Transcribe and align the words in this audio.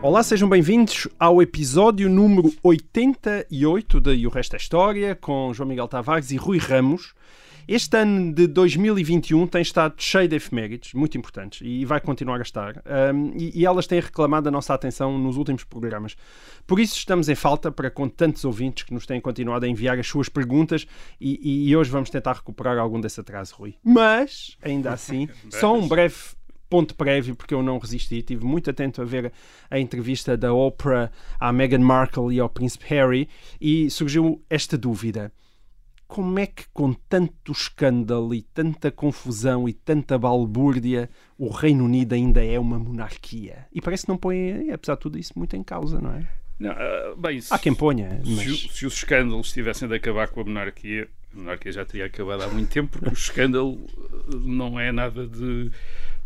Olá, 0.00 0.22
sejam 0.22 0.48
bem-vindos 0.48 1.08
ao 1.18 1.42
episódio 1.42 2.08
número 2.08 2.52
88 2.62 4.00
de 4.00 4.14
E 4.14 4.26
o 4.26 4.30
Resto 4.30 4.54
é 4.54 4.56
História, 4.56 5.14
com 5.16 5.52
João 5.52 5.68
Miguel 5.68 5.88
Tavares 5.88 6.30
e 6.30 6.36
Rui 6.36 6.58
Ramos. 6.58 7.14
Este 7.66 7.98
ano 7.98 8.32
de 8.32 8.46
2021 8.46 9.46
tem 9.46 9.60
estado 9.60 9.94
cheio 9.98 10.26
de 10.26 10.36
efemérides, 10.36 10.94
muito 10.94 11.18
importantes, 11.18 11.60
e 11.62 11.84
vai 11.84 12.00
continuar 12.00 12.38
a 12.38 12.42
estar. 12.42 12.82
Um, 13.12 13.32
e, 13.36 13.60
e 13.60 13.66
elas 13.66 13.86
têm 13.86 14.00
reclamado 14.00 14.48
a 14.48 14.52
nossa 14.52 14.72
atenção 14.72 15.18
nos 15.18 15.36
últimos 15.36 15.64
programas. 15.64 16.16
Por 16.66 16.80
isso 16.80 16.96
estamos 16.96 17.28
em 17.28 17.34
falta 17.34 17.70
para 17.70 17.90
com 17.90 18.08
tantos 18.08 18.44
ouvintes 18.46 18.84
que 18.84 18.94
nos 18.94 19.04
têm 19.04 19.20
continuado 19.20 19.66
a 19.66 19.68
enviar 19.68 19.98
as 19.98 20.06
suas 20.06 20.30
perguntas 20.30 20.86
e, 21.20 21.38
e- 21.42 21.68
e 21.68 21.76
hoje 21.76 21.90
vamos 21.90 22.08
tentar 22.08 22.34
recuperar 22.34 22.78
algum 22.78 23.00
desse 23.00 23.20
atraso, 23.20 23.54
Rui. 23.58 23.74
Mas, 23.84 24.56
ainda 24.62 24.92
assim, 24.92 25.28
só 25.50 25.76
um 25.76 25.86
breve 25.86 26.14
ponto 26.68 26.94
prévio, 26.94 27.34
porque 27.34 27.54
eu 27.54 27.62
não 27.62 27.78
resisti. 27.78 28.18
Estive 28.18 28.44
muito 28.44 28.70
atento 28.70 29.00
a 29.02 29.04
ver 29.04 29.32
a 29.70 29.78
entrevista 29.78 30.36
da 30.36 30.52
Oprah 30.52 31.10
à 31.38 31.52
Meghan 31.52 31.80
Markle 31.80 32.34
e 32.34 32.40
ao 32.40 32.48
Príncipe 32.48 32.86
Harry 32.88 33.28
e 33.60 33.90
surgiu 33.90 34.42
esta 34.48 34.76
dúvida. 34.76 35.32
Como 36.06 36.38
é 36.38 36.46
que, 36.46 36.64
com 36.72 36.94
tanto 36.94 37.52
escândalo 37.52 38.34
e 38.34 38.40
tanta 38.40 38.90
confusão 38.90 39.68
e 39.68 39.74
tanta 39.74 40.18
balbúrdia, 40.18 41.10
o 41.36 41.50
Reino 41.50 41.84
Unido 41.84 42.14
ainda 42.14 42.42
é 42.42 42.58
uma 42.58 42.78
monarquia? 42.78 43.66
E 43.70 43.80
parece 43.82 44.06
que 44.06 44.08
não 44.08 44.16
põe, 44.16 44.70
apesar 44.70 44.94
de 44.94 45.00
tudo 45.00 45.18
isso, 45.18 45.34
muito 45.36 45.54
em 45.54 45.62
causa, 45.62 46.00
não 46.00 46.12
é? 46.12 46.26
Não, 46.58 46.70
ah, 46.70 47.14
bem, 47.16 47.40
se, 47.40 47.52
Há 47.52 47.58
quem 47.58 47.74
ponha, 47.74 48.22
se, 48.24 48.30
mas... 48.30 48.60
se 48.72 48.86
os 48.86 48.94
escândalos 48.94 49.52
tivessem 49.52 49.86
de 49.86 49.94
acabar 49.94 50.28
com 50.28 50.40
a 50.40 50.44
monarquia, 50.44 51.08
a 51.34 51.38
monarquia 51.38 51.72
já 51.72 51.84
teria 51.84 52.06
acabado 52.06 52.42
há 52.42 52.48
muito 52.48 52.72
tempo, 52.72 52.90
porque 52.90 53.10
o 53.10 53.12
escândalo 53.12 53.78
ah, 54.02 54.36
não 54.44 54.80
é 54.80 54.90
nada 54.90 55.26
de 55.26 55.70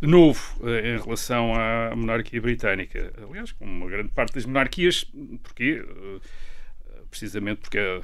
novo 0.09 0.41
ah, 0.65 0.81
em 0.87 0.99
relação 1.01 1.55
à 1.55 1.95
monarquia 1.95 2.41
britânica. 2.41 3.13
Aliás, 3.29 3.53
como 3.53 3.71
uma 3.71 3.89
grande 3.89 4.11
parte 4.11 4.35
das 4.35 4.45
monarquias, 4.47 5.05
porquê? 5.43 5.85
Ah, 5.89 6.21
Precisamente 7.11 7.61
porque 7.61 7.79
ah, 7.79 8.01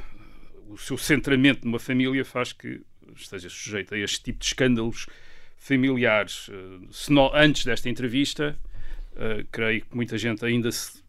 o 0.68 0.76
seu 0.76 0.98
centramento 0.98 1.64
numa 1.64 1.78
família 1.78 2.24
faz 2.24 2.52
que 2.52 2.82
esteja 3.16 3.48
sujeito 3.48 3.94
a 3.94 3.98
este 3.98 4.22
tipo 4.22 4.38
de 4.38 4.44
escândalos 4.44 5.06
familiares. 5.56 6.50
Se 6.90 7.10
não- 7.12 7.34
antes 7.34 7.64
desta 7.64 7.88
entrevista, 7.88 8.56
creio 9.50 9.80
que 9.84 9.96
muita 9.96 10.16
gente 10.18 10.44
ainda 10.44 10.70
se 10.70 11.02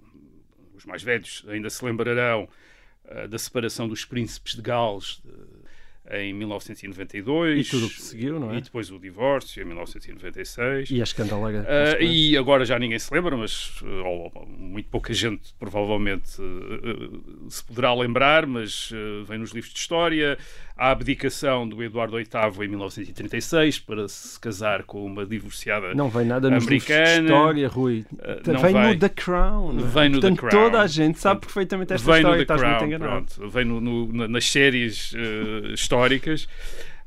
os 0.75 0.85
mais 0.85 1.03
velhos 1.03 1.43
ainda 1.49 1.69
se 1.69 1.83
lembrarão 1.83 2.47
eh, 3.05 3.27
da 3.27 3.37
separação 3.37 3.85
dos 3.87 4.05
príncipes 4.05 4.55
de 4.55 4.61
Gales 4.61 5.21
eh, 5.27 5.31
em 6.11 6.33
1992 6.33 7.67
E 7.67 7.69
tudo 7.69 7.85
o 7.85 7.89
que 7.89 8.01
seguiu, 8.01 8.39
não 8.39 8.51
é? 8.51 8.57
e 8.57 8.61
depois 8.61 8.89
o 8.91 8.97
divórcio 8.99 9.61
em 9.61 9.65
1996 9.65 10.89
E 10.91 10.99
a 10.99 11.03
escandaleira. 11.03 11.61
Uh, 11.99 12.03
e 12.03 12.37
agora 12.37 12.65
já 12.65 12.77
ninguém 12.79 12.97
se 12.99 13.13
lembra, 13.13 13.35
mas 13.37 13.81
ou- 13.81 14.31
ou 14.33 14.45
muito 14.47 14.89
pouca 14.89 15.13
gente 15.13 15.53
provavelmente 15.59 16.41
uh, 16.41 16.43
uh, 17.45 17.51
se 17.51 17.63
poderá 17.63 17.93
lembrar, 17.93 18.45
mas 18.47 18.91
uh, 18.91 19.23
vem 19.25 19.37
nos 19.37 19.51
livros 19.51 19.73
de 19.73 19.79
história. 19.79 20.37
A 20.81 20.91
abdicação 20.91 21.67
do 21.67 21.83
Eduardo 21.83 22.15
VIII 22.15 22.25
em 22.65 22.67
1936 22.69 23.79
para 23.79 24.07
se 24.07 24.39
casar 24.39 24.83
com 24.83 25.05
uma 25.05 25.25
divorciada 25.25 25.93
Não 25.93 26.09
vem 26.09 26.25
nada 26.25 26.49
nos 26.49 26.63
americana. 26.65 27.21
história, 27.23 27.67
Rui. 27.67 28.05
Uh, 28.13 28.61
vem 28.61 28.71
vai. 28.71 28.93
no 28.93 28.99
The 28.99 29.09
Crown. 29.09 29.77
Vem 29.77 30.09
no 30.09 30.19
The 30.21 30.29
Portanto, 30.29 30.39
Crown. 30.39 30.63
toda 30.63 30.81
a 30.81 30.87
gente 30.87 31.19
sabe 31.19 31.41
perfeitamente 31.41 31.91
esta 31.93 32.05
vem 32.09 32.21
história. 32.21 32.37
The 32.37 32.41
Estás 32.43 32.61
muito 32.61 32.77
Crown, 32.77 32.87
enganado. 32.87 33.25
pronto. 33.35 33.49
Vem 33.51 33.65
no- 33.65 33.81
no- 33.81 34.13
na- 34.13 34.27
nas 34.29 34.45
séries 34.49 35.13
eh, 35.15 35.73
históricas. 35.73 36.47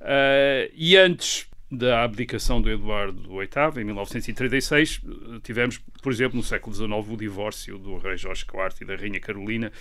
Eh, 0.00 0.70
e 0.74 0.96
antes 0.96 1.46
da 1.74 2.04
abdicação 2.04 2.60
do 2.60 2.68
Eduardo 2.70 3.18
VIII, 3.30 3.80
em 3.80 3.84
1936, 3.84 5.00
eh, 5.04 5.38
tivemos, 5.42 5.78
por 6.02 6.12
exemplo, 6.12 6.36
no 6.36 6.42
século 6.42 6.76
XIX, 6.76 6.90
o 7.08 7.16
divórcio 7.16 7.78
do 7.78 7.96
rei 7.96 8.14
Jorge 8.18 8.44
IV 8.44 8.74
e 8.82 8.84
da 8.84 8.94
rainha 8.94 9.18
Carolina 9.18 9.72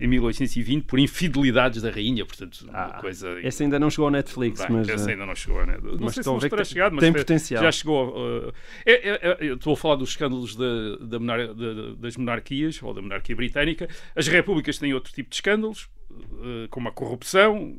em 0.00 0.08
1820 0.08 0.84
por 0.86 0.98
infidelidades 0.98 1.80
da 1.82 1.90
rainha, 1.90 2.26
portanto, 2.26 2.68
Ah, 2.72 2.98
coisa... 3.00 3.40
Esse 3.42 3.62
ainda 3.62 3.78
não 3.78 3.88
chegou 3.90 4.06
ao 4.06 4.10
Netflix, 4.10 4.58
Bem, 4.60 4.70
mas. 4.72 4.88
eh, 4.88 5.12
ainda 5.12 5.24
não 5.24 5.36
chegou, 5.36 5.64
né? 5.64 5.78
Não 5.80 5.96
mas 6.00 6.14
sei 6.14 6.22
se 6.24 6.28
não 6.28 6.40
chegado, 6.64 6.92
mas 6.94 7.00
tem 7.04 7.12
te- 7.12 7.18
potencial. 7.18 7.62
já 7.62 7.70
chegou. 7.70 8.08
uh, 8.48 8.52
é- 8.84 9.08
é- 9.08 9.36
é- 9.40 9.52
estou 9.52 9.74
a 9.74 9.76
falar 9.76 9.94
dos 9.94 10.10
escândalos 10.10 10.56
da, 10.56 10.96
da 11.00 11.18
monar- 11.20 11.54
da- 11.54 11.94
das 11.96 12.16
monarquias 12.16 12.82
ou 12.82 12.92
da 12.92 13.00
monarquia 13.00 13.36
britânica. 13.36 13.88
As 14.16 14.26
repúblicas 14.26 14.78
têm 14.78 14.92
outro 14.92 15.12
tipo 15.12 15.30
de 15.30 15.36
escândalos, 15.36 15.88
uh, 16.10 16.66
como 16.70 16.88
a 16.88 16.92
corrupção. 16.92 17.76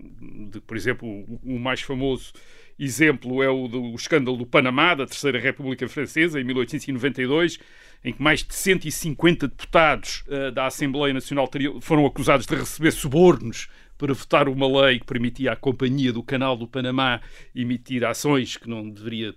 De, 0.50 0.62
por 0.62 0.78
exemplo, 0.78 1.06
o, 1.08 1.40
o 1.44 1.60
mais 1.60 1.82
famoso 1.82 2.32
exemplo 2.80 3.42
é 3.44 3.50
o 3.50 3.68
do 3.68 3.94
escândalo 3.96 4.38
do 4.38 4.46
Panamá, 4.46 4.94
da 4.96 5.06
Terceira 5.06 5.40
República 5.40 5.88
Francesa, 5.88 6.40
em 6.40 6.44
1892, 6.44 7.60
em 8.04 8.14
que 8.14 8.22
mais 8.22 8.44
de 8.44 8.54
150 8.54 9.48
deputados 9.48 10.24
uh, 10.28 10.52
da 10.52 10.68
Assembleia 10.68 11.14
Nacional 11.14 11.48
teriam- 11.48 11.82
foram 11.82 12.06
acusados 12.06 12.46
de 12.46 12.56
receber 12.56 12.92
subornos 12.92 13.68
para 13.98 14.14
votar 14.14 14.48
uma 14.48 14.68
lei 14.82 15.00
que 15.00 15.06
permitia 15.06 15.54
à 15.54 15.56
Companhia 15.56 16.14
do 16.14 16.22
Canal 16.22 16.56
do 16.56 16.68
Panamá 16.68 17.20
emitir 17.56 18.06
ações 18.06 18.56
que 18.56 18.70
não 18.70 18.88
deveria 18.88 19.34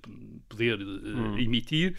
poder 0.49 0.79
eh, 0.79 1.43
emitir. 1.43 1.95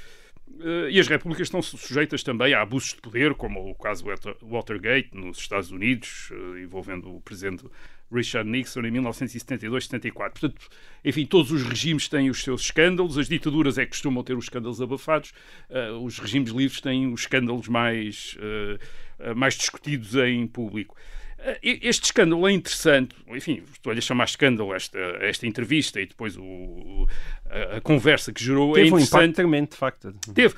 Eh, 0.59 0.89
e 0.91 0.99
as 0.99 1.07
repúblicas 1.07 1.47
estão 1.47 1.59
su- 1.63 1.75
sujeitas 1.79 2.21
também 2.21 2.53
a 2.53 2.61
abusos 2.61 2.89
de 2.93 3.01
poder, 3.01 3.33
como 3.33 3.67
o 3.71 3.73
caso 3.73 4.05
Water- 4.05 4.35
Watergate 4.43 5.09
nos 5.13 5.39
Estados 5.39 5.71
Unidos, 5.71 6.29
envolvendo 6.61 7.15
o 7.15 7.19
presidente 7.21 7.65
Richard 8.11 8.49
Nixon 8.49 8.81
em 8.81 8.91
1972-74. 8.91 10.13
Portanto, 10.13 10.69
enfim, 11.03 11.25
todos 11.25 11.51
os 11.51 11.63
regimes 11.63 12.07
têm 12.07 12.29
os 12.29 12.43
seus 12.43 12.61
escândalos, 12.61 13.17
as 13.17 13.27
ditaduras 13.27 13.77
é 13.77 13.85
que 13.85 13.91
costumam 13.91 14.23
ter 14.23 14.35
os 14.35 14.45
escândalos 14.45 14.81
abafados, 14.81 15.33
eh, 15.69 15.91
os 15.91 16.19
regimes 16.19 16.51
livres 16.51 16.81
têm 16.81 17.11
os 17.11 17.21
escândalos 17.21 17.67
mais, 17.67 18.37
eh, 18.39 19.33
mais 19.33 19.55
discutidos 19.55 20.15
em 20.15 20.45
público. 20.47 20.95
Eh, 21.43 21.79
Este 21.81 22.05
escândalo 22.05 22.47
é 22.47 22.51
interessante, 22.51 23.15
enfim, 23.27 23.63
estou-lhe 23.73 23.99
a 23.99 24.01
chamar 24.01 24.25
escândalo 24.25 24.73
esta, 24.73 24.99
esta 25.21 25.47
entrevista 25.47 25.99
e 25.99 26.05
depois 26.05 26.37
o, 26.37 27.07
a, 27.49 27.77
a 27.77 27.81
conversa 27.81 28.31
que 28.31 28.43
gerou 28.43 28.71
é 28.77 28.83
Teve 28.83 28.93
um 28.93 28.97
impacto 28.99 29.07
interessante. 29.07 29.35
tremendo, 29.35 29.69
de 29.71 29.75
facto. 29.77 30.13
Teve. 30.33 30.53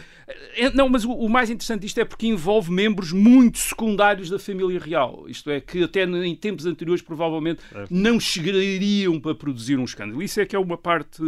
Eh, 0.58 0.70
Não, 0.74 0.90
mas 0.90 1.06
o, 1.06 1.12
o 1.12 1.30
mais 1.30 1.50
interessante 1.50 1.82
disto 1.82 2.00
é 2.00 2.06
porque 2.06 2.28
envolve 2.28 2.70
membros 2.72 3.12
muito 3.12 3.58
secundários 3.60 4.30
da 4.30 4.38
família 4.38 4.80
real. 4.80 5.26
Isto 5.28 5.50
é, 5.52 5.62
que 5.62 5.84
até 5.84 6.04
em 6.04 6.36
tempos 6.36 6.66
anteriores 6.66 7.02
provavelmente 7.02 7.62
não 7.90 8.20
chegariam 8.20 9.20
para 9.20 9.34
produzir 9.36 9.78
um 9.78 9.86
escândalo. 9.86 10.22
Isso 10.22 10.40
é 10.42 10.46
que 10.46 10.56
é 10.56 10.60
uma 10.60 10.78
parte 10.78 11.22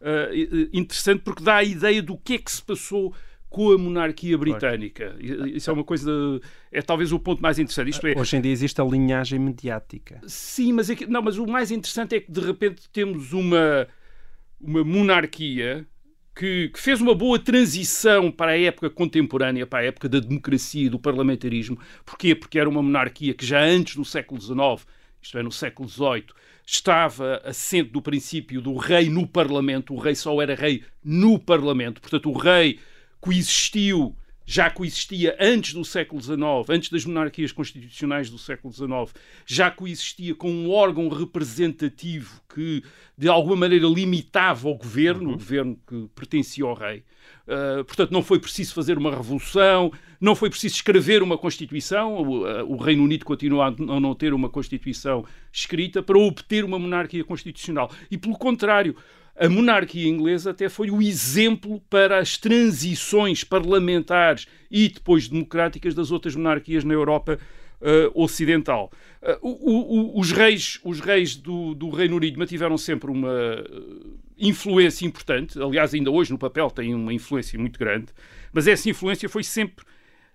eh, 0.00 0.30
eh, 0.32 0.68
interessante 0.72 1.22
porque 1.24 1.42
dá 1.42 1.56
a 1.56 1.64
ideia 1.64 2.02
do 2.02 2.16
que 2.16 2.34
é 2.34 2.38
que 2.38 2.50
se 2.52 2.62
passou 2.62 3.12
com 3.52 3.70
a 3.70 3.78
monarquia 3.78 4.36
britânica. 4.36 5.14
Isso 5.20 5.70
é 5.70 5.72
uma 5.72 5.84
coisa. 5.84 6.10
É 6.72 6.80
talvez 6.80 7.12
o 7.12 7.18
ponto 7.18 7.42
mais 7.42 7.58
interessante. 7.58 7.90
Isto 7.90 8.06
é, 8.06 8.18
Hoje 8.18 8.36
em 8.36 8.40
dia 8.40 8.50
existe 8.50 8.80
a 8.80 8.84
linhagem 8.84 9.38
mediática. 9.38 10.20
Sim, 10.26 10.72
mas, 10.72 10.88
é 10.88 10.96
que, 10.96 11.06
não, 11.06 11.20
mas 11.20 11.36
o 11.36 11.46
mais 11.46 11.70
interessante 11.70 12.16
é 12.16 12.20
que 12.20 12.32
de 12.32 12.40
repente 12.40 12.88
temos 12.90 13.32
uma, 13.32 13.86
uma 14.58 14.82
monarquia 14.82 15.86
que, 16.34 16.70
que 16.70 16.80
fez 16.80 17.00
uma 17.00 17.14
boa 17.14 17.38
transição 17.38 18.30
para 18.30 18.52
a 18.52 18.58
época 18.58 18.88
contemporânea, 18.88 19.66
para 19.66 19.80
a 19.80 19.84
época 19.84 20.08
da 20.08 20.18
democracia 20.18 20.86
e 20.86 20.88
do 20.88 20.98
parlamentarismo. 20.98 21.78
Porquê? 22.06 22.34
Porque 22.34 22.58
era 22.58 22.68
uma 22.68 22.82
monarquia 22.82 23.34
que 23.34 23.44
já 23.44 23.62
antes 23.62 23.96
do 23.96 24.04
século 24.04 24.40
XIX, 24.40 24.86
isto 25.20 25.38
é, 25.38 25.42
no 25.42 25.52
século 25.52 25.86
XVIII, 25.86 26.24
estava 26.66 27.42
assente 27.44 27.90
do 27.90 28.00
princípio 28.00 28.62
do 28.62 28.76
rei 28.76 29.10
no 29.10 29.26
parlamento. 29.26 29.92
O 29.92 29.98
rei 29.98 30.14
só 30.14 30.40
era 30.40 30.54
rei 30.54 30.82
no 31.04 31.38
parlamento. 31.38 32.00
Portanto, 32.00 32.30
o 32.30 32.38
rei 32.38 32.78
coexistiu 33.22 34.16
já 34.44 34.68
coexistia 34.68 35.36
antes 35.40 35.72
do 35.72 35.84
século 35.84 36.20
XIX, 36.20 36.40
antes 36.68 36.90
das 36.90 37.04
monarquias 37.04 37.52
constitucionais 37.52 38.28
do 38.28 38.36
século 38.36 38.72
XIX, 38.72 38.90
já 39.46 39.70
coexistia 39.70 40.34
com 40.34 40.50
um 40.50 40.70
órgão 40.70 41.08
representativo 41.08 42.40
que, 42.52 42.82
de 43.16 43.28
alguma 43.28 43.56
maneira, 43.56 43.86
limitava 43.86 44.68
o 44.68 44.74
governo, 44.74 45.30
o 45.30 45.34
governo 45.34 45.78
que 45.86 46.08
pertencia 46.14 46.64
ao 46.64 46.74
rei. 46.74 47.04
Uh, 47.46 47.84
portanto, 47.84 48.10
não 48.10 48.22
foi 48.22 48.38
preciso 48.40 48.74
fazer 48.74 48.98
uma 48.98 49.14
revolução, 49.14 49.92
não 50.20 50.34
foi 50.34 50.50
preciso 50.50 50.74
escrever 50.74 51.22
uma 51.22 51.38
Constituição. 51.38 52.16
O, 52.16 52.44
uh, 52.44 52.64
o 52.66 52.76
Reino 52.76 53.04
Unido 53.04 53.24
continua 53.24 53.68
a 53.68 54.00
não 54.00 54.14
ter 54.14 54.34
uma 54.34 54.50
Constituição 54.50 55.24
escrita 55.52 56.02
para 56.02 56.18
obter 56.18 56.64
uma 56.64 56.78
monarquia 56.78 57.24
constitucional. 57.24 57.90
E, 58.10 58.18
pelo 58.18 58.36
contrário, 58.36 58.96
a 59.36 59.48
monarquia 59.48 60.08
inglesa 60.08 60.50
até 60.50 60.68
foi 60.68 60.90
o 60.90 61.00
exemplo 61.00 61.80
para 61.88 62.18
as 62.18 62.36
transições 62.36 63.44
parlamentares 63.44 64.46
e 64.70 64.88
depois 64.88 65.28
democráticas 65.28 65.94
das 65.94 66.10
outras 66.10 66.34
monarquias 66.34 66.84
na 66.84 66.94
Europa 66.94 67.38
ocidental. 68.14 68.92
O, 69.40 70.14
o, 70.14 70.20
os 70.20 70.30
reis, 70.30 70.78
os 70.84 71.00
reis 71.00 71.34
do, 71.34 71.74
do, 71.74 71.90
Reino 71.90 72.16
Unido 72.16 72.38
mantiveram 72.38 72.78
sempre 72.78 73.10
uma 73.10 73.64
influência 74.38 75.04
importante, 75.04 75.60
aliás, 75.60 75.92
ainda 75.92 76.10
hoje 76.10 76.30
no 76.30 76.38
papel 76.38 76.70
têm 76.70 76.94
uma 76.94 77.12
influência 77.12 77.58
muito 77.58 77.78
grande, 77.78 78.06
mas 78.52 78.66
essa 78.66 78.88
influência 78.88 79.28
foi 79.28 79.42
sempre 79.42 79.84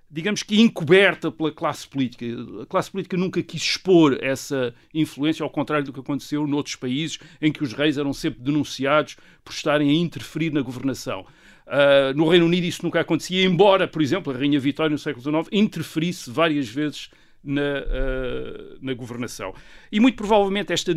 digamos 0.10 0.42
que 0.42 0.60
encoberta 0.62 1.32
pela 1.32 1.52
classe 1.52 1.88
política. 1.88 2.26
A 2.62 2.66
classe 2.66 2.90
política 2.90 3.18
nunca 3.18 3.44
quis 3.44 3.62
expor 3.62 4.18
essa 4.22 4.74
influência, 4.94 5.44
ao 5.44 5.50
contrário 5.50 5.86
do 5.86 5.94
que 5.94 6.00
aconteceu 6.00 6.48
noutros 6.48 6.76
países 6.76 7.20
em 7.42 7.52
que 7.52 7.64
os 7.64 7.74
reis 7.74 7.98
eram 7.98 8.14
sempre 8.14 8.42
denunciados 8.42 9.18
por 9.44 9.52
estarem 9.52 9.90
a 9.90 9.94
interferir 9.94 10.52
na 10.52 10.62
governação. 10.62 11.26
Uh, 11.68 12.16
no 12.16 12.30
Reino 12.30 12.46
Unido 12.46 12.64
isso 12.64 12.84
nunca 12.84 13.02
acontecia, 13.02 13.44
embora, 13.44 13.88
por 13.88 14.02
exemplo, 14.02 14.32
a 14.32 14.38
Rainha 14.38 14.60
Vitória 14.60 14.90
no 14.90 14.98
século 14.98 15.22
XIX 15.22 15.50
interferisse 15.52 16.30
várias 16.30 16.70
vezes 16.70 17.10
na, 17.44 17.62
uh, 17.62 18.78
na 18.82 18.94
governação. 18.94 19.54
E 19.92 20.00
muito 20.00 20.16
provavelmente 20.16 20.72
esta, 20.72 20.94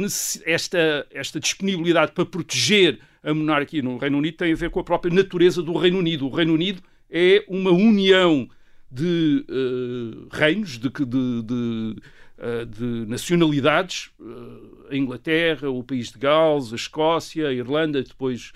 esta, 0.47 1.07
esta 1.11 1.41
disponibilidade 1.41 2.13
para 2.13 2.25
proteger 2.25 3.01
a 3.23 3.35
monarquia 3.35 3.83
no 3.83 3.99
Reino 3.99 4.19
Unido 4.19 4.37
tem 4.37 4.53
a 4.53 4.57
ver 4.57 4.71
com 4.71 4.79
a 4.79 4.85
própria 4.85 5.13
natureza 5.13 5.61
do 5.63 5.77
Reino 5.77 5.99
Unido. 5.99 6.27
O 6.27 6.31
Reino 6.31 6.55
Unido 6.55 6.81
é 7.11 7.45
uma 7.49 7.71
união 7.71 8.49
de 8.91 9.45
uh, 9.49 10.27
reinos, 10.31 10.79
de, 10.79 10.89
de, 10.89 11.43
de, 11.43 11.97
uh, 12.39 12.67
de 12.67 13.07
nacionalidades, 13.07 14.11
uh, 14.19 14.87
a 14.91 14.97
Inglaterra, 14.97 15.71
o 15.71 15.85
país 15.85 16.11
de 16.11 16.19
Gales, 16.19 16.73
a 16.73 16.77
Escócia, 16.77 17.49
a 17.49 17.53
Irlanda, 17.53 18.03
depois 18.03 18.53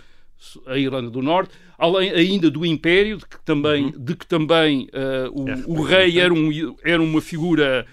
a 0.66 0.76
Irlanda 0.76 1.08
do 1.08 1.22
Norte, 1.22 1.54
além 1.78 2.10
ainda 2.10 2.50
do 2.50 2.66
Império, 2.66 3.18
de 3.18 3.26
que 3.26 3.40
também, 3.44 3.86
uhum. 3.86 3.92
de 3.92 4.16
que 4.16 4.26
também 4.26 4.88
o, 5.32 5.48
é, 5.48 5.62
o, 5.66 5.82
rei 5.82 6.20
era, 6.20 6.34
um, 6.34 6.76
era 6.84 7.00
uma 7.00 7.20
figura 7.22 7.86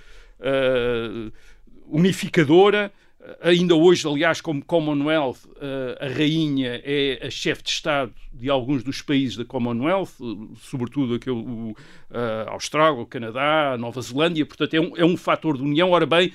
unificadora, 1.87 2.91
Ainda 3.41 3.75
hoje, 3.75 4.07
aliás, 4.07 4.41
como 4.41 4.65
Commonwealth, 4.65 5.37
eh, 5.61 5.97
a 6.01 6.07
rainha 6.07 6.81
é 6.83 7.19
a 7.25 7.29
chefe 7.29 7.61
de 7.61 7.69
Estado 7.69 8.11
de 8.33 8.49
alguns 8.49 8.83
dos 8.83 9.01
países 9.01 9.37
da 9.37 9.45
Commonwealth, 9.45 10.13
sobretudo 10.59 11.15
aquele, 11.15 11.75
a 12.11 12.51
Austrália, 12.51 12.99
o 12.99 13.05
Canadá, 13.05 13.73
a 13.73 13.77
Nova 13.77 14.01
Zelândia, 14.01 14.45
portanto 14.45 14.73
é 14.73 14.81
um, 14.81 14.97
é 14.97 15.05
um 15.05 15.15
fator 15.15 15.55
de 15.55 15.63
união. 15.63 15.91
Ora 15.91 16.05
bem, 16.05 16.33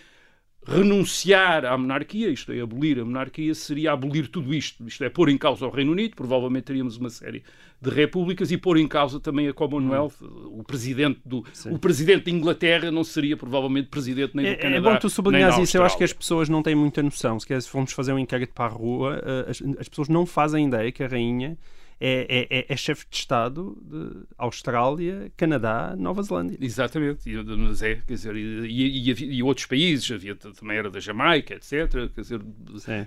renunciar 0.66 1.64
à 1.64 1.78
monarquia, 1.78 2.28
isto 2.28 2.50
é, 2.52 2.60
abolir 2.60 2.98
a 2.98 3.04
monarquia, 3.04 3.54
seria 3.54 3.92
abolir 3.92 4.28
tudo 4.28 4.52
isto. 4.52 4.86
Isto 4.86 5.04
é, 5.04 5.08
pôr 5.08 5.28
em 5.28 5.38
causa 5.38 5.66
o 5.66 5.70
Reino 5.70 5.92
Unido, 5.92 6.16
provavelmente 6.16 6.64
teríamos 6.64 6.96
uma 6.96 7.08
série 7.08 7.44
de 7.80 7.90
repúblicas 7.90 8.50
e 8.50 8.56
pôr 8.56 8.78
em 8.78 8.88
causa 8.88 9.20
também 9.20 9.48
a 9.48 9.52
Commonwealth. 9.52 10.14
Hum. 10.20 10.58
O, 10.58 10.64
presidente 10.64 11.20
do, 11.24 11.44
o 11.70 11.78
presidente 11.78 12.24
da 12.24 12.30
Inglaterra 12.30 12.90
não 12.90 13.04
seria 13.04 13.36
provavelmente 13.36 13.88
presidente 13.88 14.34
nem 14.34 14.46
do 14.46 14.52
é, 14.52 14.56
Canadá. 14.56 14.90
É 14.90 14.92
bom 14.94 14.98
tu 14.98 15.08
sublinhas 15.08 15.56
isso, 15.58 15.76
eu 15.76 15.84
acho 15.84 15.96
que 15.96 16.04
as 16.04 16.12
pessoas 16.12 16.48
não 16.48 16.62
têm 16.62 16.74
muita 16.74 17.02
noção. 17.02 17.38
Se, 17.38 17.60
se 17.60 17.68
formos 17.68 17.92
fazer 17.92 18.12
um 18.12 18.18
inquérito 18.18 18.52
para 18.52 18.64
a 18.64 18.68
rua, 18.68 19.22
eh, 19.24 19.50
as, 19.50 19.62
as 19.78 19.88
pessoas 19.88 20.08
não 20.08 20.26
fazem 20.26 20.66
ideia 20.66 20.90
que 20.90 21.02
a 21.02 21.06
rainha 21.06 21.56
é, 21.98 22.46
é, 22.50 22.58
é, 22.58 22.66
é 22.68 22.76
chefe 22.76 23.06
de 23.08 23.16
Estado 23.16 23.76
de 23.82 24.26
Austrália, 24.36 25.32
Canadá, 25.36 25.94
Nova 25.96 26.22
Zelândia. 26.22 26.58
Exatamente, 26.60 27.28
mas 27.58 27.82
é, 27.82 27.96
quer 28.06 28.14
dizer, 28.14 28.36
e, 28.36 28.66
e, 28.66 29.36
e, 29.36 29.42
outros 29.42 29.66
países, 29.66 30.10
havia, 30.10 30.34
também 30.34 30.76
era 30.76 30.90
da 30.90 31.00
Jamaica, 31.00 31.54
etc. 31.54 32.10
Quer 32.14 32.20
dizer, 32.20 32.40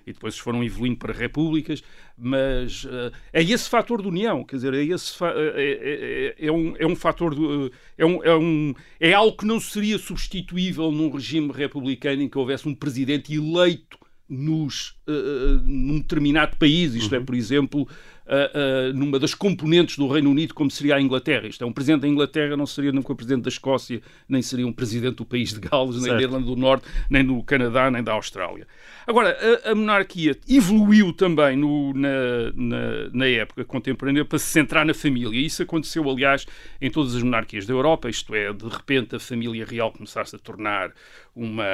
e 0.06 0.14
depois 0.14 0.38
foram 0.38 0.64
evoluindo 0.64 0.98
para 0.98 1.14
repúblicas, 1.14 1.84
mas 2.18 2.84
uh, 2.86 3.12
é 3.32 3.44
esse 3.44 3.70
fator 3.70 4.02
de 4.02 4.08
união, 4.08 4.44
quer 4.44 4.56
dizer, 4.56 4.74
é, 4.74 4.84
esse 4.84 5.24
é, 5.24 5.28
é, 5.28 6.36
é, 6.40 6.48
é, 6.48 6.52
um, 6.52 6.76
é 6.78 6.86
um 6.86 6.96
fator, 6.96 7.36
de, 7.36 7.72
é, 7.98 8.06
um, 8.06 8.24
é, 8.24 8.36
um, 8.36 8.74
é 9.00 9.14
algo 9.14 9.38
que 9.38 9.46
não 9.46 9.60
seria 9.60 9.98
substituível 9.98 10.92
num 10.92 11.12
regime 11.12 11.52
republicano 11.52 12.22
em 12.22 12.30
que 12.30 12.38
houvesse 12.38 12.68
um 12.68 12.74
presidente 12.74 13.34
eleito 13.34 14.00
nos, 14.30 14.92
uh, 15.08 15.62
num 15.64 16.00
determinado 16.00 16.56
país, 16.58 16.94
isto 16.94 17.16
uhum. 17.16 17.22
é, 17.22 17.24
por 17.26 17.34
exemplo, 17.34 17.88
uh, 18.30 18.92
uh, 18.92 18.94
numa 18.94 19.20
das 19.20 19.34
componentes 19.34 19.98
do 19.98 20.08
Reino 20.08 20.30
Unido, 20.30 20.54
como 20.54 20.70
seria 20.70 20.96
a 20.96 21.02
Inglaterra. 21.02 21.48
Isto 21.48 21.64
é, 21.64 21.68
um 21.68 21.74
presidente 21.74 22.02
da 22.02 22.08
Inglaterra 22.08 22.56
não 22.56 22.66
seria 22.66 22.92
nunca 22.92 23.12
o 23.12 23.16
presidente 23.16 23.44
da 23.44 23.50
Escócia, 23.50 24.02
nem 24.28 24.42
seria 24.42 24.68
um 24.68 24.72
presidente 24.72 25.16
do 25.16 25.26
país 25.26 25.52
de 25.52 25.60
Gales, 25.60 26.02
nem 26.02 26.14
da 26.14 26.22
Irlanda 26.22 26.46
do 26.46 26.56
Norte, 26.56 26.88
nem 27.10 27.26
do 27.26 27.42
Canadá, 27.44 27.90
nem 27.90 28.04
da 28.04 28.14
Austrália. 28.14 28.68
Agora, 29.08 29.36
a, 29.66 29.72
a 29.72 29.76
monarquia 29.76 30.38
evoluiu 30.48 31.12
também 31.12 31.58
no, 31.58 31.94
na, 31.94 32.52
na, 32.56 33.10
na, 33.12 33.28
época 33.28 33.66
contemporânea 33.66 34.24
para 34.24 34.38
se 34.38 34.46
centrar 34.46 34.86
na 34.86 34.94
família. 34.94 35.40
Isso 35.40 35.64
aconteceu, 35.64 36.08
aliás, 36.08 36.46
em 36.80 36.92
todas 36.92 37.16
as 37.16 37.24
monarquias 37.24 37.66
da 37.66 37.74
Europa, 37.74 38.10
isto 38.10 38.36
é, 38.36 38.54
de 38.54 38.68
repente 38.68 39.16
a 39.16 39.20
família 39.20 39.66
real 39.66 39.92
começasse 39.92 40.36
a 40.36 40.40
tornar 40.40 40.92
uma 41.36 41.66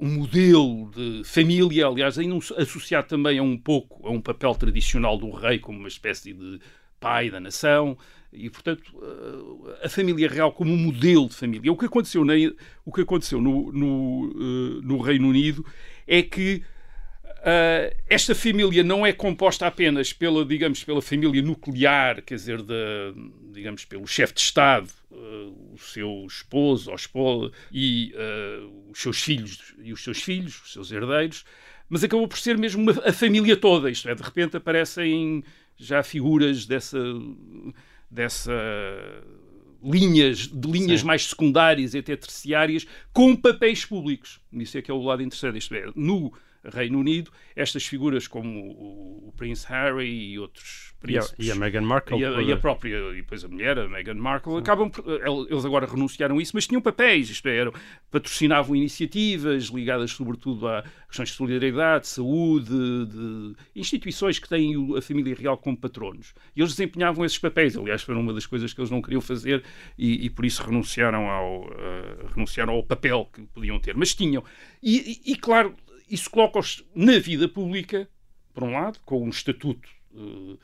um 0.00 0.18
modelo 0.18 0.90
de 0.90 1.22
família, 1.24 1.86
aliás, 1.86 2.18
ainda 2.18 2.36
associado 2.56 3.08
também 3.08 3.38
a 3.38 3.42
um 3.42 3.56
pouco 3.56 4.06
a 4.06 4.10
um 4.10 4.20
papel 4.20 4.54
tradicional 4.54 5.16
do 5.16 5.30
rei 5.30 5.58
como 5.58 5.78
uma 5.78 5.88
espécie 5.88 6.32
de 6.32 6.60
pai 6.98 7.30
da 7.30 7.38
nação 7.38 7.96
e, 8.32 8.50
portanto, 8.50 8.92
eh, 9.02 9.86
a 9.86 9.88
família 9.88 10.28
real 10.28 10.52
como 10.52 10.72
um 10.72 10.76
modelo 10.76 11.28
de 11.28 11.34
família. 11.34 11.72
O 11.72 11.76
que 11.76 11.86
aconteceu, 11.86 12.24
na, 12.24 12.34
o 12.84 12.92
que 12.92 13.02
aconteceu 13.02 13.40
no, 13.40 13.70
no, 13.72 14.32
eh, 14.34 14.80
no 14.82 14.98
Reino 15.00 15.28
Unido 15.28 15.64
é 16.06 16.22
que 16.22 16.62
Uh, 17.44 17.94
esta 18.08 18.34
família 18.34 18.82
não 18.82 19.04
é 19.04 19.12
composta 19.12 19.66
apenas 19.66 20.14
pela, 20.14 20.46
digamos, 20.46 20.82
pela 20.82 21.02
família 21.02 21.42
nuclear, 21.42 22.22
quer 22.22 22.36
dizer, 22.36 22.62
de, 22.62 22.74
digamos, 23.52 23.84
pelo 23.84 24.06
chefe 24.06 24.32
de 24.32 24.40
Estado, 24.40 24.88
uh, 25.10 25.74
o 25.74 25.78
seu 25.78 26.24
esposo 26.26 26.88
ou 26.88 26.96
esposa 26.96 27.52
e 27.70 28.14
uh, 28.14 28.90
os 28.90 28.98
seus 28.98 29.20
filhos 29.20 29.74
e 29.78 29.92
os 29.92 30.02
seus 30.02 30.22
filhos, 30.22 30.62
os 30.62 30.72
seus 30.72 30.90
herdeiros, 30.90 31.44
mas 31.86 32.02
acabou 32.02 32.26
por 32.26 32.38
ser 32.38 32.56
mesmo 32.56 32.80
uma, 32.82 32.92
a 33.06 33.12
família 33.12 33.58
toda. 33.58 33.90
Isto 33.90 34.08
é, 34.08 34.14
de 34.14 34.22
repente 34.22 34.56
aparecem 34.56 35.44
já 35.76 36.02
figuras 36.02 36.64
dessa 36.64 36.98
dessa 38.10 38.52
linhas 39.82 40.48
de 40.48 40.70
linhas 40.70 41.00
Sim. 41.00 41.06
mais 41.06 41.26
secundárias 41.26 41.92
e 41.92 41.98
até 41.98 42.16
terciárias 42.16 42.86
com 43.12 43.36
papéis 43.36 43.84
públicos. 43.84 44.40
Isso 44.50 44.78
é 44.78 44.82
que 44.82 44.90
é 44.90 44.94
o 44.94 45.02
lado 45.02 45.22
interessante. 45.22 45.58
Isto 45.58 45.74
é, 45.74 45.90
no 45.94 46.32
Reino 46.72 46.98
Unido, 46.98 47.30
estas 47.54 47.84
figuras 47.84 48.26
como 48.26 48.60
o, 48.60 49.28
o 49.28 49.32
Prince 49.36 49.66
Harry 49.68 50.32
e 50.32 50.38
outros 50.38 50.94
príncipes... 51.00 51.46
E 51.46 51.50
a, 51.50 51.54
e 51.54 51.56
a 51.56 51.60
Meghan 51.60 51.82
Markle. 51.82 52.18
E 52.18 52.24
a, 52.24 52.42
e 52.42 52.52
a, 52.52 52.56
própria, 52.56 52.96
e 53.12 53.16
depois 53.16 53.44
a 53.44 53.48
mulher, 53.48 53.78
a 53.78 53.88
Meghan 53.88 54.14
Markle, 54.14 54.56
acabam 54.56 54.90
por, 54.90 55.04
eles 55.48 55.64
agora 55.64 55.86
renunciaram 55.86 56.38
a 56.38 56.42
isso, 56.42 56.52
mas 56.54 56.66
tinham 56.66 56.80
papéis, 56.80 57.28
isto 57.28 57.46
é, 57.48 57.70
patrocinavam 58.10 58.74
iniciativas 58.74 59.64
ligadas 59.64 60.12
sobretudo 60.12 60.66
a 60.68 60.84
questões 61.08 61.30
de 61.30 61.34
solidariedade, 61.36 62.04
de 62.04 62.08
saúde, 62.08 63.06
de 63.06 63.54
instituições 63.76 64.38
que 64.38 64.48
têm 64.48 64.74
a 64.96 65.02
família 65.02 65.34
real 65.34 65.58
como 65.58 65.76
patronos. 65.76 66.34
E 66.56 66.60
eles 66.60 66.72
desempenhavam 66.72 67.24
esses 67.24 67.38
papéis, 67.38 67.76
aliás, 67.76 68.02
foi 68.02 68.14
uma 68.14 68.32
das 68.32 68.46
coisas 68.46 68.72
que 68.72 68.80
eles 68.80 68.90
não 68.90 69.02
queriam 69.02 69.20
fazer 69.20 69.62
e, 69.98 70.26
e 70.26 70.30
por 70.30 70.44
isso 70.44 70.62
renunciaram 70.62 71.28
ao, 71.28 71.64
uh, 71.64 72.26
renunciaram 72.34 72.72
ao 72.72 72.82
papel 72.82 73.28
que 73.32 73.42
podiam 73.42 73.78
ter. 73.78 73.96
Mas 73.96 74.14
tinham. 74.14 74.42
e, 74.82 75.20
e 75.24 75.36
claro, 75.36 75.74
isso 76.08 76.30
coloca-os 76.30 76.84
na 76.94 77.18
vida 77.18 77.48
pública, 77.48 78.08
por 78.52 78.64
um 78.64 78.72
lado, 78.72 79.00
com 79.04 79.24
um 79.24 79.28
estatuto 79.28 79.88
uh, 80.12 80.52
uh, 80.52 80.58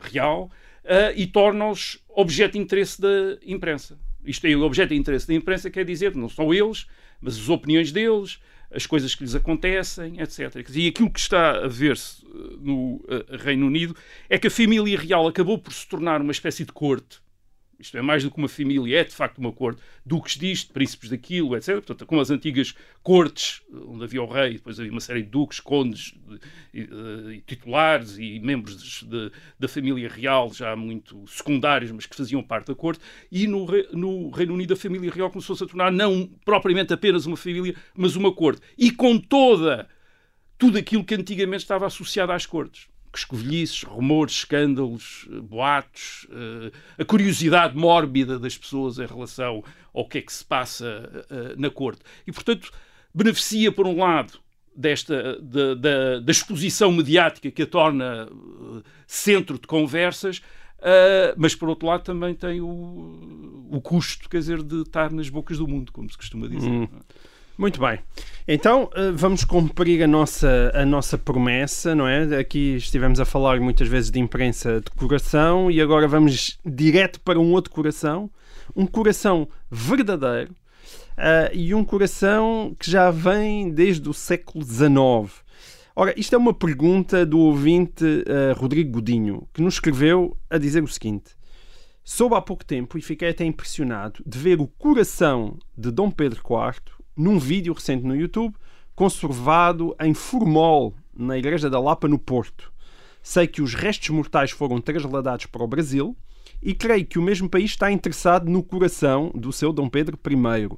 real, 0.00 0.50
uh, 0.84 1.12
e 1.16 1.26
torna-os 1.26 2.02
objeto 2.08 2.52
de 2.52 2.58
interesse 2.58 3.00
da 3.00 3.38
imprensa. 3.44 3.98
Isto 4.24 4.46
é, 4.46 4.54
o 4.54 4.62
objeto 4.62 4.90
de 4.90 4.96
interesse 4.96 5.26
da 5.26 5.34
imprensa 5.34 5.70
quer 5.70 5.84
dizer, 5.84 6.14
não 6.14 6.28
são 6.28 6.52
eles, 6.52 6.86
mas 7.20 7.36
as 7.38 7.48
opiniões 7.48 7.90
deles, 7.90 8.38
as 8.70 8.86
coisas 8.86 9.14
que 9.14 9.24
lhes 9.24 9.34
acontecem, 9.34 10.20
etc. 10.20 10.64
E 10.74 10.88
aquilo 10.88 11.10
que 11.10 11.18
está 11.18 11.64
a 11.64 11.68
ver-se 11.68 12.24
no 12.60 13.04
Reino 13.42 13.66
Unido 13.66 13.96
é 14.28 14.38
que 14.38 14.46
a 14.46 14.50
família 14.50 14.98
real 14.98 15.26
acabou 15.26 15.58
por 15.58 15.72
se 15.72 15.88
tornar 15.88 16.20
uma 16.20 16.32
espécie 16.32 16.64
de 16.64 16.72
corte 16.72 17.20
isto 17.80 17.96
é 17.96 18.02
mais 18.02 18.22
do 18.22 18.30
que 18.30 18.36
uma 18.36 18.48
família, 18.48 19.00
é 19.00 19.04
de 19.04 19.14
facto 19.14 19.38
uma 19.38 19.52
corte, 19.52 19.80
duques 20.04 20.36
disto, 20.36 20.72
príncipes 20.72 21.08
daquilo, 21.08 21.56
etc. 21.56 21.76
Portanto, 21.76 22.06
como 22.06 22.20
as 22.20 22.30
antigas 22.30 22.74
cortes, 23.02 23.62
onde 23.72 24.04
havia 24.04 24.22
o 24.22 24.26
rei, 24.26 24.54
depois 24.54 24.78
havia 24.78 24.92
uma 24.92 25.00
série 25.00 25.22
de 25.22 25.30
duques, 25.30 25.60
condes, 25.60 26.14
e, 26.74 26.82
eh, 26.82 27.34
e 27.34 27.40
titulares 27.40 28.18
e 28.18 28.38
membros 28.40 29.02
de, 29.02 29.32
da 29.58 29.66
família 29.66 30.08
real, 30.08 30.52
já 30.52 30.76
muito 30.76 31.26
secundários, 31.26 31.90
mas 31.90 32.04
que 32.04 32.14
faziam 32.14 32.42
parte 32.42 32.66
da 32.66 32.74
corte, 32.74 33.00
e 33.32 33.46
no, 33.46 33.66
no 33.92 34.30
Reino 34.30 34.52
Unido 34.52 34.74
a 34.74 34.76
família 34.76 35.10
real 35.10 35.30
começou-se 35.30 35.64
a 35.64 35.66
tornar 35.66 35.90
não 35.90 36.28
propriamente 36.44 36.92
apenas 36.92 37.24
uma 37.24 37.36
família, 37.36 37.74
mas 37.94 38.14
uma 38.14 38.32
corte. 38.32 38.60
E 38.76 38.90
com 38.90 39.18
toda 39.18 39.88
tudo 40.58 40.76
aquilo 40.76 41.02
que 41.02 41.14
antigamente 41.14 41.62
estava 41.62 41.86
associado 41.86 42.32
às 42.32 42.44
cortes 42.44 42.89
escovilhices, 43.18 43.82
rumores, 43.82 44.34
escândalos, 44.34 45.28
eh, 45.30 45.40
boatos, 45.40 46.26
uh, 46.30 46.72
a 46.98 47.04
curiosidade 47.04 47.76
mórbida 47.76 48.38
das 48.38 48.56
pessoas 48.56 48.98
em 48.98 49.06
relação 49.06 49.64
ao 49.92 50.08
que 50.08 50.18
é 50.18 50.22
que 50.22 50.32
se 50.32 50.44
passa 50.44 51.26
uh, 51.30 51.60
na 51.60 51.70
corte. 51.70 52.02
E, 52.26 52.32
portanto, 52.32 52.70
beneficia, 53.14 53.72
por 53.72 53.86
um 53.86 53.98
lado, 53.98 54.38
desta, 54.74 55.40
da, 55.40 55.74
da, 55.74 56.20
da 56.20 56.30
exposição 56.30 56.92
mediática 56.92 57.50
que 57.50 57.62
a 57.62 57.66
torna 57.66 58.28
centro 59.06 59.58
de 59.58 59.66
conversas, 59.66 60.40
Uh, 60.80 61.36
mas 61.36 61.54
por 61.54 61.68
outro 61.68 61.86
lado 61.86 62.02
também 62.02 62.34
tem 62.34 62.62
o, 62.62 63.68
o 63.70 63.80
custo, 63.82 64.30
quer 64.30 64.38
dizer, 64.38 64.62
de 64.62 64.80
estar 64.80 65.12
nas 65.12 65.28
bocas 65.28 65.58
do 65.58 65.68
mundo, 65.68 65.92
como 65.92 66.10
se 66.10 66.16
costuma 66.16 66.48
dizer. 66.48 66.70
Hum. 66.70 66.88
Muito 67.60 67.78
bem. 67.78 67.98
Então 68.48 68.84
uh, 68.84 69.14
vamos 69.14 69.44
cumprir 69.44 70.02
a 70.02 70.06
nossa, 70.06 70.72
a 70.72 70.86
nossa 70.86 71.18
promessa, 71.18 71.94
não 71.94 72.08
é? 72.08 72.38
Aqui 72.38 72.76
estivemos 72.76 73.20
a 73.20 73.26
falar 73.26 73.60
muitas 73.60 73.86
vezes 73.86 74.10
de 74.10 74.18
imprensa 74.18 74.80
de 74.80 74.90
coração 74.92 75.70
e 75.70 75.78
agora 75.78 76.08
vamos 76.08 76.58
direto 76.64 77.20
para 77.20 77.38
um 77.38 77.52
outro 77.52 77.70
coração, 77.70 78.30
um 78.74 78.86
coração 78.86 79.46
verdadeiro 79.70 80.52
uh, 81.18 81.52
e 81.52 81.74
um 81.74 81.84
coração 81.84 82.74
que 82.78 82.90
já 82.90 83.10
vem 83.10 83.70
desde 83.70 84.08
o 84.08 84.14
século 84.14 84.64
XIX. 84.64 85.44
Ora, 85.94 86.18
isto 86.18 86.34
é 86.34 86.38
uma 86.38 86.54
pergunta 86.54 87.26
do 87.26 87.40
ouvinte 87.40 88.04
uh, 88.06 88.58
Rodrigo 88.58 88.92
Godinho, 88.92 89.46
que 89.52 89.60
nos 89.60 89.74
escreveu 89.74 90.34
a 90.48 90.56
dizer 90.56 90.82
o 90.82 90.88
seguinte: 90.88 91.36
Soube 92.02 92.36
há 92.36 92.40
pouco 92.40 92.64
tempo 92.64 92.96
e 92.96 93.02
fiquei 93.02 93.28
até 93.28 93.44
impressionado 93.44 94.22
de 94.24 94.38
ver 94.38 94.62
o 94.62 94.66
coração 94.66 95.58
de 95.76 95.90
Dom 95.90 96.10
Pedro 96.10 96.40
IV 96.40 96.99
num 97.16 97.38
vídeo 97.38 97.72
recente 97.72 98.04
no 98.04 98.16
YouTube, 98.16 98.54
conservado 98.94 99.94
em 100.00 100.14
formol 100.14 100.94
na 101.14 101.38
Igreja 101.38 101.68
da 101.68 101.80
Lapa, 101.80 102.08
no 102.08 102.18
Porto. 102.18 102.72
Sei 103.22 103.46
que 103.46 103.60
os 103.62 103.74
restos 103.74 104.10
mortais 104.10 104.50
foram 104.50 104.80
trasladados 104.80 105.46
para 105.46 105.62
o 105.62 105.68
Brasil 105.68 106.16
e 106.62 106.74
creio 106.74 107.06
que 107.06 107.18
o 107.18 107.22
mesmo 107.22 107.48
país 107.48 107.70
está 107.70 107.90
interessado 107.90 108.50
no 108.50 108.62
coração 108.62 109.30
do 109.34 109.52
seu 109.52 109.72
Dom 109.72 109.88
Pedro 109.88 110.18
I. 110.26 110.68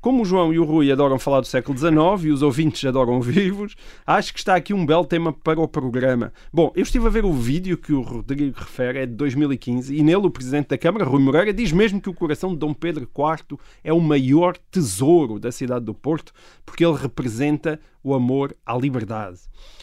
Como 0.00 0.22
o 0.22 0.24
João 0.24 0.52
e 0.52 0.58
o 0.58 0.64
Rui 0.64 0.90
adoram 0.90 1.16
falar 1.16 1.40
do 1.40 1.46
século 1.46 1.78
XIX 1.78 2.24
e 2.24 2.30
os 2.30 2.42
ouvintes 2.42 2.84
adoram 2.84 3.20
vivos, 3.22 3.76
acho 4.04 4.32
que 4.32 4.40
está 4.40 4.56
aqui 4.56 4.74
um 4.74 4.84
belo 4.84 5.04
tema 5.04 5.32
para 5.32 5.60
o 5.60 5.68
programa. 5.68 6.32
Bom, 6.52 6.72
eu 6.74 6.82
estive 6.82 7.06
a 7.06 7.10
ver 7.10 7.24
o 7.24 7.32
vídeo 7.32 7.78
que 7.78 7.92
o 7.92 8.00
Rodrigo 8.00 8.58
refere, 8.58 8.98
é 8.98 9.06
de 9.06 9.14
2015, 9.14 9.94
e 9.94 10.02
nele 10.02 10.26
o 10.26 10.30
Presidente 10.30 10.68
da 10.68 10.78
Câmara, 10.78 11.04
Rui 11.04 11.22
Moreira, 11.22 11.52
diz 11.52 11.70
mesmo 11.70 12.00
que 12.00 12.10
o 12.10 12.14
coração 12.14 12.50
de 12.50 12.56
Dom 12.56 12.74
Pedro 12.74 13.08
IV 13.16 13.58
é 13.84 13.92
o 13.92 14.00
maior 14.00 14.56
tesouro 14.72 15.38
da 15.38 15.52
cidade 15.52 15.84
do 15.84 15.94
Porto, 15.94 16.32
porque 16.66 16.84
ele 16.84 16.96
representa 16.96 17.78
o 18.02 18.12
amor 18.12 18.56
à 18.66 18.76
liberdade. 18.76 19.38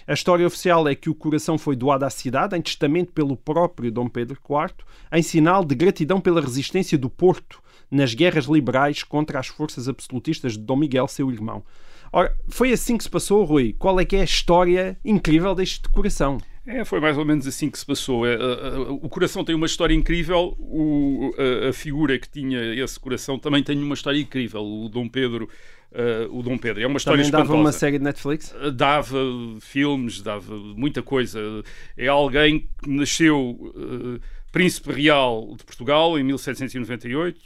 A 0.06 0.14
história 0.14 0.46
oficial 0.46 0.86
é 0.88 0.96
que 0.96 1.10
o 1.10 1.16
coração 1.16 1.58
foi 1.58 1.78
doado 1.78 2.04
à 2.04 2.10
cidade 2.10 2.58
em 2.58 2.62
testamento 2.62 3.14
pelo 3.14 3.38
próprio 3.38 3.92
Dom 3.92 4.10
Pedro 4.10 4.38
IV, 4.38 4.74
em 5.14 5.22
sinal 5.22 5.64
de 5.64 5.76
gratidão 5.76 6.20
pela 6.20 6.42
resistência 6.42 6.98
do 6.98 7.10
Porto 7.10 7.62
nas 7.90 8.14
guerras 8.14 8.46
liberais 8.46 9.04
contra 9.04 9.40
as 9.40 9.48
forças 9.48 9.88
absolutistas 9.88 10.54
de 10.54 10.60
Dom 10.60 10.78
Miguel, 10.78 11.08
seu 11.08 11.32
irmão. 11.32 11.64
Ora, 12.12 12.36
foi 12.48 12.72
assim 12.72 12.98
que 12.98 13.04
se 13.04 13.10
passou, 13.10 13.44
Rui. 13.44 13.76
Qual 13.78 14.00
é 14.00 14.06
que 14.06 14.16
é 14.16 14.22
a 14.22 14.26
história 14.26 14.98
incrível 15.04 15.54
deste 15.54 15.88
coração? 15.90 16.38
É, 16.66 16.84
foi 16.84 17.00
mais 17.00 17.18
ou 17.18 17.24
menos 17.24 17.48
assim 17.48 17.70
que 17.70 17.80
se 17.80 17.86
passou. 17.86 18.28
É, 18.28 18.38
o 18.90 19.08
coração 19.08 19.44
tem 19.44 19.56
uma 19.56 19.66
história 19.66 19.94
incrível, 19.94 20.54
o, 20.60 21.34
a, 21.38 21.70
a, 21.70 21.74
figura 21.74 22.20
que 22.20 22.30
tinha 22.30 22.62
esse 22.76 23.00
coração 23.00 23.40
também 23.40 23.64
tem 23.64 23.82
uma 23.82 23.94
história 23.94 24.20
incrível. 24.20 24.62
O 24.62 24.90
Dom 24.90 25.08
Pedro. 25.08 25.50
Uh, 25.90 26.38
o 26.38 26.44
Dom 26.44 26.58
Pedro. 26.58 26.84
É 26.84 26.86
uma 26.86 26.98
história 26.98 27.24
Também 27.24 27.32
dava 27.32 27.56
uma 27.56 27.72
série 27.72 27.98
de 27.98 28.04
Netflix? 28.04 28.52
Uh, 28.52 28.70
dava 28.70 29.18
filmes, 29.62 30.22
dava 30.22 30.54
muita 30.54 31.02
coisa. 31.02 31.40
É 31.96 32.08
alguém 32.08 32.68
que 32.84 32.90
nasceu 32.90 33.52
uh, 33.52 34.20
príncipe 34.52 34.92
real 34.92 35.56
de 35.58 35.64
Portugal 35.64 36.18
em 36.18 36.24
1798, 36.24 37.40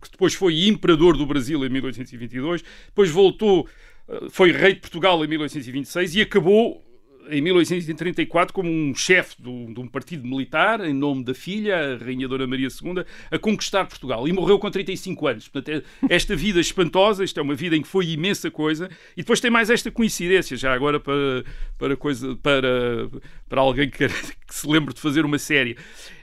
que 0.00 0.10
depois 0.10 0.34
foi 0.34 0.66
imperador 0.66 1.16
do 1.16 1.26
Brasil 1.26 1.64
em 1.64 1.68
1822, 1.68 2.62
depois 2.86 3.10
voltou, 3.10 3.68
eh, 4.08 4.26
foi 4.30 4.52
rei 4.52 4.74
de 4.74 4.80
Portugal 4.80 5.24
em 5.24 5.28
1826 5.28 6.14
e 6.14 6.22
acabou 6.22 6.85
em 7.30 7.40
1834 7.40 8.52
como 8.52 8.70
um 8.70 8.94
chefe 8.94 9.36
de 9.40 9.48
um 9.48 9.86
partido 9.86 10.26
militar, 10.26 10.80
em 10.84 10.92
nome 10.92 11.24
da 11.24 11.34
filha, 11.34 11.94
a 11.94 11.96
Rainha 11.96 12.28
Dona 12.28 12.46
Maria 12.46 12.68
II, 12.68 13.04
a 13.30 13.38
conquistar 13.38 13.86
Portugal. 13.86 14.26
E 14.26 14.32
morreu 14.32 14.58
com 14.58 14.70
35 14.70 15.26
anos. 15.26 15.48
Portanto, 15.48 15.84
é 16.08 16.14
esta 16.14 16.34
vida 16.36 16.60
espantosa, 16.60 17.24
isto 17.24 17.38
é 17.38 17.42
uma 17.42 17.54
vida 17.54 17.76
em 17.76 17.82
que 17.82 17.88
foi 17.88 18.06
imensa 18.08 18.50
coisa. 18.50 18.88
E 19.16 19.22
depois 19.22 19.40
tem 19.40 19.50
mais 19.50 19.70
esta 19.70 19.90
coincidência, 19.90 20.56
já 20.56 20.72
agora 20.72 20.98
para, 21.00 21.44
para, 21.78 21.96
coisa, 21.96 22.36
para, 22.36 23.08
para 23.48 23.60
alguém 23.60 23.90
que, 23.90 24.06
que 24.08 24.54
se 24.54 24.66
lembre 24.68 24.94
de 24.94 25.00
fazer 25.00 25.24
uma 25.24 25.38
série, 25.38 25.76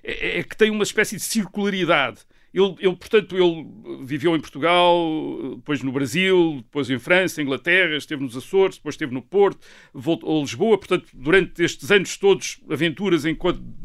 é, 0.04 0.40
é 0.40 0.44
que 0.44 0.56
tem 0.56 0.70
uma 0.70 0.84
espécie 0.84 1.16
de 1.16 1.22
circularidade 1.22 2.20
ele, 2.54 2.76
ele, 2.80 2.96
portanto, 2.96 3.36
ele 3.36 3.68
viveu 4.06 4.36
em 4.36 4.40
Portugal, 4.40 5.56
depois 5.56 5.82
no 5.82 5.92
Brasil, 5.92 6.58
depois 6.58 6.90
em 6.90 7.00
França, 7.00 7.42
Inglaterra, 7.42 7.96
esteve 7.96 8.22
nos 8.22 8.38
Açores, 8.38 8.78
depois 8.78 8.94
esteve 8.94 9.14
no 9.14 9.22
Porto, 9.22 9.66
voltou 9.94 10.38
a 10.38 10.42
Lisboa. 10.42 10.78
Portanto, 10.78 11.08
durante 11.14 11.64
estes 11.64 11.90
anos 11.90 12.16
todos, 12.16 12.60
aventuras 12.70 13.26
em, 13.26 13.36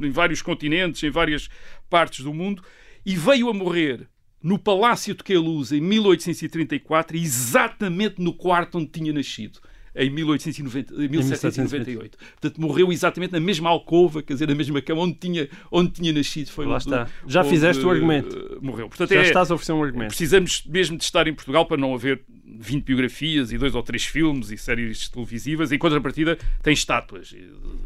em 0.01 0.11
vários 0.11 0.43
continentes, 0.43 1.03
em 1.03 1.11
várias 1.11 1.49
partes 1.89 2.23
do 2.25 2.35
mundo, 2.35 2.63
e 3.07 3.17
veio 3.17 3.49
a 3.49 3.55
morrer 3.55 4.07
no 4.43 4.59
Palácio 4.59 5.15
de 5.15 5.25
Queluz 5.25 5.73
em 5.73 5.81
1834, 5.81 7.17
exatamente 7.17 8.21
no 8.21 8.35
quarto 8.35 8.79
onde 8.79 8.89
tinha 8.89 9.13
nascido 9.13 9.61
em 9.95 10.11
1890, 10.11 10.95
1798. 10.95 12.19
Portanto, 12.41 12.61
morreu 12.61 12.93
exatamente 12.93 13.33
na 13.33 13.41
mesma 13.41 13.71
alcova, 13.71 14.23
quer 14.23 14.35
dizer, 14.35 14.49
na 14.49 14.55
mesma 14.55 14.81
cama 14.81 15.03
onde 15.03 15.15
tinha, 15.15 15.49
onde 15.71 15.91
tinha 15.91 16.13
nascido. 16.13 16.51
Foi 16.51 16.67
Lá 16.67 16.75
onde, 16.75 16.85
está. 16.85 17.09
Já 17.27 17.41
onde, 17.41 17.51
fizeste 17.51 17.85
o 17.85 17.91
argumento. 17.91 18.37
Uh, 18.37 18.59
morreu. 18.65 18.89
Portanto, 18.89 19.13
Já 19.13 19.21
é, 19.21 19.23
estás 19.23 19.51
a 19.51 19.55
oferecer 19.55 19.73
um 19.73 19.83
argumento. 19.83 20.09
Precisamos 20.09 20.65
mesmo 20.67 20.97
de 20.97 21.05
estar 21.05 21.27
em 21.27 21.35
Portugal 21.35 21.67
para 21.67 21.77
não 21.77 21.95
haver 21.95 22.23
20 22.45 22.85
biografias 22.85 23.53
e 23.53 23.59
dois 23.59 23.75
ou 23.75 23.83
três 23.83 24.05
filmes 24.05 24.51
e 24.51 24.57
séries 24.57 25.09
televisivas. 25.09 25.73
Em 25.73 25.79
contrapartida, 25.79 26.39
tem 26.63 26.73
estátuas. 26.73 27.35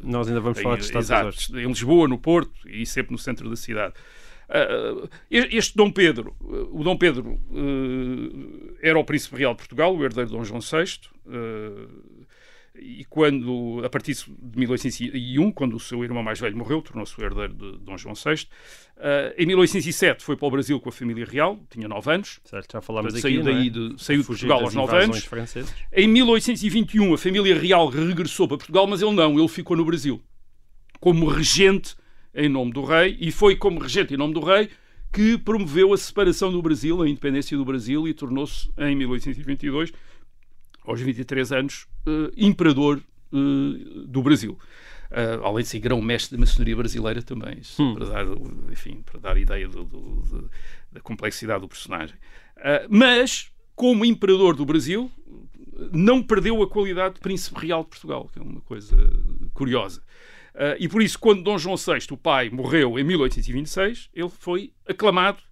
Nós 0.03 0.29
ainda 0.29 0.41
vamos 0.41 0.61
falar 0.61 0.77
de 0.77 0.85
estátuas 0.85 1.37
exato. 1.37 1.59
Em 1.59 1.67
Lisboa, 1.67 2.09
no 2.09 2.19
Porto 2.19 2.53
e 2.67 2.87
sempre 2.87 3.13
no 3.13 3.19
centro 3.19 3.49
da 3.49 3.57
cidade. 3.57 3.95
Uh, 4.53 5.09
este 5.31 5.75
Dom 5.75 5.91
Pedro, 5.91 6.37
uh, 6.43 6.79
o 6.79 6.85
Dom 6.85 6.97
Pedro 6.97 7.41
era 8.83 8.99
o 8.99 9.05
príncipe 9.05 9.37
real 9.37 9.53
de 9.55 9.59
Portugal, 9.59 9.97
o 9.97 10.05
herdeiro 10.05 10.29
de 10.29 10.37
Dom 10.37 10.45
João 10.45 10.61
VI, 10.61 11.01
e 12.75 13.05
quando, 13.05 13.83
a 13.85 13.91
partir 13.91 14.15
de 14.15 14.59
1801, 14.59 15.53
quando 15.53 15.77
o 15.77 15.81
seu 15.81 16.03
irmão 16.03 16.23
mais 16.23 16.41
velho 16.41 16.57
morreu, 16.57 16.81
tornou-se 16.81 17.19
o 17.21 17.25
herdeiro 17.25 17.53
de 17.53 17.79
Dom 17.79 17.99
João 17.99 18.15
VI. 18.15 18.47
Uh, 18.97 19.35
em 19.37 19.47
1807 19.47 20.25
foi 20.25 20.37
para 20.37 20.49
o 20.49 20.51
Brasil 20.51 20.81
com 20.81 20.89
a 20.89 20.93
família 20.93 21.27
real, 21.27 21.61
tinha 21.69 21.87
9 21.87 22.11
anos. 22.11 22.41
Certo, 22.45 22.73
já 22.73 22.81
falámos 22.81 23.21
saiu 23.21 23.43
aqui, 23.43 23.51
daí 23.51 23.67
é? 23.67 23.71
de, 23.71 24.03
saiu 24.03 24.21
de 24.21 24.27
Portugal 24.27 24.61
aos 24.61 24.75
9 24.75 24.97
anos. 24.97 25.25
Franceses. 25.25 25.75
Em 25.93 26.09
1821 26.09 27.13
a 27.13 27.19
família 27.19 27.59
real 27.59 27.89
regressou 27.89 28.49
para 28.49 28.57
Portugal, 28.57 28.87
mas 28.87 29.03
ele 29.03 29.13
não, 29.13 29.39
ele 29.39 29.49
ficou 29.49 29.77
no 29.77 29.85
Brasil 29.85 30.23
como 30.99 31.27
regente 31.27 31.97
em 32.35 32.49
nome 32.49 32.73
do 32.73 32.85
rei 32.85 33.17
e 33.21 33.31
foi 33.31 33.57
como 33.57 33.79
regente 33.79 34.15
em 34.15 34.17
nome 34.17 34.35
do 34.35 34.41
rei 34.41 34.71
que 35.13 35.37
promoveu 35.37 35.93
a 35.93 35.99
separação 35.99 36.51
do 36.51 36.63
Brasil, 36.63 37.03
a 37.03 37.09
independência 37.09 37.57
do 37.57 37.65
Brasil 37.65 38.09
e 38.09 38.15
tornou-se 38.15 38.71
em 38.79 38.97
1822 38.97 39.93
aos 40.85 41.01
23 41.01 41.53
anos, 41.53 41.87
uh, 42.07 42.33
imperador 42.37 43.01
uh, 43.33 44.07
do 44.07 44.23
Brasil. 44.23 44.59
Uh, 45.11 45.45
além 45.45 45.63
de 45.63 45.69
ser 45.69 45.79
grão-mestre 45.79 46.37
da 46.37 46.41
maçonaria 46.41 46.75
brasileira 46.75 47.23
também, 47.23 47.61
hum. 47.79 47.95
para, 47.95 48.07
dar, 48.07 48.27
enfim, 48.73 49.03
para 49.05 49.21
dar 49.21 49.37
ideia 49.37 49.69
do, 49.69 49.85
do, 49.85 50.01
do, 50.01 50.51
da 50.91 51.01
complexidade 51.01 51.61
do 51.61 51.69
personagem. 51.69 52.17
mas, 52.89 53.53
como 53.75 54.07
imperador 54.07 54.57
do 54.57 54.65
Brasil, 54.65 55.13
não 55.93 56.23
perdeu 56.23 56.63
a 56.63 56.67
qualidade 56.69 57.17
de 57.17 57.21
príncipe 57.21 57.67
real 57.67 57.83
de 57.83 57.91
Portugal, 57.91 58.31
que 58.33 58.39
é 58.39 58.43
uma 58.43 58.63
coisa 58.63 58.97
curiosa. 59.53 60.03
Uh, 60.55 60.77
e 60.79 60.89
por 60.89 61.03
isso, 61.03 61.19
quando 61.19 61.43
Dom 61.43 61.57
João 61.59 61.77
VI, 61.77 62.07
o 62.11 62.17
pai, 62.17 62.51
morreu 62.51 62.99
em 62.99 63.05
1826, 63.05 64.11
ele 64.15 64.29
foi 64.29 64.73
aclamado 64.87 65.43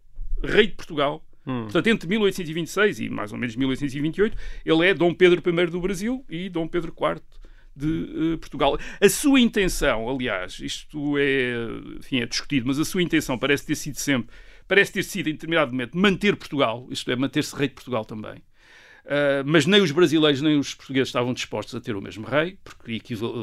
rei 0.42 0.66
de 0.66 0.74
Portugal 0.74 1.24
Hum. 1.46 1.62
Portanto, 1.64 1.86
entre 1.86 2.08
1826 2.08 3.00
e 3.00 3.08
mais 3.08 3.32
ou 3.32 3.38
menos 3.38 3.56
1828, 3.56 4.36
ele 4.64 4.86
é 4.86 4.94
Dom 4.94 5.14
Pedro 5.14 5.42
I 5.44 5.66
do 5.66 5.80
Brasil 5.80 6.24
e 6.28 6.48
Dom 6.48 6.68
Pedro 6.68 6.92
IV 6.96 7.22
de 7.74 8.34
uh, 8.34 8.38
Portugal. 8.38 8.78
A 9.00 9.08
sua 9.08 9.40
intenção, 9.40 10.08
aliás, 10.08 10.58
isto 10.60 11.16
é, 11.18 11.54
enfim, 11.98 12.20
é 12.20 12.26
discutido, 12.26 12.66
mas 12.66 12.78
a 12.78 12.84
sua 12.84 13.02
intenção 13.02 13.38
parece 13.38 13.66
ter 13.66 13.74
sido 13.74 13.96
sempre, 13.96 14.34
parece 14.68 14.92
ter 14.92 15.02
sido, 15.02 15.28
em 15.28 15.32
determinado 15.32 15.72
momento, 15.72 15.96
manter 15.96 16.36
Portugal, 16.36 16.86
isto 16.90 17.10
é, 17.10 17.16
manter-se 17.16 17.54
rei 17.56 17.68
de 17.68 17.74
Portugal 17.74 18.04
também. 18.04 18.42
Uh, 19.04 19.42
mas 19.44 19.66
nem 19.66 19.80
os 19.80 19.90
brasileiros 19.90 20.40
nem 20.40 20.58
os 20.58 20.74
portugueses 20.74 21.08
estavam 21.08 21.32
dispostos 21.32 21.74
a 21.74 21.80
ter 21.80 21.96
o 21.96 22.02
mesmo 22.02 22.26
rei, 22.26 22.58
porque, 22.62 23.00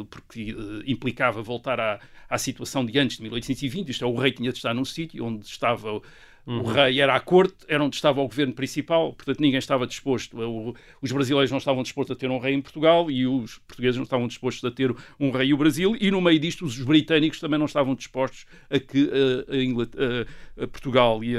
porque 0.09 0.53
uh, 0.53 0.83
implicava 0.85 1.41
voltar 1.41 1.79
à, 1.79 1.99
à 2.29 2.37
situação 2.37 2.85
de 2.85 2.97
antes 2.99 3.17
de 3.17 3.23
1820. 3.23 3.89
Isto 3.89 4.05
é, 4.05 4.07
o 4.07 4.15
rei 4.15 4.31
tinha 4.31 4.51
de 4.51 4.57
estar 4.57 4.73
num 4.73 4.85
sítio 4.85 5.25
onde 5.25 5.45
estava 5.45 6.01
Uhum. 6.47 6.61
O 6.61 6.63
rei 6.63 7.01
era 7.01 7.13
à 7.13 7.19
corte, 7.19 7.57
era 7.67 7.83
onde 7.83 7.97
estava 7.97 8.21
o 8.21 8.27
governo 8.27 8.53
principal, 8.53 9.11
portanto 9.11 9.41
ninguém 9.41 9.59
estava 9.59 9.85
disposto. 9.85 10.39
O, 10.39 10.73
os 11.01 11.11
brasileiros 11.11 11.51
não 11.51 11.57
estavam 11.57 11.83
dispostos 11.83 12.15
a 12.15 12.17
ter 12.17 12.31
um 12.31 12.39
rei 12.39 12.53
em 12.53 12.61
Portugal 12.61 13.11
e 13.11 13.27
os 13.27 13.57
portugueses 13.57 13.97
não 13.97 14.05
estavam 14.05 14.29
dispostos 14.29 14.63
a 14.63 14.73
ter 14.73 14.95
um 15.19 15.29
rei 15.29 15.49
no 15.49 15.57
Brasil. 15.57 15.97
E 15.99 16.09
no 16.09 16.21
meio 16.21 16.39
disto, 16.39 16.63
os 16.63 16.79
britânicos 16.79 17.41
também 17.41 17.59
não 17.59 17.65
estavam 17.65 17.93
dispostos 17.93 18.45
a 18.69 18.79
que 18.79 19.11
a, 19.11 20.61
a, 20.61 20.63
a 20.63 20.67
Portugal 20.69 21.21
e, 21.21 21.35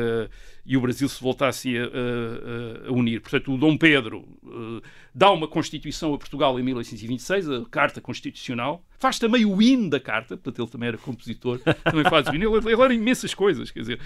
e, 0.68 0.76
o 0.76 0.80
Brasil 0.80 1.08
se 1.08 1.20
voltassem 1.20 1.74
a, 1.78 2.92
unir. 2.92 3.20
Portanto, 3.20 3.52
o 3.52 3.58
Dom 3.58 3.76
Pedro 3.76 4.20
uh, 4.44 4.82
dá 5.14 5.30
uma 5.30 5.48
Constituição 5.48 6.14
a 6.14 6.18
Portugal 6.18 6.60
em 6.60 6.62
1826, 6.62 7.50
a 7.50 7.64
Carta 7.70 8.00
Constitucional 8.00 8.84
faz 8.98 9.18
também 9.18 9.44
o 9.44 9.62
hino 9.62 9.88
da 9.88 10.00
carta, 10.00 10.36
portanto 10.36 10.60
ele 10.60 10.70
também 10.70 10.88
era 10.88 10.98
compositor, 10.98 11.60
também 11.84 12.04
faz 12.04 12.26
o 12.26 12.34
hino, 12.34 12.56
ele, 12.56 12.72
ele 12.72 12.82
era 12.82 12.92
imensas 12.92 13.32
coisas, 13.32 13.70
quer 13.70 13.80
dizer. 13.80 14.00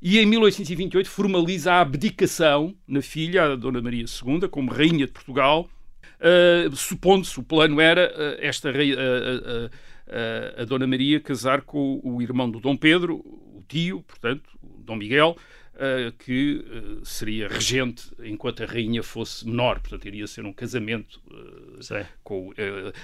E 0.00 0.18
em 0.18 0.26
1828 0.26 1.08
formaliza 1.08 1.72
a 1.72 1.80
abdicação 1.80 2.74
na 2.86 3.02
filha, 3.02 3.52
a 3.52 3.56
Dona 3.56 3.82
Maria 3.82 4.04
II, 4.04 4.48
como 4.48 4.72
Rainha 4.72 5.06
de 5.06 5.12
Portugal, 5.12 5.68
uh, 6.20 6.76
supondo-se, 6.76 7.38
o 7.38 7.42
plano 7.42 7.80
era 7.80 8.12
uh, 8.14 8.38
esta 8.40 8.70
uh, 8.70 9.70
a 10.56 10.64
Dona 10.64 10.86
Maria 10.86 11.20
casar 11.20 11.62
com 11.62 12.00
o 12.02 12.22
irmão 12.22 12.50
do 12.50 12.60
Dom 12.60 12.76
Pedro, 12.76 13.24
tio, 13.66 14.02
portanto, 14.02 14.48
Dom 14.62 14.96
Miguel, 14.98 15.36
que 16.18 16.64
uh, 16.64 17.04
seria 17.04 17.48
regente 17.48 18.04
enquanto 18.22 18.62
a 18.62 18.66
rainha 18.66 19.02
fosse 19.02 19.46
menor, 19.46 19.80
portanto 19.80 20.06
iria 20.06 20.26
ser 20.26 20.44
um 20.44 20.52
casamento 20.52 21.20
uh, 21.30 22.06
com 22.22 22.52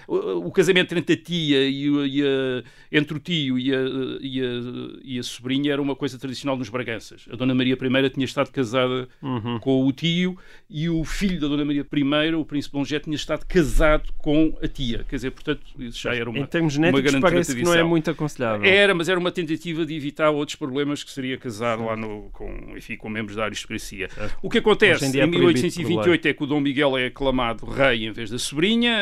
o, 0.08 0.46
o, 0.46 0.50
casamento 0.50 0.96
entre 0.96 1.14
a 1.14 1.16
tia 1.16 1.68
e, 1.68 1.86
e 1.86 2.22
a, 2.22 2.64
entre 2.90 3.16
o 3.16 3.20
tio 3.20 3.58
e 3.58 3.74
a, 3.74 3.78
e, 4.20 4.40
a, 4.40 5.00
e 5.04 5.18
a 5.18 5.22
sobrinha 5.22 5.72
era 5.72 5.82
uma 5.82 5.94
coisa 5.94 6.18
tradicional 6.18 6.56
nos 6.56 6.68
Braganças. 6.68 7.26
A 7.30 7.36
Dona 7.36 7.54
Maria 7.54 7.74
I 7.74 8.10
tinha 8.10 8.24
estado 8.24 8.50
casada 8.50 9.08
uhum. 9.20 9.58
com 9.60 9.86
o 9.86 9.92
tio 9.92 10.36
e 10.68 10.88
o 10.88 11.04
filho 11.04 11.40
da 11.40 11.48
Dona 11.48 11.64
Maria 11.64 11.86
I, 11.92 12.34
o 12.34 12.44
príncipe 12.44 12.78
José, 12.78 12.98
tinha 12.98 13.16
estado 13.16 13.44
casado 13.46 14.12
com 14.18 14.56
a 14.62 14.68
tia. 14.68 15.04
Quer 15.08 15.16
dizer, 15.16 15.30
portanto, 15.30 15.62
isso 15.78 16.00
já 16.00 16.14
era 16.14 16.28
uma 16.28 16.38
Em 16.38 16.46
termos 16.46 16.72
genéticos 16.72 17.20
parece 17.20 17.54
que 17.54 17.62
não 17.62 17.74
é 17.74 17.82
muito 17.82 18.10
aconselhável. 18.10 18.64
Era, 18.64 18.94
mas 18.94 19.08
era 19.08 19.18
uma 19.18 19.30
tentativa 19.30 19.84
de 19.84 19.94
evitar 19.94 20.30
outros 20.30 20.56
problemas 20.56 21.04
que 21.04 21.10
seria 21.10 21.36
casar 21.36 21.78
lá 21.78 21.96
no, 21.96 22.30
com 22.32 22.61
enfim, 22.76 22.96
com 22.96 23.08
membros 23.08 23.36
da 23.36 23.44
aristocracia. 23.44 24.08
É. 24.16 24.30
O 24.42 24.48
que 24.48 24.58
acontece 24.58 25.04
em, 25.04 25.20
em 25.20 25.26
1828 25.26 26.28
é 26.28 26.34
que 26.34 26.42
o 26.42 26.46
Dom 26.46 26.60
Miguel 26.60 26.96
é 26.96 27.06
aclamado 27.06 27.66
rei 27.66 28.06
em 28.06 28.12
vez 28.12 28.30
da 28.30 28.38
sobrinha. 28.38 28.96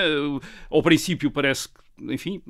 Ao 0.71 0.83
princípio 0.83 1.31
parece 1.31 1.69
que 1.69 1.81
enfim, 2.09 2.41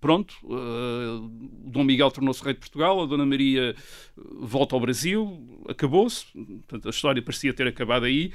pronto, 0.00 0.34
uh, 0.42 1.24
o 1.66 1.70
Dom 1.70 1.84
Miguel 1.84 2.10
tornou-se 2.10 2.42
rei 2.42 2.52
de 2.52 2.60
Portugal, 2.60 3.02
a 3.02 3.06
Dona 3.06 3.24
Maria 3.24 3.74
volta 4.16 4.74
ao 4.74 4.80
Brasil, 4.80 5.62
acabou-se, 5.68 6.26
a 6.84 6.88
história 6.90 7.22
parecia 7.22 7.54
ter 7.54 7.66
acabado 7.66 8.04
aí, 8.04 8.32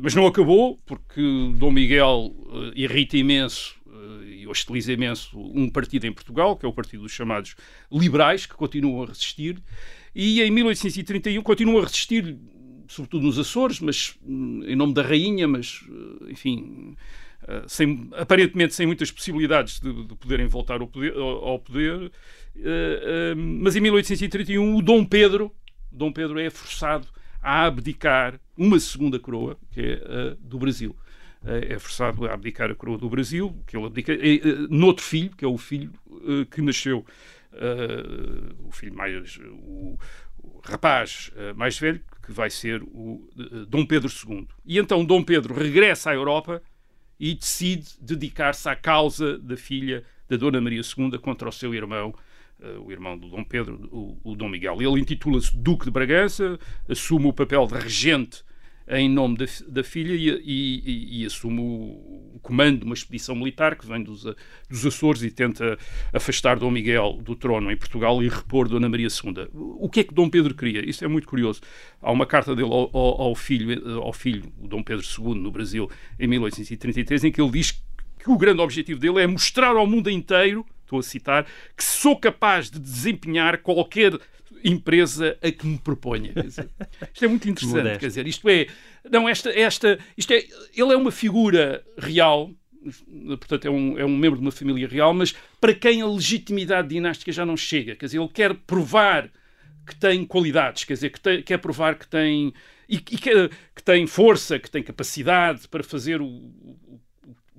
mas 0.00 0.14
não 0.14 0.26
acabou, 0.26 0.78
porque 0.84 1.20
Dom 1.56 1.70
Miguel 1.70 2.34
uh, 2.34 2.72
irrita 2.74 3.16
imenso 3.16 3.76
uh, 3.86 4.24
e 4.24 4.46
hostiliza 4.46 4.92
imenso 4.92 5.38
um 5.38 5.68
partido 5.68 6.06
em 6.06 6.12
Portugal, 6.12 6.56
que 6.56 6.66
é 6.66 6.68
o 6.68 6.72
partido 6.72 7.02
dos 7.02 7.12
chamados 7.12 7.54
liberais, 7.92 8.46
que 8.46 8.54
continuam 8.54 9.02
a 9.04 9.06
resistir, 9.06 9.62
e 10.14 10.42
em 10.42 10.50
1831 10.50 11.42
continua 11.42 11.80
a 11.80 11.84
resistir, 11.84 12.36
sobretudo 12.88 13.26
nos 13.26 13.38
Açores, 13.38 13.80
mas 13.80 14.16
hum, 14.24 14.62
em 14.64 14.74
nome 14.74 14.92
da 14.92 15.02
rainha, 15.02 15.46
mas 15.46 15.84
eh, 15.88 16.32
enfim, 16.32 16.96
eh, 17.46 17.62
sem, 17.68 18.08
aparentemente 18.12 18.74
sem 18.74 18.86
muitas 18.86 19.10
possibilidades 19.10 19.78
de, 19.78 20.04
de 20.04 20.14
poderem 20.16 20.46
voltar 20.46 20.80
ao 20.80 20.88
poder. 20.88 21.14
Ao 21.16 21.58
poder. 21.58 22.10
Eh, 22.56 23.34
mas 23.36 23.76
em 23.76 23.80
1831 23.80 24.76
o 24.76 24.82
Dom 24.82 25.04
Pedro, 25.04 25.52
Dom 25.92 26.12
Pedro 26.12 26.40
é 26.40 26.50
forçado 26.50 27.06
a 27.40 27.64
abdicar 27.66 28.38
uma 28.56 28.78
segunda 28.78 29.18
coroa, 29.18 29.56
que 29.70 29.80
é 29.80 29.94
a 29.94 30.36
do 30.40 30.58
Brasil. 30.58 30.94
É 31.42 31.78
forçado 31.78 32.26
a 32.26 32.34
abdicar 32.34 32.70
a 32.70 32.74
coroa 32.74 32.98
do 32.98 33.08
Brasil, 33.08 33.56
que 33.66 33.74
ele 33.74 33.86
abdica, 33.86 34.12
é, 34.12 34.40
noutro 34.68 35.02
filho, 35.02 35.30
que 35.30 35.42
é 35.42 35.48
o 35.48 35.56
filho 35.56 35.90
que 36.50 36.60
nasceu 36.60 37.02
uh, 37.52 38.66
o 38.68 38.72
filho 38.72 38.94
mais. 38.94 39.36
O, 39.38 39.98
o 40.38 40.60
rapaz 40.64 41.30
uh, 41.34 41.54
mais 41.56 41.78
velho, 41.78 42.00
que 42.22 42.32
vai 42.32 42.50
ser 42.50 42.82
o 42.82 43.28
uh, 43.36 43.66
Dom 43.66 43.84
Pedro 43.84 44.10
II. 44.10 44.46
E 44.64 44.78
então 44.78 45.04
Dom 45.04 45.22
Pedro 45.22 45.54
regressa 45.54 46.10
à 46.10 46.14
Europa 46.14 46.62
e 47.18 47.34
decide 47.34 47.88
dedicar-se 48.00 48.68
à 48.68 48.74
causa 48.74 49.38
da 49.38 49.56
filha 49.56 50.04
da 50.28 50.36
Dona 50.36 50.60
Maria 50.60 50.80
II 50.80 51.18
contra 51.18 51.48
o 51.48 51.52
seu 51.52 51.74
irmão, 51.74 52.14
o 52.82 52.90
irmão 52.90 53.18
do 53.18 53.28
Dom 53.28 53.44
Pedro, 53.44 53.88
o, 53.90 54.18
o 54.22 54.34
Dom 54.34 54.48
Miguel. 54.48 54.80
Ele 54.80 55.00
intitula-se 55.00 55.54
Duque 55.54 55.84
de 55.84 55.90
Bragança, 55.90 56.58
assume 56.88 57.26
o 57.26 57.32
papel 57.32 57.66
de 57.66 57.74
regente 57.74 58.42
em 58.98 59.08
nome 59.08 59.36
da, 59.36 59.44
da 59.68 59.84
filha 59.84 60.12
e, 60.12 60.28
e, 60.44 61.22
e, 61.22 61.26
assume 61.26 61.60
o, 61.60 62.38
comando 62.42 62.80
de 62.80 62.84
uma 62.84 62.94
expedição 62.94 63.36
militar 63.36 63.76
que 63.76 63.86
vem 63.86 64.02
dos, 64.02 64.24
dos 64.68 64.86
Açores 64.86 65.22
e 65.22 65.30
tenta 65.30 65.78
afastar 66.12 66.58
Dom 66.58 66.70
Miguel 66.70 67.18
do 67.22 67.36
trono 67.36 67.70
em 67.70 67.76
Portugal 67.76 68.20
e 68.22 68.28
repor 68.28 68.68
Dona 68.68 68.88
Maria 68.88 69.06
II. 69.06 69.48
O 69.52 69.88
que 69.88 70.00
é 70.00 70.04
que 70.04 70.12
Dom 70.12 70.28
Pedro 70.28 70.54
queria? 70.54 70.88
Isso 70.88 71.04
é 71.04 71.08
muito 71.08 71.28
curioso. 71.28 71.60
Há 72.02 72.10
uma 72.10 72.26
carta 72.26 72.54
dele 72.56 72.70
ao, 72.72 72.90
ao, 72.96 73.34
filho, 73.34 74.00
ao 74.02 74.12
filho, 74.12 74.52
Dom 74.58 74.82
Pedro 74.82 75.04
II, 75.04 75.34
no 75.34 75.50
Brasil, 75.50 75.88
em 76.18 76.26
1833, 76.26 77.24
em 77.24 77.32
que 77.32 77.40
ele 77.40 77.50
diz 77.50 77.80
que 78.18 78.30
o 78.30 78.36
grande 78.36 78.60
objetivo 78.60 78.98
dele 78.98 79.20
é 79.20 79.26
mostrar 79.26 79.76
ao 79.76 79.86
mundo 79.86 80.10
inteiro, 80.10 80.66
estou 80.82 80.98
a 80.98 81.02
citar, 81.02 81.46
que 81.76 81.84
sou 81.84 82.16
capaz 82.16 82.70
de 82.70 82.78
desempenhar 82.78 83.58
qualquer 83.58 84.18
empresa 84.64 85.38
a 85.42 85.50
que 85.50 85.66
me 85.66 85.78
proponha. 85.78 86.32
Dizer, 86.32 86.68
isto 87.12 87.24
é 87.24 87.28
muito 87.28 87.48
interessante, 87.48 87.76
Modesto. 87.76 88.00
quer 88.00 88.06
dizer, 88.06 88.26
isto 88.26 88.48
é, 88.48 88.66
não, 89.10 89.28
esta, 89.28 89.50
esta, 89.50 89.98
isto 90.16 90.32
é, 90.32 90.44
ele 90.74 90.92
é 90.92 90.96
uma 90.96 91.10
figura 91.10 91.84
real, 91.96 92.50
portanto 93.28 93.66
é 93.66 93.70
um, 93.70 93.98
é 93.98 94.04
um 94.04 94.16
membro 94.16 94.38
de 94.38 94.44
uma 94.44 94.52
família 94.52 94.88
real, 94.88 95.12
mas 95.14 95.34
para 95.60 95.74
quem 95.74 96.02
a 96.02 96.06
legitimidade 96.06 96.88
dinástica 96.88 97.32
já 97.32 97.44
não 97.44 97.56
chega, 97.56 97.96
quer 97.96 98.06
dizer, 98.06 98.18
ele 98.18 98.28
quer 98.28 98.54
provar 98.54 99.30
que 99.86 99.96
tem 99.96 100.24
qualidades, 100.24 100.84
quer 100.84 100.94
dizer, 100.94 101.10
que 101.10 101.20
tem, 101.20 101.42
quer 101.42 101.58
provar 101.58 101.98
que 101.98 102.06
tem 102.06 102.52
e, 102.88 102.96
e 102.96 102.98
que, 102.98 103.48
que, 103.74 103.82
tem 103.84 104.06
força, 104.06 104.58
que 104.58 104.70
tem 104.70 104.82
capacidade 104.82 105.68
para 105.68 105.82
fazer 105.82 106.20
o, 106.20 106.26
o, 106.26 107.00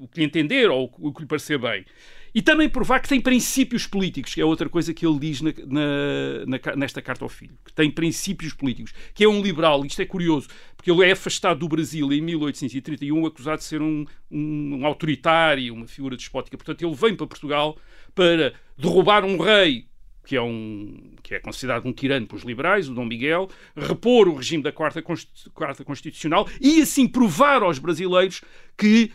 o 0.01 0.07
que 0.07 0.19
lhe 0.19 0.25
entender 0.25 0.69
ou 0.69 0.91
o 0.99 1.13
que 1.13 1.21
lhe 1.21 1.27
parecer 1.27 1.57
bem. 1.57 1.85
E 2.33 2.41
também 2.41 2.69
provar 2.69 2.99
que 2.99 3.09
tem 3.09 3.19
princípios 3.19 3.85
políticos, 3.85 4.33
que 4.33 4.41
é 4.41 4.45
outra 4.45 4.69
coisa 4.69 4.93
que 4.93 5.05
ele 5.05 5.19
diz 5.19 5.41
na, 5.41 5.51
na, 5.67 6.45
na, 6.47 6.75
nesta 6.77 7.01
carta 7.01 7.25
ao 7.25 7.29
filho, 7.29 7.57
que 7.65 7.73
tem 7.73 7.91
princípios 7.91 8.53
políticos, 8.53 8.93
que 9.13 9.23
é 9.23 9.27
um 9.27 9.41
liberal. 9.41 9.85
Isto 9.85 10.01
é 10.01 10.05
curioso, 10.05 10.47
porque 10.75 10.89
ele 10.89 11.03
é 11.03 11.11
afastado 11.11 11.59
do 11.59 11.67
Brasil 11.67 12.11
em 12.13 12.21
1831, 12.21 13.25
acusado 13.25 13.57
de 13.57 13.65
ser 13.65 13.81
um, 13.81 14.05
um, 14.29 14.79
um 14.79 14.85
autoritário, 14.85 15.73
uma 15.73 15.87
figura 15.87 16.15
despótica. 16.15 16.57
Portanto, 16.57 16.85
ele 16.85 16.95
vem 16.95 17.15
para 17.15 17.27
Portugal 17.27 17.77
para 18.15 18.53
derrubar 18.77 19.25
um 19.25 19.37
rei 19.37 19.91
que 20.23 20.35
é, 20.35 20.41
um, 20.41 21.15
que 21.23 21.35
é 21.35 21.39
considerado 21.39 21.85
um 21.87 21.93
tirano 21.93 22.27
pelos 22.27 22.43
liberais, 22.43 22.87
o 22.87 22.93
Dom 22.93 23.05
Miguel, 23.05 23.49
repor 23.75 24.27
o 24.27 24.35
regime 24.35 24.63
da 24.63 24.71
Quarta, 24.71 25.01
Constitucional 25.01 26.47
e 26.59 26.81
assim 26.81 27.07
provar 27.07 27.63
aos 27.63 27.79
brasileiros 27.79 28.41
que 28.77 29.11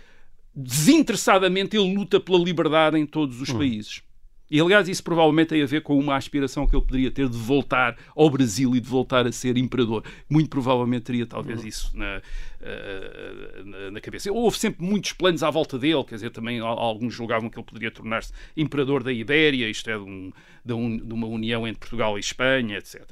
desinteressadamente 0.56 1.76
ele 1.76 1.94
luta 1.94 2.18
pela 2.18 2.38
liberdade 2.38 2.98
em 2.98 3.04
todos 3.04 3.40
os 3.40 3.50
hum. 3.50 3.58
países. 3.58 4.02
E, 4.48 4.60
aliás, 4.60 4.88
isso 4.88 5.02
provavelmente 5.02 5.48
tem 5.48 5.62
a 5.62 5.66
ver 5.66 5.82
com 5.82 5.98
uma 5.98 6.14
aspiração 6.14 6.66
que 6.68 6.76
ele 6.76 6.84
poderia 6.84 7.10
ter 7.10 7.28
de 7.28 7.36
voltar 7.36 7.96
ao 8.14 8.30
Brasil 8.30 8.76
e 8.76 8.80
de 8.80 8.88
voltar 8.88 9.26
a 9.26 9.32
ser 9.32 9.56
imperador. 9.56 10.04
Muito 10.30 10.48
provavelmente 10.48 11.02
teria, 11.02 11.26
talvez, 11.26 11.64
hum. 11.64 11.66
isso 11.66 11.96
na, 11.96 12.22
uh, 12.60 13.64
na, 13.64 13.90
na, 13.90 14.00
cabeça. 14.00 14.30
Houve 14.30 14.56
sempre 14.56 14.84
muitos 14.84 15.12
planos 15.12 15.42
à 15.42 15.50
volta 15.50 15.76
dele, 15.76 16.04
quer 16.04 16.14
dizer, 16.14 16.30
também 16.30 16.60
alguns 16.60 17.12
julgavam 17.12 17.50
que 17.50 17.58
ele 17.58 17.66
poderia 17.66 17.90
tornar-se 17.90 18.32
imperador 18.56 19.02
da 19.02 19.12
Ibéria, 19.12 19.68
isto 19.68 19.90
é, 19.90 19.94
de, 19.98 20.04
um, 20.04 20.32
de, 20.64 20.72
um, 20.72 20.96
de, 20.96 21.12
uma 21.12 21.26
união 21.26 21.66
entre 21.66 21.80
Portugal 21.80 22.16
e 22.16 22.20
Espanha, 22.20 22.78
etc. 22.78 23.02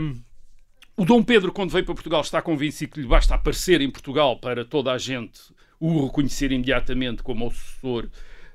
Um, 0.00 0.22
o 0.96 1.04
Dom 1.04 1.22
Pedro, 1.22 1.52
quando 1.52 1.70
veio 1.70 1.84
para 1.84 1.94
Portugal, 1.94 2.22
está 2.22 2.40
convencido 2.40 2.92
que 2.92 3.00
lhe 3.00 3.06
basta 3.06 3.34
aparecer 3.34 3.82
em 3.82 3.90
Portugal 3.90 4.38
para 4.38 4.64
toda 4.64 4.90
a 4.90 4.96
gente 4.96 5.40
o 5.80 6.04
reconhecer 6.06 6.52
imediatamente 6.52 7.22
como 7.22 7.46
o 7.46 7.50
sucessor 7.50 8.08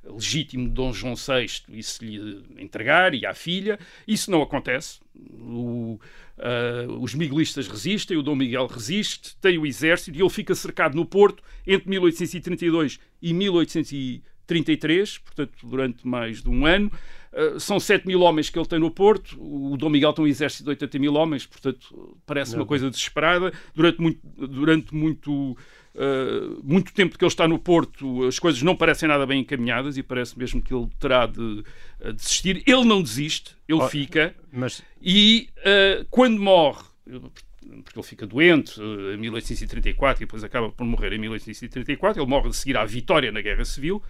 legítimo 0.07 0.65
de 0.65 0.73
Dom 0.73 0.93
João 0.93 1.15
VI 1.15 1.63
e 1.69 1.81
se 1.81 2.05
lhe 2.05 2.43
entregar 2.57 3.13
e 3.13 3.25
à 3.25 3.33
filha. 3.33 3.79
Isso 4.07 4.29
não 4.29 4.41
acontece. 4.41 4.99
O, 5.15 5.99
uh, 6.37 6.99
os 7.01 7.15
miguelistas 7.15 7.67
resistem, 7.67 8.17
o 8.17 8.23
Dom 8.23 8.35
Miguel 8.35 8.67
resiste, 8.67 9.35
tem 9.37 9.57
o 9.57 9.65
exército 9.65 10.17
e 10.17 10.21
ele 10.21 10.29
fica 10.29 10.53
cercado 10.53 10.95
no 10.95 11.05
Porto 11.05 11.43
entre 11.65 11.89
1832 11.89 12.99
e 13.21 13.33
1833, 13.33 15.17
portanto, 15.17 15.53
durante 15.63 16.07
mais 16.07 16.41
de 16.41 16.49
um 16.49 16.65
ano. 16.65 16.91
Uh, 17.33 17.59
são 17.59 17.79
7 17.79 18.07
mil 18.07 18.21
homens 18.21 18.49
que 18.49 18.57
ele 18.57 18.67
tem 18.67 18.79
no 18.79 18.91
Porto, 18.91 19.37
o 19.41 19.75
Dom 19.75 19.89
Miguel 19.89 20.13
tem 20.13 20.23
um 20.23 20.27
exército 20.27 20.63
de 20.63 20.69
80 20.69 20.99
mil 20.99 21.15
homens, 21.15 21.45
portanto, 21.45 22.17
parece 22.25 22.51
não. 22.51 22.59
uma 22.59 22.65
coisa 22.65 22.89
desesperada. 22.89 23.51
Durante 23.73 23.99
muito, 23.99 24.19
durante 24.47 24.95
muito 24.95 25.57
Uh, 25.95 26.59
muito 26.61 26.93
tempo 26.93 27.17
que 27.17 27.23
ele 27.23 27.31
está 27.31 27.47
no 27.47 27.57
Porto, 27.57 28.25
as 28.27 28.37
coisas 28.37 28.61
não 28.61 28.75
parecem 28.75 29.07
nada 29.07 29.25
bem 29.25 29.39
encaminhadas 29.39 29.95
e 29.95 30.03
parece 30.03 30.37
mesmo 30.37 30.61
que 30.61 30.73
ele 30.73 30.89
terá 30.99 31.25
de 31.25 31.39
uh, 31.39 32.11
desistir. 32.13 32.61
Ele 32.67 32.83
não 32.83 33.01
desiste, 33.01 33.55
ele 33.65 33.81
oh, 33.81 33.87
fica. 33.87 34.35
Mas... 34.51 34.83
E 35.01 35.47
uh, 35.59 36.05
quando 36.09 36.37
morre, 36.37 36.83
porque 37.05 37.97
ele 37.97 38.05
fica 38.05 38.27
doente 38.27 38.77
em 38.81 39.17
1834 39.17 40.21
e 40.21 40.25
depois 40.25 40.43
acaba 40.43 40.69
por 40.69 40.85
morrer 40.85 41.13
em 41.13 41.17
1834, 41.17 42.21
ele 42.21 42.29
morre 42.29 42.49
de 42.49 42.57
seguir 42.57 42.75
à 42.75 42.83
vitória 42.83 43.31
na 43.31 43.39
Guerra 43.39 43.63
Civil. 43.63 44.03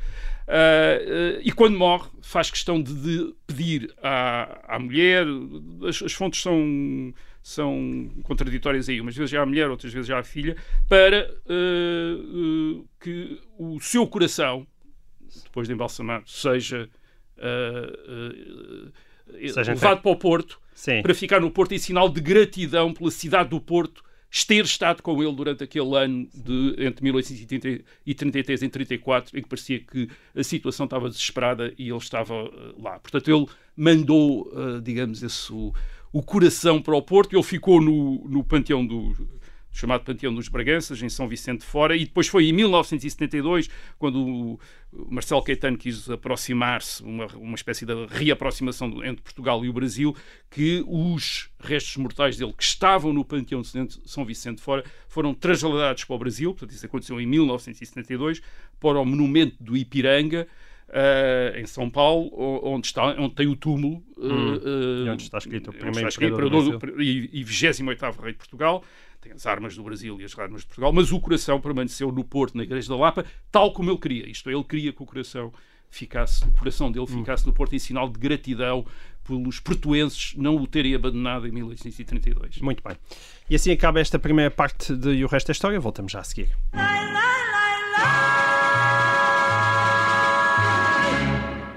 e 1.44 1.52
quando 1.52 1.78
morre, 1.78 2.10
faz 2.22 2.50
questão 2.50 2.82
de, 2.82 2.94
de 2.94 3.34
pedir 3.46 3.94
à, 4.02 4.76
à 4.76 4.80
mulher, 4.80 5.26
as, 5.88 6.02
as 6.02 6.14
fontes 6.14 6.42
são 6.42 7.14
são 7.48 8.10
contraditórias 8.24 8.90
aí, 8.90 9.00
umas 9.00 9.16
vezes 9.16 9.30
já 9.30 9.44
a 9.44 9.46
mulher, 9.46 9.70
outras 9.70 9.94
vezes 9.94 10.08
já 10.08 10.18
a 10.18 10.24
filha, 10.24 10.58
para 10.90 11.32
uh, 11.46 12.80
uh, 12.80 12.90
que 13.00 13.40
o 13.60 13.80
seu 13.80 14.08
coração 14.08 14.66
depois 15.44 15.68
de 15.68 15.74
embalsamado, 15.74 16.28
seja, 16.28 16.90
uh, 17.38 18.92
Seja 19.54 19.74
levado 19.74 20.02
para 20.02 20.12
o 20.12 20.16
Porto, 20.16 20.60
Sim. 20.74 21.02
para 21.02 21.14
ficar 21.14 21.42
no 21.42 21.52
Porto 21.52 21.74
em 21.74 21.80
sinal 21.80 22.08
de 22.10 22.22
gratidão 22.22 22.94
pela 22.94 23.10
cidade 23.12 23.50
do 23.50 23.60
Porto 23.60 24.04
ter 24.48 24.66
estado 24.66 25.02
com 25.02 25.24
ele 25.24 25.34
durante 25.34 25.64
aquele 25.64 25.96
ano 25.96 26.28
de 26.34 26.76
entre 26.78 27.04
1833 27.04 28.62
e 28.62 28.70
34, 28.70 29.38
em 29.38 29.42
que 29.42 29.48
parecia 29.48 29.80
que 29.80 30.10
a 30.36 30.44
situação 30.44 30.84
estava 30.86 31.10
desesperada 31.10 31.74
e 31.78 31.90
ele 31.90 31.98
estava 31.98 32.44
uh, 32.44 32.82
lá. 32.82 33.00
Portanto, 33.00 33.32
ele 33.32 33.48
mandou, 33.76 34.48
uh, 34.48 34.82
digamos, 34.82 35.24
esse, 35.24 35.54
o, 35.54 35.74
o, 36.20 36.24
coração 36.24 36.82
para 36.82 36.96
o 36.96 37.02
Porto. 37.02 37.36
Ele 37.36 37.44
ficou 37.44 37.82
no, 37.82 38.28
no 38.28 38.44
panteão 38.44 38.86
do 38.86 39.14
chamado 39.76 40.06
Panteão 40.06 40.34
dos 40.34 40.48
Braganças, 40.48 41.04
em 41.04 41.10
São 41.10 41.28
Vicente 41.28 41.60
de 41.60 41.66
Fora, 41.66 41.98
e 41.98 42.06
depois 42.06 42.28
foi 42.28 42.46
em 42.46 42.54
1972, 42.54 43.70
quando 44.00 44.26
o 44.26 44.60
Marcelo 45.10 45.44
Caetano 45.44 45.78
quis 45.78 46.10
aproximar-se, 46.10 47.04
uma, 47.04 47.28
uma 47.36 47.56
espécie 47.56 47.86
de 47.86 47.94
reaproximação 48.06 49.04
entre 49.04 49.22
Portugal 49.22 49.66
e 49.66 49.70
o 49.70 49.74
Brasil, 49.74 50.16
que 50.50 50.82
os 50.88 51.50
restos 51.60 51.98
mortais 51.98 52.38
dele, 52.38 52.54
que 52.54 52.64
estavam 52.64 53.12
no 53.12 53.26
Panteão 53.26 53.62
de 53.62 54.00
São 54.06 54.24
Vicente 54.24 54.60
de 54.60 54.62
Fora, 54.62 54.82
foram 55.10 55.34
trasladados 55.34 56.06
para 56.06 56.16
o 56.16 56.20
Brasil, 56.20 56.54
portanto 56.54 56.72
isso 56.74 56.86
aconteceu 56.86 57.20
em 57.20 57.26
1972, 57.26 58.42
para 58.80 58.98
o 58.98 59.06
monumento 59.06 59.62
do 59.62 59.76
Ipiranga, 59.76 60.48
Uh, 60.96 61.60
em 61.60 61.66
São 61.66 61.90
Paulo, 61.90 62.32
onde, 62.64 62.88
está, 62.88 63.08
onde 63.20 63.36
tem 63.36 63.48
o 63.48 63.56
túmulo. 63.56 64.02
Hum. 64.18 64.56
Uh, 64.56 65.12
onde 65.12 65.24
está 65.24 65.40
escrito 65.40 65.70
o 65.70 65.74
primeiro 65.74 66.08
imperador 66.08 67.02
e, 67.02 67.30
e 67.34 67.44
28 67.44 68.22
rei 68.22 68.32
de 68.32 68.38
Portugal 68.38 68.82
tem 69.26 69.34
as 69.34 69.46
armas 69.46 69.76
do 69.76 69.84
Brasil 69.84 70.22
e 70.22 70.24
as 70.24 70.38
armas 70.38 70.62
de 70.62 70.68
Portugal, 70.68 70.94
mas 70.94 71.12
o 71.12 71.20
coração 71.20 71.60
permaneceu 71.60 72.12
no 72.12 72.24
Porto, 72.24 72.56
na 72.56 72.64
Igreja 72.64 72.90
da 72.90 72.96
Lapa, 72.96 73.26
tal 73.52 73.74
como 73.74 73.90
ele 73.90 73.98
queria. 73.98 74.30
Isto 74.30 74.50
é, 74.50 74.54
ele 74.54 74.64
queria 74.64 74.94
que 74.94 75.02
o 75.02 75.06
coração 75.06 75.52
ficasse, 75.90 76.46
o 76.46 76.52
coração 76.52 76.92
dele 76.92 77.08
ficasse 77.08 77.44
hum. 77.44 77.48
no 77.48 77.54
Porto 77.54 77.76
em 77.76 77.80
sinal 77.80 78.08
de 78.08 78.20
gratidão 78.20 78.86
pelos 79.24 79.60
portuenses 79.60 80.36
não 80.38 80.56
o 80.58 80.68
terem 80.68 80.94
abandonado 80.94 81.48
em 81.48 81.52
1832. 81.52 82.60
Muito 82.60 82.84
bem. 82.84 82.96
E 83.50 83.56
assim 83.56 83.72
acaba 83.72 84.00
esta 84.00 84.20
primeira 84.20 84.52
parte 84.52 84.96
de 84.96 85.10
E 85.10 85.26
o 85.26 85.28
Resto 85.28 85.48
da 85.48 85.52
História. 85.54 85.80
Voltamos 85.80 86.12
já 86.12 86.20
a 86.20 86.24
seguir. 86.24 86.50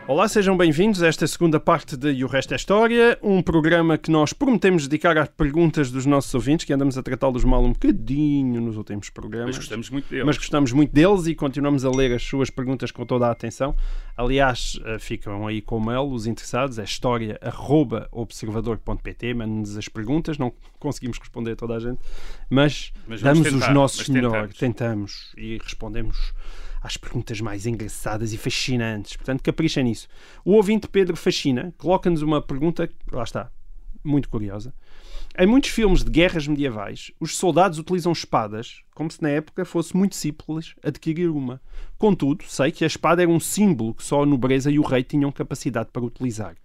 Olá, 0.09 0.27
sejam 0.27 0.57
bem-vindos 0.57 1.01
a 1.03 1.07
esta 1.07 1.27
segunda 1.27 1.61
parte 1.61 1.95
de 1.95 2.11
E 2.11 2.25
o 2.25 2.27
Resto 2.27 2.55
é 2.55 2.57
História, 2.57 3.19
um 3.23 3.43
programa 3.43 3.99
que 3.99 4.11
nós 4.11 4.33
prometemos 4.33 4.89
dedicar 4.89 5.19
às 5.19 5.29
perguntas 5.29 5.91
dos 5.91 6.07
nossos 6.07 6.33
ouvintes, 6.33 6.65
que 6.65 6.73
andamos 6.73 6.97
a 6.97 7.03
tratá-los 7.03 7.45
mal 7.45 7.63
um 7.63 7.75
bocadinho 7.75 8.59
nos 8.59 8.79
últimos 8.79 9.11
programas. 9.11 9.49
Mas 9.49 9.59
gostamos 9.59 9.91
muito 9.91 10.09
deles. 10.09 10.25
Mas 10.25 10.39
gostamos 10.39 10.73
muito 10.73 10.95
deles 10.95 11.27
e 11.27 11.35
continuamos 11.35 11.85
a 11.85 11.91
ler 11.91 12.15
as 12.15 12.23
suas 12.23 12.49
perguntas 12.49 12.91
com 12.91 13.05
toda 13.05 13.27
a 13.27 13.31
atenção. 13.31 13.77
Aliás, 14.17 14.81
eh, 14.87 14.99
ficam 14.99 15.47
aí 15.47 15.61
com 15.61 15.77
o 15.77 15.85
mail, 15.85 16.11
os 16.11 16.27
interessados, 16.27 16.79
é 16.79 16.85
história.observador.pt, 16.85 19.35
mandem-nos 19.35 19.77
as 19.77 19.91
perguntas, 19.91 20.39
não 20.39 20.55
conseguimos 20.79 21.19
responder 21.19 21.53
a 21.53 21.57
toda 21.57 21.75
a 21.75 21.81
gente, 21.81 22.01
mas, 22.49 22.95
mas 23.07 23.21
damos 23.21 23.43
tentar, 23.43 23.69
os 23.69 23.75
nossos 23.75 24.09
melhores, 24.09 24.57
tentamos 24.57 25.35
e 25.37 25.59
respondemos 25.63 26.33
às 26.81 26.97
perguntas 26.97 27.41
mais 27.41 27.67
engraçadas 27.67 28.33
e 28.33 28.39
fascinantes. 28.39 29.17
Portanto, 29.17 29.43
caprichem 29.43 29.85
nisso. 29.85 30.09
O 30.45 30.53
ouvinte 30.53 30.89
Pedro 30.89 31.17
Fascina 31.17 31.75
coloca-nos 31.77 32.23
uma 32.23 32.41
pergunta, 32.41 32.89
lá 33.13 33.23
está, 33.23 33.51
muito 34.03 34.29
curiosa. 34.29 34.73
Em 35.39 35.47
muitos 35.47 35.71
filmes 35.71 36.03
de 36.03 36.11
guerras 36.11 36.49
medievais, 36.49 37.13
os 37.21 37.37
soldados 37.37 37.79
utilizam 37.79 38.11
espadas, 38.11 38.83
como 38.95 39.11
se 39.11 39.23
na 39.23 39.29
época 39.29 39.65
fosse 39.65 39.97
muito 39.97 40.17
simples 40.17 40.75
adquirir 40.83 41.29
uma. 41.29 41.61
Contudo, 41.97 42.45
sei 42.45 42.73
que 42.73 42.83
a 42.83 42.89
espada 42.89 43.23
era 43.23 43.31
um 43.31 43.39
símbolo 43.39 43.95
que 43.95 44.03
só 44.03 44.23
a 44.23 44.27
nobreza 44.27 44.71
e 44.71 44.79
o 44.79 44.83
rei 44.83 45.05
tinham 45.05 45.31
capacidade 45.31 45.91
para 45.93 46.03
utilizar. 46.03 46.57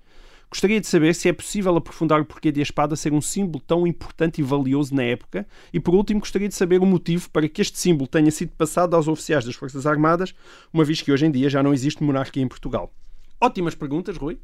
Gostaria 0.53 0.79
de 0.79 0.85
saber 0.85 1.15
se 1.15 1.27
é 1.27 1.33
possível 1.33 1.75
aprofundar 1.75 2.21
o 2.21 2.25
porquê 2.25 2.51
de 2.51 2.59
a 2.59 2.63
espada 2.63 2.95
ser 2.95 3.11
um 3.11 3.19
símbolo 3.19 3.59
tão 3.65 3.87
importante 3.87 4.39
e 4.39 4.43
valioso 4.43 4.93
na 4.93 5.01
época. 5.01 5.47
E 5.73 5.79
por 5.79 5.95
último, 5.95 6.19
gostaria 6.19 6.47
de 6.47 6.53
saber 6.53 6.79
o 6.79 6.85
motivo 6.85 7.27
para 7.31 7.49
que 7.49 7.59
este 7.59 7.79
símbolo 7.79 8.07
tenha 8.07 8.29
sido 8.29 8.51
passado 8.51 8.95
aos 8.95 9.07
oficiais 9.07 9.43
das 9.43 9.55
Forças 9.55 9.87
Armadas, 9.87 10.35
uma 10.71 10.85
vez 10.85 11.01
que 11.01 11.11
hoje 11.11 11.25
em 11.25 11.31
dia 11.31 11.49
já 11.49 11.63
não 11.63 11.73
existe 11.73 12.03
monarquia 12.03 12.43
em 12.43 12.47
Portugal. 12.47 12.93
Ótimas 13.41 13.73
perguntas, 13.73 14.15
Rui. 14.15 14.37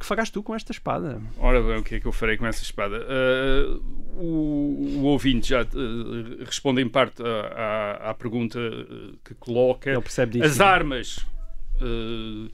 Que 0.00 0.06
farás 0.06 0.30
tu 0.30 0.42
com 0.42 0.54
esta 0.54 0.72
espada? 0.72 1.20
Ora 1.36 1.62
bem, 1.62 1.76
o 1.76 1.82
que 1.82 1.96
é 1.96 2.00
que 2.00 2.06
eu 2.06 2.12
farei 2.12 2.38
com 2.38 2.46
essa 2.46 2.62
espada? 2.62 3.04
Uh, 3.04 3.82
o, 4.16 5.00
o, 5.00 5.02
ouvinte 5.02 5.50
já 5.50 5.60
uh, 5.60 6.42
responde 6.42 6.80
em 6.80 6.88
parte 6.88 7.22
à, 7.22 8.06
à, 8.06 8.10
à 8.10 8.14
pergunta 8.14 8.58
que 9.22 9.34
coloca. 9.34 9.90
Ele 9.90 10.00
percebe 10.00 10.38
disso. 10.38 10.46
As 10.46 10.60
armas. 10.60 11.18
Uh, 11.82 12.48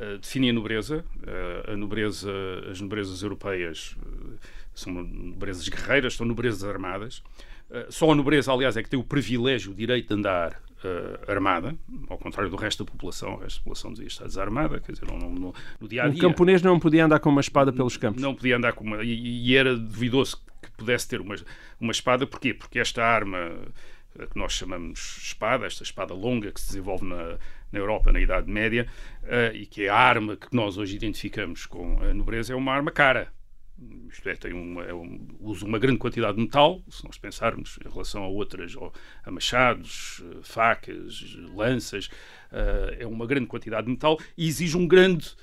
uh, 0.00 0.48
a 0.48 0.52
nobreza. 0.52 1.04
Uh, 1.16 1.72
a 1.72 1.76
nobreza, 1.76 2.32
as 2.70 2.80
nobrezas 2.80 3.22
europeias 3.22 3.96
uh, 4.02 4.38
são 4.74 4.92
nobrezas 4.92 5.68
guerreiras, 5.68 6.14
são 6.14 6.26
nobrezas 6.26 6.64
armadas. 6.64 7.22
só 7.90 8.10
a 8.10 8.14
nobreza, 8.14 8.52
aliás, 8.52 8.76
é 8.76 8.82
que 8.82 8.88
tem 8.88 8.98
o 8.98 9.04
privilégio, 9.04 9.72
o 9.72 9.74
direito 9.74 10.08
de 10.08 10.14
andar 10.14 10.60
armada, 11.28 11.76
ao 12.08 12.16
contrário 12.16 12.50
do 12.50 12.56
resto 12.56 12.84
da 12.84 12.90
população. 12.90 13.34
O 13.34 13.36
resto 13.36 13.58
da 13.58 13.64
população 13.64 13.92
dizia 13.92 14.06
estar 14.06 14.24
desarmada, 14.24 14.80
quer 14.80 14.92
dizer, 14.92 15.06
no, 15.06 15.18
no, 15.18 15.54
no 15.78 15.88
dia 15.88 16.04
a 16.04 16.08
dia. 16.08 16.18
O 16.18 16.20
camponês 16.20 16.62
não 16.62 16.80
podia 16.80 17.04
andar 17.04 17.20
com 17.20 17.28
uma 17.28 17.42
espada 17.42 17.70
pelos 17.70 17.98
campos. 17.98 18.22
Não 18.22 18.34
podia 18.34 18.56
andar 18.56 18.72
com 18.72 18.82
uma. 18.82 19.04
E, 19.04 19.50
e 19.50 19.54
era 19.54 19.76
duvidoso 19.76 20.42
que 20.62 20.70
pudesse 20.78 21.06
ter 21.06 21.20
uma, 21.20 21.36
uma 21.78 21.92
espada. 21.92 22.26
Porquê? 22.26 22.54
Porque 22.54 22.78
esta 22.78 23.04
arma 23.04 23.52
que 24.14 24.38
nós 24.38 24.52
chamamos 24.52 25.18
espada, 25.22 25.66
esta 25.66 25.82
espada 25.82 26.14
longa 26.14 26.50
que 26.50 26.60
se 26.60 26.68
desenvolve 26.68 27.04
na, 27.04 27.38
na 27.72 27.78
Europa 27.78 28.12
na 28.12 28.20
Idade 28.20 28.50
Média 28.50 28.86
uh, 29.24 29.54
e 29.54 29.66
que 29.66 29.88
a 29.88 29.94
arma 29.94 30.36
que 30.36 30.54
nós 30.54 30.76
hoje 30.76 30.96
identificamos 30.96 31.66
com 31.66 31.98
a 32.02 32.12
nobreza, 32.14 32.52
é 32.52 32.56
uma 32.56 32.72
arma 32.72 32.90
cara. 32.90 33.32
Isto 34.10 34.28
é, 34.28 34.34
tem 34.34 34.52
uma, 34.52 34.84
é 34.84 34.92
um, 34.92 35.26
usa 35.40 35.64
uma 35.64 35.78
grande 35.78 35.98
quantidade 35.98 36.36
de 36.36 36.42
metal, 36.42 36.82
se 36.90 37.02
nós 37.04 37.16
pensarmos 37.16 37.78
em 37.82 37.88
relação 37.88 38.22
a 38.22 38.28
outras, 38.28 38.74
a 39.24 39.30
machados, 39.30 40.22
eh, 40.22 40.40
facas, 40.42 41.34
lanças, 41.54 42.06
uh, 42.52 42.94
é 42.98 43.06
uma 43.06 43.26
grande 43.26 43.46
quantidade 43.46 43.86
de 43.86 43.92
metal 43.92 44.18
e 44.36 44.46
exige 44.46 44.76
um 44.76 44.86
grande 44.86 45.34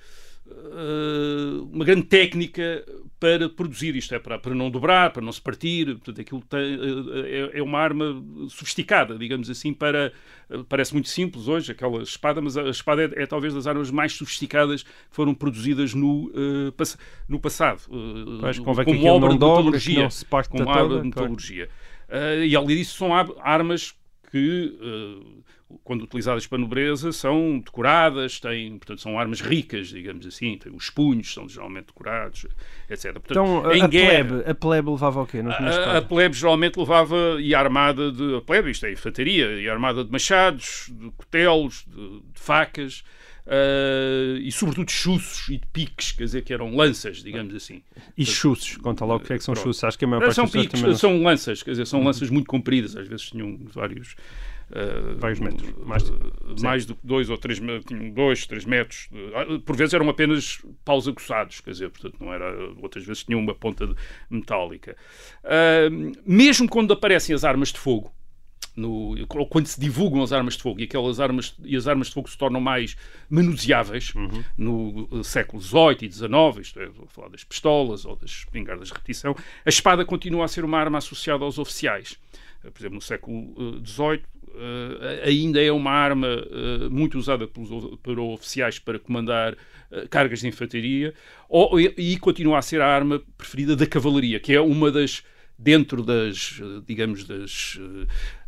uma 1.71 1.85
grande 1.85 2.03
técnica 2.03 2.83
para 3.19 3.49
produzir. 3.49 3.95
Isto, 3.95 4.15
é 4.15 4.19
para, 4.19 4.37
para 4.37 4.53
não 4.53 4.69
dobrar, 4.69 5.11
para 5.11 5.21
não 5.21 5.31
se 5.31 5.41
partir, 5.41 5.85
portanto 5.85 6.21
aquilo 6.21 6.41
tem, 6.41 6.75
uh, 6.75 7.25
é, 7.25 7.59
é, 7.59 7.63
uma 7.63 7.79
arma 7.79 8.23
sofisticada, 8.49 9.17
digamos 9.17 9.49
assim, 9.49 9.73
para 9.73 10.11
uh, 10.49 10.63
parece 10.65 10.93
muito 10.93 11.09
simples 11.09 11.47
hoje, 11.47 11.71
aquela 11.71 12.01
espada, 12.03 12.41
mas 12.41 12.57
a 12.57 12.69
espada 12.69 13.03
é, 13.03 13.23
é, 13.23 13.25
talvez 13.25 13.53
das 13.53 13.67
armas 13.67 13.89
mais 13.91 14.13
sofisticadas 14.13 14.83
que 14.83 14.89
foram 15.09 15.33
produzidas 15.33 15.93
no, 15.93 16.31
pass 16.75 16.97
no 17.27 17.39
passado, 17.39 17.81
pois, 18.39 18.59
como 18.59 19.05
obra 19.07 19.29
de 19.29 19.33
metodologia, 19.33 20.07
como 20.49 20.69
obra 20.69 20.99
de 20.99 21.05
metodologia. 21.05 21.69
e 22.45 22.55
além 22.55 22.77
disso 22.77 22.97
são 22.97 23.11
armas 23.13 23.95
que 24.29 24.77
quando 25.83 26.03
utilizadas 26.03 26.47
para 26.47 26.57
nobreza, 26.57 27.11
são 27.11 27.59
decoradas, 27.59 28.39
têm, 28.39 28.77
portanto, 28.77 29.01
são 29.01 29.19
armas 29.19 29.41
ricas, 29.41 29.87
digamos 29.87 30.25
assim, 30.25 30.57
tem, 30.57 30.73
os 30.73 30.89
punhos 30.89 31.33
são 31.33 31.47
geralmente 31.47 31.87
decorados, 31.87 32.45
etc. 32.89 33.13
Portanto, 33.13 33.31
então, 33.31 33.73
em 33.73 33.81
a, 33.81 33.87
guerra, 33.87 34.25
plebe, 34.25 34.49
a 34.49 34.55
plebe 34.55 34.89
levava 34.89 35.21
o 35.21 35.27
quê? 35.27 35.39
A, 35.39 35.97
a, 35.97 36.01
plebe 36.01 36.35
geralmente 36.35 36.77
levava 36.77 37.37
e 37.39 37.53
armada 37.53 38.11
de. 38.11 38.35
A 38.35 38.41
plebe, 38.41 38.71
isto 38.71 38.85
é 38.85 38.91
infantaria, 38.91 39.59
e 39.59 39.69
armada 39.69 40.03
de 40.03 40.11
machados, 40.11 40.89
de 40.89 41.11
cotelos, 41.11 41.85
de, 41.87 42.21
de 42.21 42.39
facas. 42.39 43.03
Uh, 43.47 44.37
e 44.39 44.51
sobretudo 44.51 44.91
chuços 44.91 45.47
e 45.47 45.57
de 45.57 45.65
piques, 45.67 46.11
quer 46.11 46.25
dizer, 46.25 46.43
que 46.43 46.53
eram 46.53 46.75
lanças, 46.75 47.23
digamos 47.23 47.55
assim. 47.55 47.81
E 48.17 48.25
chuços, 48.25 48.75
conta 48.75 49.05
logo 49.05 49.23
o 49.23 49.25
que 49.25 49.31
é 49.31 49.37
que 49.37 49.43
são 49.43 49.55
chuços, 49.55 49.83
acho 49.85 49.97
que 49.97 50.03
a 50.03 50.07
maior 50.07 50.19
parte 50.19 50.35
são 50.35 50.47
piques, 50.49 50.81
não... 50.81 50.95
são 50.95 51.23
lanças, 51.23 51.63
quer 51.63 51.71
dizer, 51.71 51.87
são 51.87 51.99
uhum. 51.99 52.05
lanças 52.07 52.29
muito 52.29 52.47
compridas, 52.47 52.97
às 52.97 53.07
vezes 53.07 53.29
tinham 53.29 53.57
vários 53.73 54.15
Uh, 54.69 55.17
Vários 55.17 55.39
metros. 55.39 55.73
Mais, 55.85 56.03
mais 56.61 56.85
do 56.85 56.93
que 56.93 57.07
dois 57.07 57.29
ou 57.29 57.37
três, 57.37 57.57
tinham 57.87 58.09
dois, 58.09 58.45
três 58.45 58.65
metros. 58.65 59.09
Ah, 59.33 59.59
por 59.65 59.77
vezes 59.77 59.93
eram 59.93 60.09
apenas 60.09 60.61
paus 60.83 61.07
aguçados, 61.07 61.61
quer 61.61 61.71
dizer, 61.71 61.89
portanto, 61.89 62.17
não 62.19 62.33
era. 62.33 62.53
Outras 62.81 63.05
vezes 63.05 63.23
tinham 63.23 63.39
uma 63.39 63.55
ponta 63.55 63.95
metálica. 64.29 64.97
Uh, 65.43 66.11
mesmo 66.25 66.67
quando 66.67 66.91
aparecem 66.91 67.33
as 67.33 67.45
armas 67.45 67.71
de 67.71 67.79
fogo, 67.79 68.11
no, 68.77 69.15
quando 69.49 69.65
se 69.65 69.79
divulgam 69.79 70.21
as 70.21 70.31
armas 70.31 70.55
de 70.55 70.61
fogo 70.61 70.79
e 70.79 70.83
aquelas 70.83 71.19
armas 71.19 71.55
e 71.63 71.75
as 71.75 71.87
armas 71.87 72.07
de 72.07 72.13
fogo 72.13 72.29
se 72.29 72.37
tornam 72.37 72.61
mais 72.61 72.95
manuseáveis 73.27 74.13
uhum. 74.13 74.43
no 74.55 75.23
século 75.23 75.61
XVIII 75.61 75.97
e 76.03 76.11
XIX, 76.11 76.29
isto 76.61 76.79
é, 76.79 76.85
vou 76.85 77.07
falar 77.07 77.29
das 77.29 77.43
pistolas 77.43 78.05
ou 78.05 78.15
das 78.15 78.29
espingardas 78.29 78.89
de 78.89 78.93
repetição, 78.93 79.35
a 79.65 79.69
espada 79.69 80.05
continua 80.05 80.45
a 80.45 80.47
ser 80.47 80.63
uma 80.63 80.77
arma 80.77 80.99
associada 80.99 81.43
aos 81.43 81.57
oficiais. 81.57 82.19
Por 82.61 82.79
exemplo, 82.79 82.95
no 82.95 83.01
século 83.01 83.81
XVIII, 83.83 84.21
Uh, 84.57 85.23
ainda 85.23 85.61
é 85.61 85.71
uma 85.71 85.91
arma 85.91 86.27
muito 86.89 87.15
usada 87.19 87.45
pelos, 87.47 87.69
por 88.01 88.19
oficiais 88.19 88.79
para 88.79 88.97
comandar 88.97 89.55
cargas 90.09 90.39
de 90.39 90.47
infantaria 90.47 91.13
ou, 91.47 91.79
e, 91.79 91.93
e, 91.95 92.17
continua 92.17 92.57
a 92.57 92.61
ser 92.63 92.81
a 92.81 92.87
arma 92.87 93.21
preferida 93.37 93.75
da 93.75 93.85
cavalaria, 93.85 94.39
que 94.39 94.53
é 94.53 94.59
uma 94.59 94.89
das 94.89 95.23
dentro 95.57 96.03
das, 96.03 96.59
digamos, 96.85 97.23
das, 97.23 97.79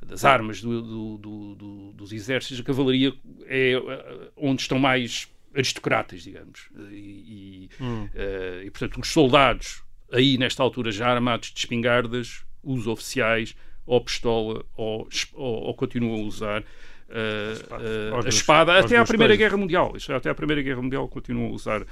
das 0.06 0.24
armas 0.24 0.62
do, 0.62 0.82
do, 0.82 1.18
do, 1.18 1.56
do, 1.56 1.94
dos 1.94 2.12
exércitos, 2.12 2.60
a 2.60 2.64
cavalaria 2.64 3.14
é 3.48 3.78
uh, 3.78 4.32
onde 4.38 4.62
estão 4.62 4.78
mais 4.78 5.28
aristocratas, 5.54 6.24
digamos. 6.24 6.70
E, 6.92 7.70
hum. 7.80 8.04
uh, 8.06 8.64
e, 8.64 8.70
portanto, 8.72 9.00
os 9.00 9.10
soldados, 9.10 9.84
aí 10.12 10.38
nesta 10.38 10.64
altura 10.64 10.92
já 10.92 11.08
armados 11.08 11.52
de 11.52 11.60
espingardas, 11.60 12.44
os 12.64 12.88
oficiais, 12.88 13.56
ou 13.86 14.02
pistola, 14.02 14.64
ou, 14.76 15.08
ou, 15.34 15.64
ou 15.64 15.74
continuam 15.74 16.22
a 16.22 16.24
usar. 16.24 16.62
Uh, 17.10 18.22
uh, 18.22 18.26
a 18.26 18.30
espada, 18.30 18.78
até 18.78 18.98
à 18.98 19.04
Primeira 19.04 19.36
Guerra 19.36 19.58
Mundial. 19.58 19.94
É, 20.08 20.14
até 20.14 20.30
à 20.30 20.36
Primeira 20.36 20.62
Guerra 20.62 20.82
Mundial 20.82 21.08
continuam 21.08 21.48
a 21.48 21.52
usar 21.52 21.84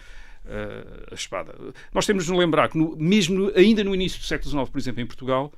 a 1.11 1.13
espada. 1.13 1.53
Nós 1.93 2.05
temos 2.05 2.25
de 2.25 2.31
nos 2.31 2.39
lembrar 2.39 2.69
que, 2.69 2.77
no, 2.77 2.95
mesmo 2.97 3.51
ainda 3.55 3.83
no 3.83 3.93
início 3.93 4.19
do 4.19 4.25
século 4.25 4.49
XIX, 4.49 4.69
por 4.69 4.77
exemplo, 4.79 5.01
em 5.01 5.05
Portugal, 5.05 5.51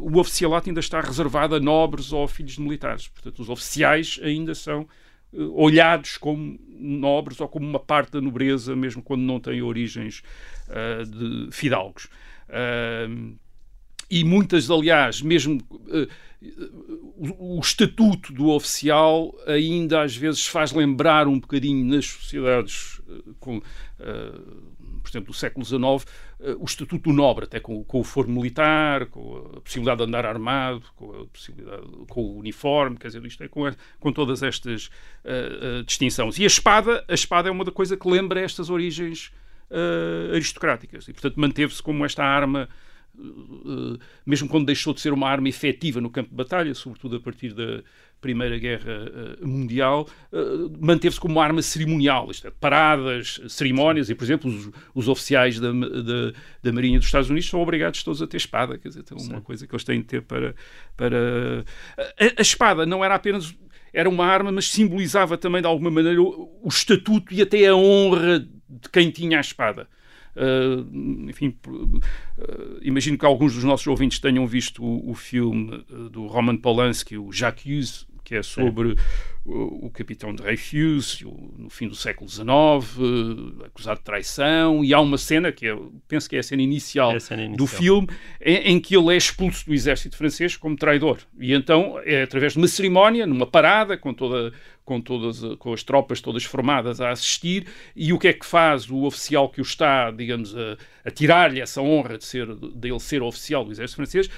o 0.00 0.18
oficialato 0.18 0.68
ainda 0.68 0.80
está 0.80 1.00
reservado 1.00 1.54
a 1.54 1.60
nobres 1.60 2.12
ou 2.12 2.28
filhos 2.28 2.52
de 2.52 2.60
militares. 2.60 3.08
Portanto, 3.08 3.38
os 3.40 3.48
oficiais 3.48 4.20
ainda 4.22 4.54
são 4.54 4.86
olhados 5.32 6.18
como 6.18 6.58
nobres 6.68 7.40
ou 7.40 7.48
como 7.48 7.66
uma 7.66 7.78
parte 7.78 8.12
da 8.12 8.20
nobreza, 8.20 8.74
mesmo 8.74 9.02
quando 9.02 9.22
não 9.22 9.40
têm 9.40 9.62
origens 9.62 10.22
de 11.08 11.48
fidalgos. 11.52 12.08
E 14.10 14.24
muitas, 14.24 14.70
aliás, 14.70 15.22
mesmo 15.22 15.60
o, 17.16 17.56
o, 17.58 17.60
estatuto 17.60 18.32
do 18.32 18.48
oficial 18.48 19.34
ainda 19.46 20.02
às 20.02 20.16
vezes 20.16 20.46
faz 20.46 20.72
lembrar 20.72 21.28
um 21.28 21.38
bocadinho 21.38 21.84
nas 21.84 22.06
sociedades 22.06 23.00
eh, 23.08 23.32
com, 23.38 23.58
uh, 23.58 23.62
por 25.02 25.10
exemplo, 25.10 25.26
do 25.30 25.34
século 25.34 25.64
XIX, 25.64 25.80
uh, 25.82 26.56
o 26.58 26.64
estatuto 26.64 27.10
do 27.10 27.12
nobre, 27.12 27.44
até 27.44 27.60
com, 27.60 27.84
com, 27.84 28.00
o 28.00 28.04
foro 28.04 28.30
militar, 28.30 29.04
com 29.06 29.52
a 29.54 29.60
possibilidade 29.60 29.98
de 29.98 30.04
andar 30.04 30.24
armado, 30.24 30.82
com, 30.96 31.22
a 31.22 31.26
possibilidade, 31.26 31.82
com 32.08 32.22
o 32.22 32.38
uniforme, 32.38 32.96
quer 32.96 33.08
dizer, 33.08 33.24
isto 33.26 33.44
é 33.44 33.48
com, 33.48 33.70
com 33.98 34.10
todas 34.10 34.42
estas 34.42 34.86
uh, 34.86 35.84
distinções. 35.84 36.38
E 36.38 36.44
a 36.44 36.46
espada, 36.46 37.04
a 37.06 37.14
espada 37.14 37.50
é 37.50 37.52
uma 37.52 37.66
coisa 37.66 37.98
que 37.98 38.08
lembra 38.08 38.40
estas 38.40 38.70
origens 38.70 39.30
aristocráticas 40.32 41.06
e, 41.06 41.12
portanto, 41.12 41.36
manteve-se 41.36 41.80
como 41.80 42.04
esta 42.04 42.24
arma 42.24 42.68
eh, 42.68 42.89
mesmo 44.24 44.48
quando 44.48 44.66
deixou 44.66 44.94
de 44.94 45.00
ser 45.00 45.12
uma 45.12 45.28
arma 45.28 45.48
efetiva 45.48 46.00
no 46.00 46.10
campo 46.10 46.30
de 46.30 46.36
batalha, 46.36 46.74
sobretudo 46.74 47.16
a 47.16 47.20
partir 47.20 47.52
da 47.52 47.82
Primeira 48.20 48.58
Guerra 48.58 48.92
eh, 48.92 49.44
Mundial, 49.44 50.06
eh, 50.32 50.38
manteve-se 50.78 51.18
como 51.18 51.34
uma 51.34 51.44
arma 51.44 51.62
cerimonial, 51.62 52.30
isto 52.30 52.46
é, 52.46 52.50
paradas, 52.50 53.40
cerimónias, 53.48 54.10
e, 54.10 54.14
por 54.14 54.24
exemplo, 54.24 54.50
os, 54.50 54.70
os 54.94 55.08
oficiais 55.08 55.58
da, 55.58 55.72
da, 55.72 56.32
da, 56.62 56.72
Marinha 56.72 56.98
dos 56.98 57.06
Estados 57.06 57.30
Unidos 57.30 57.48
são 57.48 57.60
obrigados 57.60 58.02
todos 58.02 58.20
a 58.20 58.26
ter 58.26 58.36
espada, 58.36 58.76
quer 58.78 58.88
dizer, 58.88 59.04
é 59.10 59.14
uma 59.14 59.40
coisa 59.40 59.66
que 59.66 59.74
eles 59.74 59.84
têm 59.84 60.00
de 60.00 60.06
ter 60.06 60.22
para... 60.22 60.54
para... 60.96 61.64
A, 61.98 62.40
a 62.40 62.42
espada 62.42 62.84
não 62.84 63.02
era 63.02 63.14
apenas 63.14 63.54
era 63.92 64.08
uma 64.08 64.24
arma, 64.24 64.52
mas 64.52 64.68
simbolizava 64.68 65.36
também 65.36 65.60
de 65.60 65.66
alguma 65.66 65.90
maneira 65.90 66.20
o, 66.20 66.60
o, 66.62 66.68
estatuto 66.68 67.34
e 67.34 67.42
até 67.42 67.66
a 67.66 67.74
honra 67.74 68.38
de 68.38 68.88
quem 68.92 69.10
tinha 69.10 69.38
a 69.38 69.40
espada. 69.40 69.88
Uh, 70.36 71.28
enfim, 71.28 71.56
uh, 71.66 72.00
imagino 72.82 73.18
que 73.18 73.26
alguns 73.26 73.54
dos 73.54 73.64
nossos 73.64 73.86
ouvintes 73.86 74.18
tenham 74.18 74.46
visto 74.46 74.84
o, 74.84 75.10
o 75.10 75.14
filme 75.14 75.84
uh, 75.90 76.08
do 76.08 76.26
Roman 76.26 76.56
Polanski, 76.56 77.18
o 77.18 77.32
Jacques, 77.32 78.06
que 78.30 78.36
é 78.36 78.42
sobre 78.44 78.94
o, 79.44 79.86
o, 79.86 79.90
capitão 79.90 80.32
Dreyfus, 80.32 81.24
no 81.58 81.68
fim 81.68 81.88
do 81.88 81.96
século 81.96 82.30
XIX, 82.30 82.46
acusado 83.64 83.98
de 83.98 84.04
traição, 84.04 84.84
e 84.84 84.94
há 84.94 85.00
uma 85.00 85.18
cena, 85.18 85.50
que 85.50 85.66
é, 85.66 85.76
penso 86.06 86.30
que 86.30 86.36
é 86.36 86.38
a 86.38 86.42
cena 86.42 86.62
inicial, 86.62 87.10
é 87.10 87.16
a 87.16 87.20
cena 87.20 87.42
inicial. 87.42 87.56
do 87.56 87.66
filme, 87.66 88.08
em, 88.40 88.56
em, 88.74 88.80
que 88.80 88.96
ele 88.96 89.12
é 89.12 89.16
expulso 89.16 89.66
do 89.66 89.74
exército 89.74 90.16
francês 90.16 90.56
como 90.56 90.76
traidor. 90.76 91.18
E 91.40 91.52
então 91.52 92.00
é 92.04 92.22
através 92.22 92.52
de 92.52 92.58
uma 92.58 92.68
cerimónia, 92.68 93.26
numa 93.26 93.46
parada, 93.48 93.96
com 93.98 94.14
toda 94.14 94.52
com, 94.90 95.00
todas, 95.00 95.40
com 95.60 95.72
as 95.72 95.84
tropas 95.84 96.20
todas 96.20 96.42
formadas 96.42 97.00
a 97.00 97.10
assistir, 97.10 97.68
e 97.94 98.12
o 98.12 98.18
que 98.18 98.26
é 98.26 98.32
que 98.32 98.44
faz 98.44 98.90
o 98.90 99.04
oficial 99.04 99.48
que 99.48 99.60
o 99.60 99.62
está, 99.62 100.10
digamos, 100.10 100.52
a, 100.56 100.76
a 101.04 101.10
tirar-lhe 101.12 101.60
essa 101.60 101.80
honra 101.80 102.18
de, 102.18 102.24
ser, 102.24 102.52
de 102.52 102.88
ele 102.88 102.98
ser 102.98 103.22
oficial 103.22 103.64
do 103.64 103.70
exército 103.70 103.94
francês, 103.94 104.28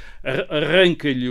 arranca-lhe 0.50 1.28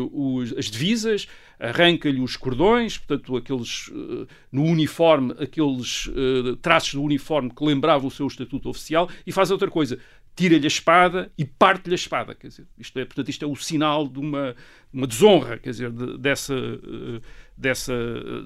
as 0.58 0.66
divisas, 0.72 1.28
arranca-lhe 1.60 2.20
os 2.20 2.36
cordões, 2.36 2.98
portanto, 2.98 3.38
aqueles 3.38 3.90
uh, 3.90 4.28
no 4.52 4.64
uniforme, 4.64 5.36
aqueles 5.38 6.08
uh, 6.08 6.56
traços 6.56 6.96
do 6.96 7.04
uniforme 7.04 7.52
que 7.52 7.64
lembravam 7.64 8.08
o 8.08 8.12
seu 8.12 8.26
estatuto 8.26 8.70
oficial, 8.70 9.08
e 9.28 9.32
faz 9.32 9.52
outra 9.52 9.70
coisa, 9.70 10.00
tira-lhe 10.36 10.66
a 10.66 10.68
espada 10.68 11.32
e 11.38 11.46
parte-lhe 11.46 11.94
a 11.94 11.96
espada. 11.96 12.34
Quer 12.34 12.48
dizer, 12.48 12.68
isto 12.76 12.98
é, 12.98 13.06
portanto, 13.06 13.30
isto 13.30 13.46
é 13.46 13.48
o 13.48 13.56
sinal 13.56 14.08
de 14.08 14.18
uma, 14.18 14.56
uma 14.92 15.06
desonra, 15.06 15.60
quer 15.60 15.70
dizer, 15.70 15.92
de, 15.92 16.18
dessa, 16.18 16.56
uh, 16.56 17.22
dessa 17.62 17.94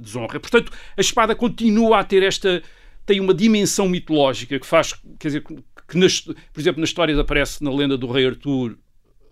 desonra. 0.02 0.40
Portanto, 0.40 0.72
a 0.98 1.02
espada 1.02 1.36
continua 1.36 2.00
a 2.00 2.04
ter 2.04 2.22
esta 2.22 2.62
tem 3.06 3.20
uma 3.20 3.34
dimensão 3.34 3.88
mitológica 3.88 4.60
que 4.60 4.66
faz, 4.66 4.94
quer 5.20 5.28
dizer, 5.28 5.44
que 5.88 5.98
nas, 5.98 6.22
por 6.22 6.60
exemplo, 6.60 6.80
na 6.80 6.86
história 6.86 7.20
aparece 7.20 7.64
na 7.64 7.72
lenda 7.72 7.98
do 7.98 8.12
rei 8.12 8.26
Artur 8.26 8.78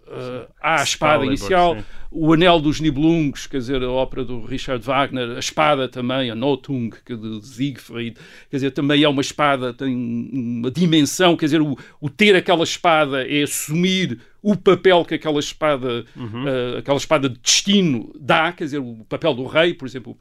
Uh, 0.05 0.47
há 0.61 0.81
a 0.81 0.83
espada 0.83 1.25
inicial, 1.25 1.75
sim. 1.75 1.83
o 2.11 2.33
Anel 2.33 2.59
dos 2.59 2.81
Nibelungos, 2.81 3.47
quer 3.47 3.57
dizer, 3.57 3.81
a 3.81 3.89
ópera 3.89 4.25
do 4.25 4.45
Richard 4.45 4.83
Wagner, 4.85 5.37
a 5.37 5.39
espada 5.39 5.87
também, 5.87 6.29
a 6.29 6.35
Notung, 6.35 6.89
que 7.05 7.15
de 7.15 7.45
Siegfried, 7.47 8.17
quer 8.49 8.57
dizer, 8.57 8.71
também 8.71 9.01
é 9.01 9.07
uma 9.07 9.21
espada, 9.21 9.73
tem 9.73 9.95
uma 9.95 10.69
dimensão, 10.69 11.37
quer 11.37 11.45
dizer, 11.45 11.61
o, 11.61 11.77
o 12.01 12.09
ter 12.09 12.35
aquela 12.35 12.63
espada 12.63 13.25
é 13.25 13.43
assumir 13.43 14.19
o 14.41 14.57
papel 14.57 15.05
que 15.05 15.15
aquela 15.15 15.39
espada, 15.39 16.05
uhum. 16.15 16.43
uh, 16.43 16.77
aquela 16.79 16.97
espada 16.97 17.29
de 17.29 17.39
destino 17.39 18.11
dá, 18.19 18.51
quer 18.51 18.65
dizer, 18.65 18.79
o 18.79 19.05
papel 19.07 19.33
do 19.33 19.45
rei, 19.45 19.73
por 19.73 19.87
exemplo, 19.87 20.15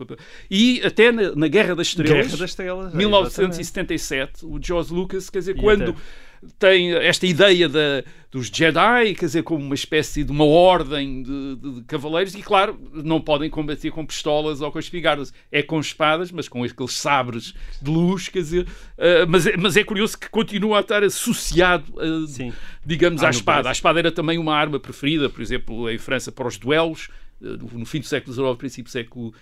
e 0.48 0.80
até 0.84 1.10
na, 1.10 1.34
na 1.34 1.48
Guerra 1.48 1.74
das 1.74 1.88
Estrelas, 1.88 2.26
Guerra 2.26 2.36
das 2.38 2.50
Estrelas 2.50 2.94
1977, 2.94 4.46
o 4.46 4.60
George 4.62 4.94
Lucas, 4.94 5.28
quer 5.28 5.40
dizer, 5.40 5.56
e 5.56 5.60
quando 5.60 5.90
até 5.90 5.98
tem 6.58 6.92
esta 6.92 7.26
ideia 7.26 7.68
da, 7.68 8.02
dos 8.30 8.48
Jedi, 8.48 9.14
quer 9.14 9.26
dizer, 9.26 9.42
como 9.42 9.64
uma 9.64 9.74
espécie 9.74 10.24
de 10.24 10.32
uma 10.32 10.44
ordem 10.44 11.22
de, 11.22 11.56
de, 11.56 11.70
de, 11.74 11.82
cavaleiros, 11.82 12.34
e 12.34 12.42
claro, 12.42 12.80
não 12.92 13.20
podem 13.20 13.48
combater 13.48 13.90
com 13.90 14.04
pistolas 14.04 14.60
ou 14.60 14.72
com 14.72 14.78
espingardas, 14.78 15.32
é 15.52 15.62
com 15.62 15.78
espadas, 15.78 16.32
mas 16.32 16.48
com 16.48 16.64
aqueles 16.64 16.94
sabres 16.94 17.54
de 17.80 17.90
luz, 17.90 18.28
quer 18.28 18.40
dizer, 18.40 18.66
uh, 18.66 19.26
mas, 19.28 19.46
é, 19.46 19.56
mas 19.56 19.76
é 19.76 19.84
curioso 19.84 20.18
que 20.18 20.28
continua 20.28 20.78
a 20.78 20.80
estar 20.80 21.02
associado, 21.04 21.92
uh, 21.92 22.52
digamos, 22.84 23.22
à 23.22 23.30
espada. 23.30 23.68
A 23.68 23.72
espada 23.72 23.98
era 23.98 24.10
também 24.10 24.38
uma 24.38 24.54
arma 24.54 24.80
preferida, 24.80 25.28
por 25.28 25.40
exemplo, 25.40 25.90
em 25.90 25.98
França 25.98 26.32
para 26.32 26.48
os 26.48 26.56
duelos, 26.56 27.08
uh, 27.40 27.78
no 27.78 27.86
fim 27.86 28.00
do 28.00 28.06
século 28.06 28.34
XIX, 28.34 28.56
princípio 28.56 28.84
do 28.84 28.90
século 28.90 29.34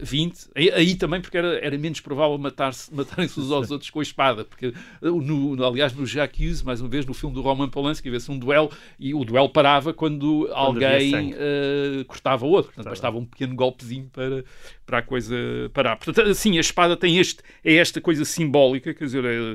20, 0.00 0.50
aí, 0.56 0.70
aí, 0.72 0.94
também 0.96 1.20
porque 1.20 1.38
era, 1.38 1.58
era 1.64 1.78
menos 1.78 2.00
provável 2.00 2.36
matarem-se 2.38 3.38
uns 3.38 3.50
aos 3.50 3.70
outros 3.70 3.90
com 3.90 4.00
a 4.00 4.02
espada, 4.02 4.44
porque 4.44 4.74
no, 5.00 5.54
no, 5.54 5.64
aliás 5.64 5.92
no 5.94 6.04
Jacques, 6.04 6.62
mais 6.62 6.80
uma 6.80 6.88
vez 6.88 7.06
no 7.06 7.14
filme 7.14 7.34
do 7.34 7.40
Roman 7.40 7.68
Polanski, 7.68 8.08
havia-se 8.08 8.30
um 8.30 8.38
duelo 8.38 8.70
e 8.98 9.14
o 9.14 9.24
duelo 9.24 9.48
parava 9.48 9.94
quando, 9.94 10.46
quando 10.48 10.52
alguém 10.52 11.32
uh, 11.32 12.04
cortava 12.06 12.44
o 12.44 12.50
outro, 12.50 12.72
portanto 12.72 12.90
bastava 12.90 13.18
um 13.18 13.24
pequeno 13.24 13.54
golpezinho 13.54 14.10
para, 14.12 14.44
para 14.84 14.98
a 14.98 15.02
coisa 15.02 15.36
parar. 15.72 15.96
Portanto, 15.96 16.28
assim, 16.28 16.56
a 16.58 16.60
espada 16.60 16.96
tem 16.96 17.18
este, 17.18 17.42
é 17.64 17.74
esta 17.74 18.00
coisa 18.00 18.24
simbólica, 18.24 18.92
quer 18.92 19.04
dizer, 19.04 19.24
é, 19.24 19.52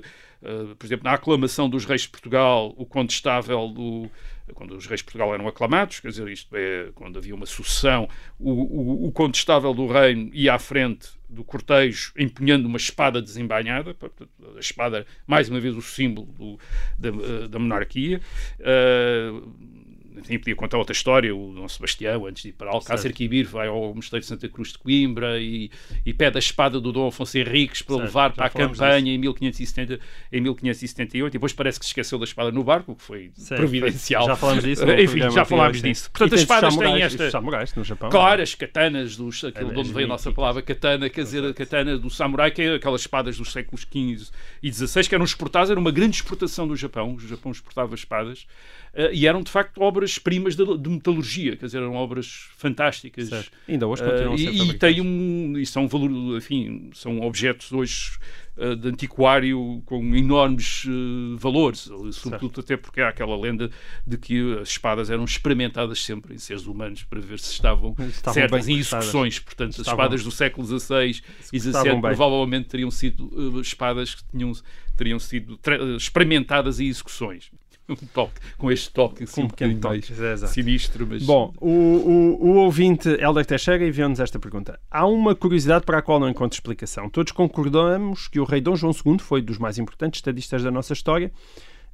uh, 0.47 0.75
por 0.75 0.85
exemplo, 0.85 1.03
na 1.03 1.13
aclamação 1.13 1.69
dos 1.69 1.83
reis 1.83 2.03
de 2.03 2.09
Portugal, 2.09 2.73
o 2.77 2.85
contestável 2.85 3.67
do 3.67 4.09
quando 4.53 4.75
os 4.75 4.85
reis 4.85 4.99
de 4.99 5.05
Portugal 5.05 5.33
eram 5.33 5.47
aclamados, 5.47 5.99
quer 5.99 6.09
dizer, 6.09 6.27
isto 6.27 6.55
é, 6.55 6.89
quando 6.93 7.17
havia 7.17 7.33
uma 7.33 7.45
sucessão, 7.45 8.09
o, 8.39 8.51
o, 8.51 9.07
o 9.07 9.11
contestável 9.11 9.73
do 9.73 9.87
reino 9.87 10.29
ia 10.33 10.53
à 10.53 10.59
frente 10.59 11.09
do 11.29 11.43
cortejo 11.43 12.11
empunhando 12.17 12.67
uma 12.67 12.77
espada 12.77 13.21
desembainhada, 13.21 13.95
a 14.55 14.59
espada, 14.59 15.05
mais 15.25 15.49
uma 15.49 15.59
vez, 15.59 15.75
o 15.75 15.81
símbolo 15.81 16.27
do, 16.27 16.59
da, 16.97 17.47
da, 17.47 17.59
monarquia. 17.59 18.21
Uh, 18.59 19.72
enfim, 20.17 20.37
podia 20.37 20.55
contar 20.55 20.77
outra 20.77 20.93
história, 20.93 21.35
o 21.35 21.53
Dom 21.53 21.67
Sebastião, 21.67 22.25
antes 22.25 22.43
de 22.43 22.49
ir 22.49 22.53
para 22.53 22.71
Alcácer 22.71 23.13
Quibir, 23.13 23.47
vai 23.47 23.67
ao 23.67 23.93
Mosteiro 23.93 24.21
de 24.21 24.27
Santa 24.27 24.47
Cruz 24.47 24.71
de 24.71 24.77
Coimbra 24.77 25.39
e, 25.39 25.71
e 26.05 26.13
pede 26.13 26.37
a 26.37 26.39
espada 26.39 26.79
do 26.79 26.91
Dom 26.91 27.07
Afonso 27.07 27.37
Henriques 27.37 27.81
para 27.81 27.95
certo, 27.95 28.07
levar 28.07 28.33
para 28.33 28.45
a 28.45 28.49
campanha 28.49 29.13
em, 29.13 29.17
1570, 29.17 29.99
em 30.31 30.41
1578, 30.41 31.31
e 31.31 31.33
depois 31.33 31.53
parece 31.53 31.79
que 31.79 31.85
se 31.85 31.89
esqueceu 31.89 32.17
da 32.19 32.25
espada 32.25 32.51
no 32.51 32.63
barco, 32.63 32.93
o 32.93 32.95
que 32.95 33.03
foi 33.03 33.31
certo, 33.35 33.59
providencial. 33.59 34.25
Já 34.25 34.35
falámos 34.35 34.63
disso. 34.63 34.83
Enfim, 34.91 35.31
já 35.31 35.45
falámos 35.45 35.81
disso. 35.81 36.11
Portanto, 36.11 36.35
as 36.35 36.41
espadas 36.41 36.77
têm 36.77 37.01
esta... 37.01 37.31
samurais 37.31 37.73
no 37.75 37.83
Japão. 37.83 38.09
Claro, 38.09 38.41
as 38.41 38.55
katanas, 38.55 39.15
dos, 39.15 39.43
aquilo 39.43 39.71
é, 39.71 39.73
de 39.73 39.79
onde 39.79 39.93
veio 39.93 40.05
a 40.05 40.09
nossa 40.09 40.31
palavra 40.31 40.61
katana, 40.61 41.09
quer 41.09 41.23
dizer, 41.23 41.43
a 41.43 41.53
katana 41.53 41.97
do 41.97 42.09
samurai, 42.09 42.51
que 42.51 42.61
é 42.61 42.75
aquelas 42.75 43.01
espadas 43.01 43.37
dos 43.37 43.51
séculos 43.51 43.81
XV 43.81 44.31
e 44.61 44.71
XVI, 44.71 45.07
que 45.07 45.15
eram 45.15 45.25
exportadas, 45.25 45.69
era 45.69 45.79
uma 45.79 45.91
grande 45.91 46.15
exportação 46.15 46.67
do 46.67 46.75
Japão, 46.75 47.15
o 47.15 47.19
Japão 47.19 47.51
exportava 47.51 47.95
espadas, 47.95 48.45
uh, 48.93 49.11
e 49.11 49.27
eram 49.27 49.41
de 49.41 49.51
facto 49.51 49.81
obras 49.81 50.02
obras-primas 50.03 50.55
de, 50.55 50.77
de 50.77 50.89
metalurgia, 50.89 51.55
quer 51.55 51.65
dizer, 51.65 51.77
eram 51.77 51.95
obras 51.95 52.47
fantásticas. 52.57 53.29
Certo. 53.29 53.51
Ainda 53.67 53.87
hoje 53.87 54.03
continuam 54.03 54.31
Uh, 54.31 54.35
a 54.35 54.37
ser 54.37 54.51
e, 54.51 54.69
e 54.69 54.73
tem 54.73 55.01
um, 55.01 55.57
e 55.57 55.65
são 55.65 55.87
valor, 55.87 56.37
enfim, 56.37 56.89
são 56.93 57.21
objetos 57.21 57.71
hoje 57.71 58.17
uh, 58.57 58.75
de 58.75 58.89
antiquário 58.89 59.81
com 59.85 60.03
enormes 60.15 60.85
uh, 60.85 61.37
valores, 61.37 61.89
sobretudo 62.11 62.59
até 62.59 62.75
porque 62.77 63.01
há 63.01 63.09
aquela 63.09 63.37
lenda 63.37 63.69
de 64.05 64.17
que 64.17 64.57
as 64.59 64.69
espadas 64.69 65.09
eram 65.09 65.23
experimentadas 65.23 66.03
sempre 66.03 66.33
em 66.35 66.37
seres 66.37 66.65
humanos 66.65 67.03
para 67.03 67.19
ver 67.19 67.39
se 67.39 67.51
estavam, 67.51 67.95
Estavam 67.99 68.33
certas 68.33 68.67
em 68.67 68.77
execuções. 68.77 69.39
Portanto, 69.39 69.71
as 69.71 69.79
Estavam- 69.79 69.99
espadas 70.03 70.23
do 70.23 70.31
século 70.31 70.67
XVI 70.67 71.21
e 71.51 71.59
XVII 71.59 72.01
provavelmente 72.01 72.67
teriam 72.69 72.91
sido 72.91 73.61
espadas 73.61 74.15
que 74.15 74.23
tinham, 74.31 74.51
teriam 74.97 75.19
sido 75.19 75.59
experimentadas 75.97 76.79
em 76.79 76.87
execuções. 76.87 77.51
Um 77.89 77.95
toque, 78.13 78.39
com 78.57 78.71
este 78.71 78.91
toque 78.91 79.23
assim, 79.23 79.41
Com 79.41 79.47
um 79.47 79.49
pequeno 79.49 79.79
toque, 79.79 80.13
mais 80.13 80.43
é, 80.43 80.47
sinistro, 80.47 81.05
mas 81.05 81.23
Bom, 81.23 81.53
o, 81.59 81.69
o, 81.69 82.47
o 82.47 82.55
ouvinte 82.55 83.09
Helder 83.09 83.45
Teixeira 83.45 83.85
enviou-nos 83.85 84.19
esta 84.19 84.39
pergunta. 84.39 84.79
Há 84.89 85.05
uma 85.05 85.35
curiosidade 85.35 85.85
para 85.85 85.97
a 85.97 86.01
qual 86.01 86.19
não 86.19 86.29
encontro 86.29 86.55
explicação. 86.55 87.09
Todos 87.09 87.33
concordamos 87.33 88.27
que 88.27 88.39
o 88.39 88.45
rei 88.45 88.61
Dom 88.61 88.75
João 88.75 88.93
II 88.93 89.19
foi 89.19 89.41
dos 89.41 89.57
mais 89.57 89.77
importantes 89.77 90.19
estadistas 90.19 90.63
da 90.63 90.71
nossa 90.71 90.93
história. 90.93 91.31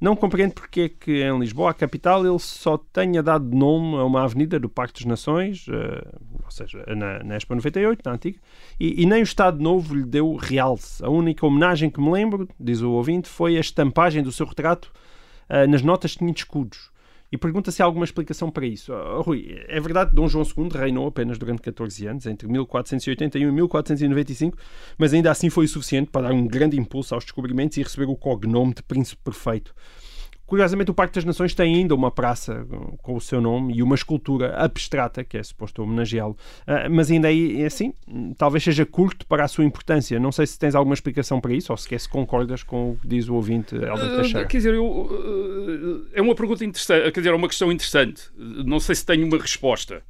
Não 0.00 0.16
compreendo 0.16 0.54
porque 0.54 0.80
é 0.80 0.88
que 0.88 1.22
em 1.22 1.38
Lisboa, 1.38 1.72
a 1.72 1.74
capital, 1.74 2.24
ele 2.24 2.38
só 2.38 2.78
tenha 2.78 3.22
dado 3.22 3.54
nome 3.54 3.96
a 3.96 4.04
uma 4.04 4.22
avenida 4.22 4.58
do 4.58 4.66
Parque 4.66 4.94
das 4.94 5.04
Nações, 5.04 5.66
eh, 5.68 6.08
ou 6.42 6.50
seja, 6.50 6.82
na, 6.96 7.22
na 7.22 7.36
Expo 7.36 7.54
98, 7.54 8.00
na 8.06 8.12
antiga, 8.12 8.38
e, 8.78 9.02
e 9.02 9.04
nem 9.04 9.20
o 9.20 9.24
Estado 9.24 9.62
Novo 9.62 9.94
lhe 9.94 10.04
deu 10.04 10.36
realce. 10.36 11.04
A 11.04 11.10
única 11.10 11.44
homenagem 11.44 11.90
que 11.90 12.00
me 12.00 12.10
lembro, 12.10 12.48
diz 12.58 12.80
o 12.80 12.92
ouvinte, 12.92 13.28
foi 13.28 13.58
a 13.58 13.60
estampagem 13.60 14.22
do 14.22 14.32
seu 14.32 14.46
retrato 14.46 14.90
ah, 15.50 15.66
nas 15.66 15.82
notas 15.82 16.14
tinha 16.14 16.30
escudos. 16.30 16.90
E 17.32 17.38
pergunta 17.38 17.70
se 17.70 17.80
há 17.80 17.84
alguma 17.84 18.04
explicação 18.04 18.50
para 18.50 18.66
isso. 18.66 18.92
Oh, 18.92 19.22
Rui, 19.22 19.62
é 19.68 19.78
verdade 19.78 20.10
que 20.10 20.16
Dom 20.16 20.28
João 20.28 20.44
II 20.44 20.68
reinou 20.72 21.06
apenas 21.06 21.38
durante 21.38 21.62
14 21.62 22.06
anos, 22.06 22.26
entre 22.26 22.48
1481 22.48 23.48
e 23.48 23.52
1495, 23.52 24.56
mas 24.98 25.12
ainda 25.12 25.30
assim 25.30 25.48
foi 25.48 25.66
o 25.66 25.68
suficiente 25.68 26.10
para 26.10 26.28
dar 26.28 26.34
um 26.34 26.46
grande 26.46 26.78
impulso 26.78 27.14
aos 27.14 27.24
descobrimentos 27.24 27.76
e 27.76 27.82
receber 27.82 28.06
o 28.06 28.16
cognome 28.16 28.74
de 28.74 28.82
Príncipe 28.82 29.22
Perfeito. 29.22 29.72
Curiosamente, 30.50 30.90
o 30.90 30.94
Parque 30.94 31.14
das 31.14 31.24
Nações 31.24 31.54
tem 31.54 31.76
ainda 31.76 31.94
uma 31.94 32.10
praça 32.10 32.66
uh, 32.68 32.96
com 32.98 33.14
o 33.14 33.20
seu 33.20 33.40
nome 33.40 33.72
e 33.76 33.82
uma 33.82 33.94
escultura 33.94 34.54
abstrata, 34.56 35.22
que 35.24 35.38
é 35.38 35.42
suposto 35.42 35.80
homenageá-lo. 35.82 36.36
Ah, 36.66 36.88
mas 36.90 37.08
ainda 37.10 37.28
aí, 37.28 37.62
é 37.62 37.66
assim, 37.66 37.94
talvez 38.36 38.64
seja 38.64 38.84
curto 38.84 39.24
para 39.26 39.44
a 39.44 39.48
sua 39.48 39.64
importância. 39.64 40.18
Não 40.18 40.32
sei 40.32 40.46
se 40.46 40.58
tens 40.58 40.74
alguma 40.74 40.94
explicação 40.94 41.40
para 41.40 41.54
isso 41.54 41.72
ou 41.72 41.76
sequer 41.76 42.00
se 42.00 42.08
concordas 42.08 42.62
com 42.64 42.90
o 42.90 42.96
que 42.96 43.06
diz 43.06 43.28
o 43.28 43.34
ouvinte 43.36 43.74
Helder 43.76 44.12
Uh, 44.12 44.16
Teixeira. 44.16 44.46
quer 44.46 44.56
dizer, 44.56 44.74
eu, 44.74 44.84
uh, 44.86 46.06
é 46.12 46.20
uma 46.20 46.34
pergunta 46.34 46.64
interessante, 46.64 47.12
quer 47.12 47.20
dizer, 47.20 47.30
é 47.30 47.36
uma 47.36 47.48
questão 47.48 47.70
interessante. 47.70 48.24
Uh, 48.36 48.64
Não 48.64 48.80
sei 48.80 48.96
se 48.96 49.06
tenho 49.06 49.24
uma 49.26 49.38
resposta. 49.38 50.02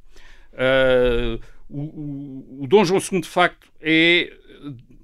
Uh, 0.53 1.39
o, 1.69 1.81
o- 1.81 2.57
o 2.63 2.67
Dom 2.67 2.83
João 2.83 2.99
II, 2.99 3.21
de 3.21 3.27
facto, 3.27 3.67
é. 3.79 4.33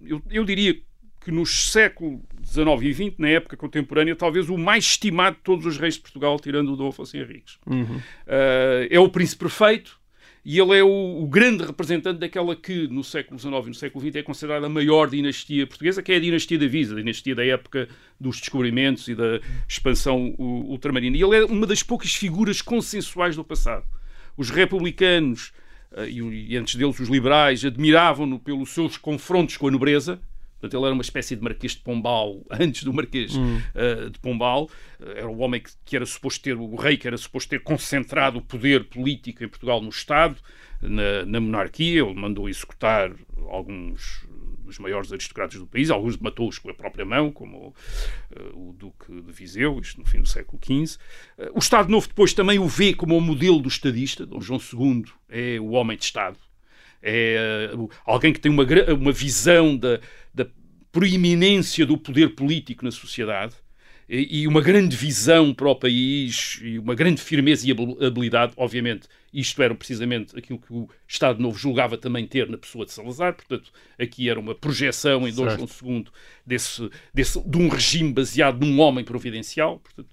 Eu, 0.04 0.22
eu 0.30 0.44
diria 0.46 0.76
que 1.22 1.32
nos 1.32 1.72
séculos 1.72 2.20
XIX 2.48 2.82
e 2.82 2.94
XX, 2.94 3.18
na 3.18 3.30
época 3.30 3.58
contemporânea, 3.58 4.16
talvez 4.16 4.50
o 4.50 4.58
mais 4.58 4.86
estimado 4.86 5.36
de 5.36 5.44
todos 5.44 5.66
os 5.66 5.78
reis 5.78 5.96
de 5.96 6.02
Portugal, 6.02 6.40
tirando 6.40 6.74
o 6.74 6.76
Dom 6.76 6.90
Afonso 6.90 7.16
Henriques. 7.18 7.56
Uh, 8.26 8.88
é 8.90 9.00
o 9.00 9.10
príncipe 9.10 9.40
perfeito 9.40 10.00
e 10.50 10.60
ele 10.60 10.78
é 10.78 10.82
o, 10.82 11.24
o 11.24 11.28
grande 11.28 11.66
representante 11.66 12.20
daquela 12.20 12.56
que 12.56 12.88
no 12.88 13.04
século 13.04 13.38
XIX 13.38 13.66
e 13.66 13.68
no 13.68 13.76
século 13.76 14.06
XX 14.06 14.16
é 14.16 14.24
considerada 14.24 14.66
a 14.66 14.70
maior 14.70 15.10
dinastia 15.10 15.68
portuguesa, 15.68 16.02
que 16.02 16.14
é 16.14 16.16
a 16.16 16.20
dinastia 16.22 16.58
da 16.58 16.68
Visa, 16.68 16.94
a 16.94 17.00
dinastia 17.00 17.36
da 17.36 17.46
época 17.46 17.90
dos 18.18 18.40
descobrimentos 18.40 19.10
e 19.10 19.14
da 19.14 19.42
expansão 19.68 20.34
ultramarina. 20.38 21.18
E 21.18 21.22
ele 21.22 21.36
é 21.36 21.44
uma 21.44 21.68
das 21.68 21.84
poucas 21.84 22.16
figuras 22.16 22.62
consensuais 22.62 23.36
do 23.36 23.44
passado. 23.44 23.84
Os 24.38 24.50
republicanos 24.50 25.52
eh, 25.92 26.10
e, 26.12 26.54
e 26.54 26.56
antes 26.56 26.76
deles 26.76 26.98
os 26.98 27.10
liberais 27.10 27.66
admiravam-no 27.66 28.40
pelos 28.40 28.70
seus 28.70 28.96
confrontos 28.96 29.58
com 29.58 29.68
a 29.68 29.72
nobreza. 29.72 30.18
Portanto, 30.60 30.78
ele 30.78 30.86
era 30.86 30.94
uma 30.94 31.02
espécie 31.02 31.36
de 31.36 31.42
Marquês 31.42 31.74
de 31.74 31.82
Pombal 31.82 32.44
antes 32.52 32.84
do 32.84 32.94
Marquês 32.94 33.34
eh, 33.76 34.10
de 34.10 34.20
Pombal. 34.20 34.70
Era 35.00 35.30
o 35.30 35.38
homem 35.40 35.62
que, 35.62 35.72
que 35.86 35.96
era 35.96 36.06
suposto 36.06 36.44
ter, 36.44 36.58
o 36.58 36.76
rei 36.76 36.98
que 36.98 37.08
era 37.08 37.18
suposto 37.18 37.50
ter 37.50 37.62
concentrado 37.62 38.40
o 38.40 38.42
poder 38.42 38.86
político 38.86 39.44
em 39.44 39.48
Portugal 39.48 39.82
no 39.82 39.90
Estado, 39.90 40.38
na, 40.82 41.26
na 41.26 41.40
monarquia. 41.40 42.02
Ele 42.02 42.14
mandou 42.14 42.50
executar 42.50 43.12
alguns 43.50 44.26
dos 44.68 44.78
maiores 44.80 45.12
aristocratas 45.12 45.58
do 45.58 45.66
país, 45.66 45.90
alguns 45.90 46.18
matou-os 46.18 46.60
com 46.60 46.70
a 46.70 46.74
própria 46.74 47.06
mão, 47.06 47.32
como 47.32 47.74
eh, 48.32 48.52
o 48.54 48.74
Duque 48.74 49.22
de 49.22 49.32
Viseu, 49.32 49.80
isto 49.80 50.00
no 50.00 50.06
fim 50.06 50.22
do 50.22 50.28
século 50.28 50.60
XV. 50.64 51.00
Eh, 51.38 51.52
o 51.54 51.60
Estado 51.60 51.90
Novo 51.90 52.08
depois 52.08 52.34
também 52.34 52.60
o 52.60 52.68
vê 52.68 52.94
como 52.94 53.18
o 53.18 53.22
modelo 53.22 53.60
do 53.60 53.70
estadista. 53.70 54.26
Dom 54.26 54.42
João 54.42 54.60
II 54.60 55.06
é 55.30 55.60
o 55.60 55.70
homem 55.70 55.98
de 55.98 56.04
Estado 56.04 56.38
é 57.02 57.70
alguém 58.06 58.34
que 58.34 58.40
tem 58.40 58.52
uma, 58.52 58.66
uma 58.98 59.12
visão 59.12 59.76
da, 59.78 60.00
da 60.34 60.46
proeminência 60.92 61.86
do 61.86 61.98
poder 61.98 62.30
político 62.36 62.84
na 62.84 62.92
sociedade 62.92 63.54
e, 64.10 64.48
uma 64.48 64.62
grande 64.62 64.96
visão 64.96 65.54
para 65.54 65.68
o 65.70 65.76
país 65.76 66.60
e 66.64 66.80
uma 66.80 66.96
grande 66.96 67.22
firmeza 67.22 67.68
e 67.68 67.72
habil- 67.72 67.98
habilidade, 68.02 68.54
obviamente. 68.56 69.08
Isto 69.34 69.62
era 69.62 69.76
precisamente 69.76 70.36
aquilo 70.40 70.58
que 70.58 70.72
o 70.72 70.90
Estado 71.06 71.42
Novo 71.42 71.58
julgava 71.60 71.98
também 71.98 72.26
ter 72.26 72.50
na 72.50 72.58
pessoa 72.58 72.86
de 72.86 72.94
Salazar, 72.94 73.34
portanto, 73.36 73.70
aqui 74.00 74.30
era 74.30 74.40
uma 74.40 74.56
projeção 74.56 75.28
em 75.28 75.34
Dom. 75.34 75.50
João 75.50 75.68
II 75.98 76.06
desse, 76.46 76.90
desse, 77.14 77.42
de 77.46 77.58
um 77.58 77.68
regime 77.68 78.14
baseado 78.14 78.66
num 78.66 78.80
homem 78.80 79.04
providencial, 79.04 79.80
portanto, 79.80 80.10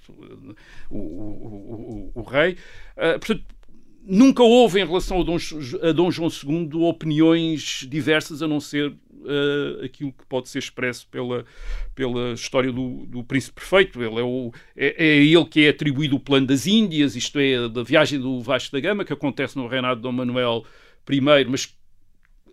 o, 0.90 0.96
o, 0.96 0.98
o, 0.98 2.12
o- 2.16 2.20
o 2.20 2.22
rei. 2.22 2.54
Uh, 2.96 3.18
portanto, 3.20 3.44
nunca 4.06 4.42
houve 4.42 4.80
em 4.80 4.86
relação 4.86 5.20
a 5.20 5.24
Dom, 5.24 5.36
a 5.82 5.92
Dom 5.92 6.10
João 6.10 6.28
II 6.28 6.82
opiniões 6.82 7.86
diversas 7.88 8.42
a 8.42 8.48
não 8.48 8.60
ser 8.60 8.94
eh, 9.26 9.84
aquilo 9.86 10.12
que 10.12 10.26
pode 10.26 10.48
ser 10.50 10.58
expresso 10.58 11.06
pela, 11.08 11.46
pela 11.94 12.32
história 12.32 12.70
do, 12.70 13.06
do 13.06 13.24
Príncipe 13.24 13.54
Perfeito. 13.54 14.02
Ele 14.02 14.20
é, 14.20 14.22
o, 14.22 14.52
é, 14.76 15.06
é 15.06 15.16
ele 15.16 15.44
que 15.46 15.64
é 15.64 15.70
atribuído 15.70 16.16
o 16.16 16.20
plano 16.20 16.46
das 16.46 16.66
Índias, 16.66 17.16
isto 17.16 17.38
é, 17.38 17.68
da 17.68 17.82
viagem 17.82 18.20
do 18.20 18.40
Vasco 18.42 18.72
da 18.72 18.80
Gama, 18.80 19.04
que 19.04 19.12
acontece 19.12 19.56
no 19.56 19.66
reinado 19.66 19.96
de 19.96 20.02
Dom 20.02 20.12
Manuel 20.12 20.64
I, 21.10 21.20
mas 21.48 21.74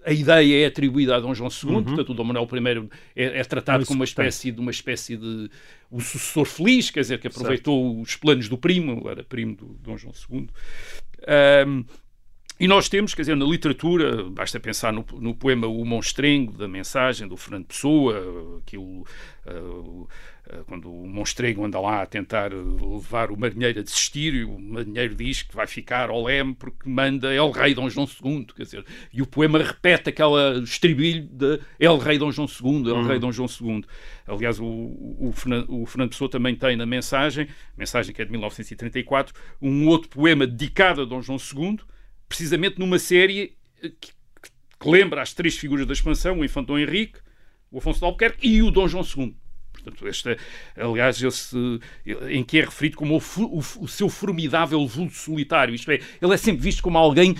a 0.05 0.11
ideia 0.11 0.63
é 0.63 0.67
atribuída 0.67 1.15
a 1.15 1.19
Dom 1.19 1.33
João 1.33 1.49
II, 1.49 1.83
portanto 1.83 2.09
o 2.09 2.13
Dom 2.13 2.23
Manuel 2.23 2.47
I 2.51 2.89
é, 3.15 3.39
é 3.39 3.43
tratado 3.43 3.83
Um 3.83 3.85
como 3.85 3.99
uma 3.99 4.05
espécie 4.05 4.51
de 4.51 4.59
uma 4.59 4.71
espécie 4.71 5.17
de 5.17 5.49
o 5.89 5.99
sucessor 5.99 6.45
feliz, 6.45 6.89
quer 6.89 7.01
dizer, 7.01 7.19
que 7.19 7.27
aproveitou 7.27 7.99
os 7.99 8.15
planos 8.15 8.47
do 8.47 8.57
primo, 8.57 9.09
era 9.09 9.23
primo 9.23 9.55
do 9.55 9.65
Dom 9.81 9.97
João 9.97 10.13
II. 10.31 10.47
Ahm, 11.27 11.83
e 12.61 12.67
nós 12.67 12.87
temos, 12.87 13.15
quer 13.15 13.23
dizer, 13.23 13.35
na 13.35 13.43
literatura, 13.43 14.23
basta 14.29 14.59
pensar 14.59 14.93
no, 14.93 15.03
no 15.19 15.33
poema 15.33 15.65
O 15.65 15.83
Monstrengo, 15.83 16.55
da 16.55 16.67
mensagem 16.67 17.27
do 17.27 17.35
Fernando 17.35 17.65
Pessoa, 17.65 18.61
aquilo, 18.63 19.03
ah, 19.47 20.63
quando 20.67 20.91
o 20.91 21.07
monstrengo 21.07 21.65
anda 21.65 21.79
lá 21.79 22.01
a 22.01 22.05
tentar 22.05 22.51
levar 22.53 23.31
o 23.31 23.39
marinheiro 23.39 23.79
a 23.79 23.83
desistir, 23.83 24.33
e 24.35 24.43
o 24.43 24.59
marinheiro 24.59 25.15
diz 25.15 25.43
que 25.43 25.55
vai 25.55 25.65
ficar 25.65 26.09
ao 26.09 26.23
leme 26.23 26.53
porque 26.53 26.87
manda 26.87 27.33
El 27.33 27.49
Rei 27.51 27.73
Dom 27.73 27.89
João 27.89 28.07
II, 28.07 28.45
quer 28.55 28.63
dizer, 28.63 28.85
e 29.13 29.21
o 29.21 29.25
poema 29.25 29.59
repete 29.59 30.09
aquela 30.09 30.59
estribilho 30.59 31.23
de 31.23 31.59
El 31.79 31.97
Rei 31.97 32.17
Dom 32.17 32.31
João 32.31 32.47
II, 32.47 32.89
El 32.89 33.03
Rei 33.03 33.17
Dom 33.17 33.31
João 33.31 33.47
II. 33.49 33.83
Aliás, 34.27 34.59
o, 34.59 34.65
o, 34.65 35.31
Fernando, 35.33 35.65
o 35.69 35.85
Fernando 35.85 36.09
Pessoa 36.09 36.29
também 36.29 36.55
tem 36.55 36.75
na 36.75 36.85
mensagem, 36.85 37.47
mensagem 37.77 38.13
que 38.13 38.21
é 38.21 38.25
de 38.25 38.31
1934, 38.31 39.33
um 39.61 39.87
outro 39.87 40.09
poema 40.09 40.45
dedicado 40.45 41.01
a 41.01 41.05
Dom 41.05 41.21
João 41.21 41.37
II, 41.39 41.79
precisamente 42.31 42.79
numa 42.79 42.97
série 42.97 43.57
eh, 43.83 43.91
que, 43.99 44.11
que 44.79 44.89
lembra 44.89 45.21
as 45.21 45.33
três 45.33 45.57
figuras 45.57 45.85
da 45.85 45.91
expansão, 45.91 46.39
o 46.39 46.45
Infante 46.45 46.67
Dom 46.67 46.79
Henrique, 46.79 47.19
o 47.69 47.79
Afonso 47.79 47.99
de 47.99 48.05
Albuquerque 48.05 48.47
e 48.47 48.61
o 48.61 48.71
Dom 48.71 48.87
João 48.87 49.03
II. 49.03 49.35
Portanto, 49.73 50.07
este, 50.07 50.37
aliás, 50.77 51.21
esse, 51.21 51.79
em 52.29 52.43
que 52.43 52.59
é 52.59 52.61
referido 52.65 52.95
como 52.95 53.17
o, 53.17 53.21
o, 53.45 53.59
o 53.59 53.87
seu 53.87 54.07
formidável 54.07 54.85
vulto 54.87 55.13
solitário. 55.13 55.75
Isto 55.75 55.91
é, 55.91 55.99
ele 56.21 56.33
é 56.33 56.37
sempre 56.37 56.61
visto 56.61 56.81
como 56.81 56.97
alguém 56.97 57.35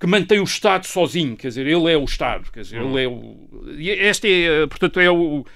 que 0.00 0.06
mantém 0.06 0.40
o 0.40 0.44
Estado 0.44 0.86
sozinho. 0.86 1.36
Quer 1.36 1.48
dizer, 1.48 1.66
ele 1.66 1.92
é 1.92 1.96
o 1.96 2.04
Estado. 2.04 2.50
Quer 2.50 2.62
dizer, 2.62 2.80
ele 2.80 3.04
é 3.04 3.06
o... 3.06 3.48
E 3.78 3.90
este 3.90 4.28
é, 4.28 4.66
portanto, 4.66 4.98
é 4.98 5.10
o... 5.10 5.46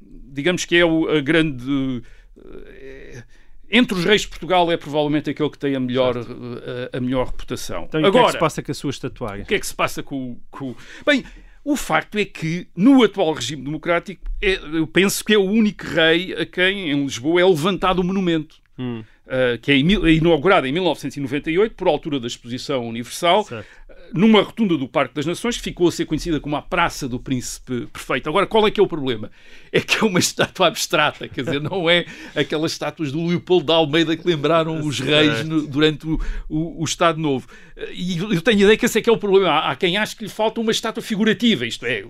Digamos 0.00 0.64
que 0.64 0.76
é 0.76 0.84
o, 0.84 1.08
a 1.08 1.20
grande... 1.20 2.02
eh, 2.36 3.22
Entre 3.70 3.96
os 3.98 4.04
reis 4.04 4.22
de 4.22 4.28
Portugal 4.28 4.70
é 4.70 4.76
provavelmente 4.76 5.30
aquele 5.30 5.50
que 5.50 5.58
tem 5.58 5.74
a 5.74 5.80
melhor, 5.80 6.16
eh, 6.16 6.90
a, 6.92 6.98
a 6.98 7.00
melhor 7.00 7.26
reputação. 7.26 7.84
Então, 7.88 8.00
e 8.00 8.06
o 8.06 8.12
que 8.12 8.18
é 8.18 8.24
que 8.24 8.32
se 8.32 8.38
passa 8.38 8.62
com 8.62 8.70
a 8.70 8.74
sua 8.74 8.90
estatuária? 8.90 9.42
O 9.42 9.46
que 9.46 9.54
é 9.54 9.58
que 9.58 9.66
se 9.66 9.74
passa 9.74 10.02
com, 10.02 10.32
o- 10.32 10.40
com... 10.50 10.74
Bem, 11.06 11.24
o 11.64 11.76
facto 11.76 12.16
é 12.18 12.24
que, 12.24 12.68
no 12.76 13.02
atual 13.02 13.32
regime 13.32 13.62
democrático, 13.64 14.22
é- 14.42 14.60
eu 14.74 14.86
penso 14.86 15.24
que 15.24 15.32
é 15.32 15.38
o 15.38 15.42
único 15.44 15.84
rei 15.86 16.34
a 16.34 16.44
quem, 16.46 16.90
em 16.90 17.02
Lisboa, 17.02 17.40
é 17.40 17.44
levantado 17.44 18.00
o 18.00 18.04
monumento. 18.04 18.56
Hum. 18.78 19.02
Uh, 19.24 19.56
que 19.62 19.72
é 19.72 19.76
inaugurado 19.78 20.66
em 20.66 20.72
1998, 20.72 21.74
por 21.74 21.88
altura 21.88 22.20
da 22.20 22.26
Exposição 22.26 22.86
Universal. 22.86 23.44
Certo. 23.44 23.66
Numa 24.14 24.42
rotunda 24.42 24.78
do 24.78 24.86
Parque 24.86 25.12
das 25.12 25.26
Nações, 25.26 25.56
que 25.56 25.62
ficou 25.64 25.88
a 25.88 25.92
ser 25.92 26.04
conhecida 26.04 26.38
como 26.38 26.54
a 26.54 26.62
Praça 26.62 27.08
do 27.08 27.18
Príncipe 27.18 27.88
Perfeito. 27.92 28.28
Agora, 28.28 28.46
qual 28.46 28.64
é 28.64 28.70
que 28.70 28.78
é 28.78 28.82
o 28.82 28.86
problema? 28.86 29.28
É 29.72 29.80
que 29.80 29.96
é 29.96 30.06
uma 30.06 30.20
estátua 30.20 30.68
abstrata, 30.68 31.26
quer 31.26 31.42
dizer, 31.42 31.60
não 31.60 31.90
é 31.90 32.06
aquelas 32.32 32.70
estátuas 32.70 33.10
do 33.10 33.26
Leopoldo 33.26 33.66
de 33.66 33.72
Almeida 33.72 34.16
que 34.16 34.24
lembraram 34.24 34.86
os 34.86 35.00
reis 35.00 35.44
no, 35.44 35.66
durante 35.66 36.06
o, 36.06 36.20
o, 36.48 36.80
o, 36.80 36.84
Estado 36.84 37.18
Novo. 37.18 37.48
E 37.92 38.18
eu 38.18 38.40
tenho 38.40 38.58
a 38.58 38.62
ideia 38.62 38.76
que 38.76 38.86
esse 38.86 39.00
é 39.00 39.02
que 39.02 39.10
é 39.10 39.12
o 39.12 39.18
problema. 39.18 39.50
Há, 39.50 39.72
há 39.72 39.76
quem 39.76 39.96
ache 39.96 40.14
que 40.14 40.22
lhe 40.22 40.30
falta 40.30 40.60
uma 40.60 40.70
estátua 40.70 41.02
figurativa, 41.02 41.66
isto 41.66 41.84
é, 41.84 42.04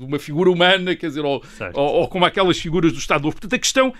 uma 0.00 0.18
figura 0.18 0.50
humana, 0.50 0.96
quer 0.96 1.08
dizer, 1.08 1.22
ou, 1.22 1.44
ou, 1.74 1.84
ou 1.84 2.08
como 2.08 2.24
aquelas 2.24 2.58
figuras 2.58 2.92
do 2.92 2.98
Estado 2.98 3.24
Novo. 3.24 3.34
Portanto, 3.34 3.54
a 3.54 3.58
questão 3.58 3.92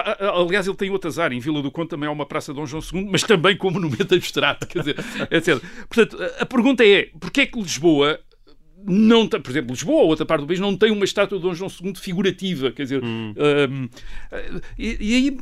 Aliás, 0.00 0.66
ele 0.66 0.76
tem 0.76 0.90
outro 0.90 1.08
azar. 1.08 1.32
Em 1.32 1.40
Vila 1.40 1.62
do 1.62 1.70
Conde 1.70 1.88
também 1.88 2.08
há 2.08 2.12
uma 2.12 2.26
Praça 2.26 2.52
Dom 2.54 2.66
João 2.66 2.82
II, 2.82 3.08
mas 3.10 3.22
também 3.22 3.56
com 3.56 3.70
monumento 3.70 4.14
abstrato. 4.14 4.66
Quer 4.66 4.80
dizer, 4.80 4.96
etc. 5.30 5.62
Portanto, 5.88 6.16
a 6.38 6.46
pergunta 6.46 6.84
é: 6.84 7.10
porquê 7.20 7.42
é 7.42 7.46
que 7.46 7.58
Lisboa 7.58 8.18
não 8.84 9.26
tem, 9.26 9.40
por 9.40 9.50
exemplo, 9.50 9.72
Lisboa 9.72 10.02
ou 10.02 10.08
outra 10.08 10.24
parte 10.24 10.42
do 10.42 10.46
país 10.46 10.60
não 10.60 10.76
tem 10.76 10.90
uma 10.90 11.04
estátua 11.04 11.38
de 11.38 11.42
Dom 11.42 11.54
João 11.54 11.70
II 11.82 11.94
figurativa, 11.96 12.70
quer 12.70 12.84
dizer, 12.84 13.02
hum. 13.02 13.34
um, 13.36 13.88
e, 14.78 14.96
e, 15.00 15.14
aí 15.16 15.38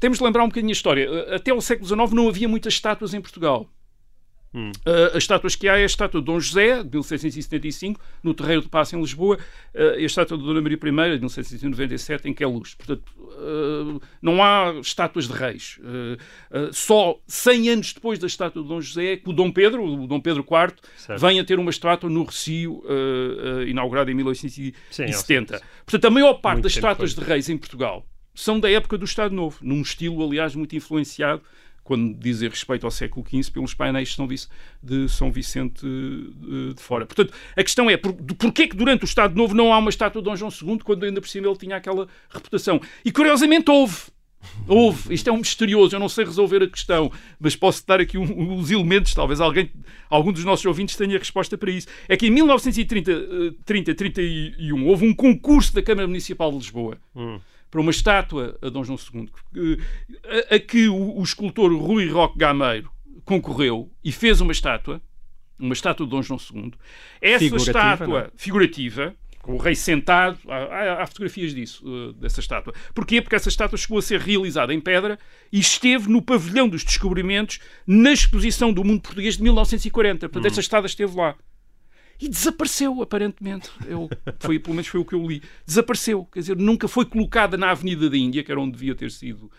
temos 0.00 0.18
de 0.18 0.24
lembrar 0.24 0.42
um 0.42 0.48
bocadinho 0.48 0.70
a 0.70 0.72
história. 0.72 1.34
Até 1.34 1.52
o 1.52 1.60
século 1.60 1.86
XIX 1.86 2.12
não 2.12 2.28
havia 2.28 2.48
muitas 2.48 2.74
estátuas 2.74 3.14
em 3.14 3.20
Portugal. 3.20 3.70
Hum. 4.54 4.70
Uh, 4.86 5.16
as 5.16 5.24
estátuas 5.24 5.56
que 5.56 5.68
há 5.68 5.76
é 5.76 5.82
a 5.82 5.86
estátua 5.86 6.20
de 6.20 6.26
Dom 6.26 6.38
José, 6.38 6.84
de 6.84 6.90
1775, 6.90 8.00
no 8.22 8.32
Terreiro 8.32 8.62
de 8.62 8.68
Passo, 8.68 8.94
em 8.94 9.00
Lisboa, 9.00 9.36
uh, 9.74 9.98
e 9.98 10.04
a 10.04 10.06
estátua 10.06 10.38
de 10.38 10.44
Dona 10.44 10.60
Maria 10.60 10.76
I, 10.76 11.14
de 11.16 11.20
1797, 11.20 12.28
em 12.28 12.32
Queluz. 12.32 12.74
Portanto, 12.74 13.02
uh, 13.18 14.00
não 14.22 14.42
há 14.42 14.72
estátuas 14.80 15.26
de 15.26 15.32
reis. 15.32 15.80
só 16.72 17.18
100 17.26 17.70
anos 17.70 17.92
depois 17.92 18.18
da 18.18 18.28
estátua 18.28 18.62
de 18.62 18.68
Dom 18.68 18.80
José 18.80 19.12
é 19.12 19.16
que 19.16 19.28
o 19.28 19.32
Dom 19.32 19.50
Pedro, 19.50 19.84
o 19.84 20.06
Dom 20.06 20.20
Pedro 20.20 20.42
IV, 20.42 20.76
certo. 20.96 21.20
vem 21.20 21.40
a 21.40 21.44
ter 21.44 21.58
uma 21.58 21.70
estátua 21.70 22.08
no 22.08 22.22
Recio, 22.22 22.82
inaugurada 23.66 24.10
em 24.10 24.14
1870. 24.14 25.58
Sim, 25.58 25.64
Portanto, 25.84 26.04
a 26.04 26.10
maior 26.10 26.34
parte 26.34 26.62
das 26.62 26.72
estátuas 26.72 27.14
de 27.14 27.20
reis 27.22 27.48
em 27.48 27.56
Portugal 27.56 28.06
são 28.34 28.58
da 28.58 28.70
época 28.70 28.98
do 28.98 29.04
Estado 29.04 29.34
Novo, 29.34 29.58
num 29.62 29.80
estilo, 29.80 30.24
aliás, 30.24 30.54
muito 30.54 30.74
influenciado 30.74 31.42
quando 31.84 32.14
dizem 32.14 32.48
respeito 32.48 32.86
ao 32.86 32.90
século 32.90 33.24
XV, 33.28 33.52
pelos 33.52 33.74
painéis 33.74 34.08
de 34.08 34.14
São, 34.14 34.26
de 34.82 35.08
São 35.08 35.30
Vicente 35.30 35.84
de, 35.84 36.74
de, 36.74 36.82
Fora. 36.82 37.04
Portanto, 37.04 37.32
a 37.54 37.62
questão 37.62 37.88
é, 37.90 37.96
por, 37.96 38.14
porquê 38.14 38.66
que 38.66 38.74
durante 38.74 39.04
o 39.04 39.04
Estado 39.04 39.36
Novo 39.36 39.54
não 39.54 39.72
há 39.72 39.78
uma 39.78 39.90
estátua 39.90 40.22
de 40.22 40.24
Dom 40.24 40.34
João 40.34 40.50
II, 40.50 40.78
quando 40.78 41.04
ainda 41.04 41.20
por 41.20 41.28
cima 41.28 41.46
ele 41.46 41.56
tinha 41.56 41.76
aquela 41.76 42.08
reputação? 42.30 42.80
E 43.04 43.12
curiosamente 43.12 43.70
houve. 43.70 44.14
Houve, 44.68 45.14
isto 45.14 45.28
é 45.28 45.32
um 45.32 45.38
misterioso, 45.38 45.96
eu 45.96 46.00
não 46.00 46.08
sei 46.08 46.22
resolver 46.22 46.62
a 46.62 46.68
questão, 46.68 47.10
mas 47.40 47.56
posso 47.56 47.86
dar 47.86 47.98
aqui 47.98 48.18
um, 48.18 48.62
elementos, 48.70 49.14
talvez 49.14 49.40
alguém, 49.40 49.70
algum 50.10 50.30
dos 50.30 50.44
nossos 50.44 50.66
ouvintes 50.66 50.96
tenha 50.96 51.18
resposta 51.18 51.56
para 51.56 51.70
isso. 51.70 51.86
É 52.06 52.14
que 52.14 52.26
em 52.26 52.30
1930, 52.30 53.54
30, 53.64 53.94
31 53.94 54.86
houve 54.86 55.06
um 55.06 55.14
concurso 55.14 55.74
da 55.74 55.80
Câmara 55.80 56.06
Municipal 56.06 56.50
de 56.50 56.58
Lisboa. 56.58 56.98
Hum 57.16 57.38
para 57.74 57.80
uma 57.80 57.90
estátua 57.90 58.56
a 58.62 58.68
Dom 58.68 58.84
João 58.84 58.96
II, 59.12 59.78
a, 60.48 60.54
a 60.54 60.58
que 60.60 60.86
o, 60.86 61.18
o, 61.18 61.22
escultor 61.24 61.76
Rui 61.76 62.08
Roque 62.08 62.38
Gameiro 62.38 62.88
concorreu 63.24 63.90
e 64.04 64.12
fez 64.12 64.40
uma 64.40 64.52
estátua, 64.52 65.02
uma 65.58 65.72
estátua 65.72 66.06
de 66.06 66.10
Dom 66.10 66.22
João 66.22 66.38
II. 66.38 66.72
Essa 67.20 67.40
figurativa, 67.40 67.70
estátua 67.72 68.22
não? 68.22 68.30
figurativa, 68.36 69.16
com 69.42 69.54
o 69.54 69.56
rei 69.56 69.74
sentado, 69.74 70.38
há, 70.48 71.02
há 71.02 71.06
fotografias 71.08 71.52
disso, 71.52 71.84
uh, 71.84 72.12
dessa 72.12 72.38
estátua. 72.38 72.72
Porquê? 72.94 73.20
Porque 73.20 73.34
essa 73.34 73.48
estátua 73.48 73.76
chegou 73.76 73.98
a 73.98 74.02
ser 74.02 74.20
realizada 74.20 74.72
em 74.72 74.80
pedra 74.80 75.18
e 75.50 75.58
esteve 75.58 76.08
no 76.08 76.22
pavilhão 76.22 76.68
dos 76.68 76.84
descobrimentos 76.84 77.58
na 77.84 78.12
exposição 78.12 78.72
do 78.72 78.84
mundo 78.84 79.00
português 79.00 79.36
de 79.36 79.42
1940. 79.42 80.28
Portanto, 80.28 80.44
hum. 80.44 80.46
essa 80.46 80.60
estátua 80.60 80.86
esteve 80.86 81.16
lá 81.16 81.34
e 82.20 82.28
desapareceu, 82.28 83.02
aparentemente. 83.02 83.70
Eu, 83.86 84.08
foi, 84.38 84.58
pelo 84.58 84.74
menos 84.74 84.88
foi 84.88 85.00
o 85.00 85.04
que 85.04 85.14
eu 85.14 85.26
li. 85.26 85.42
Desapareceu. 85.66 86.26
Quer 86.32 86.40
dizer, 86.40 86.56
nunca 86.56 86.88
foi 86.88 87.04
colocada 87.04 87.56
na 87.56 87.70
Avenida 87.70 88.08
da 88.08 88.16
Índia, 88.16 88.42
que 88.42 88.50
era 88.50 88.60
onde 88.60 88.72
devia 88.72 88.94
ter 88.94 89.10
sido 89.10 89.50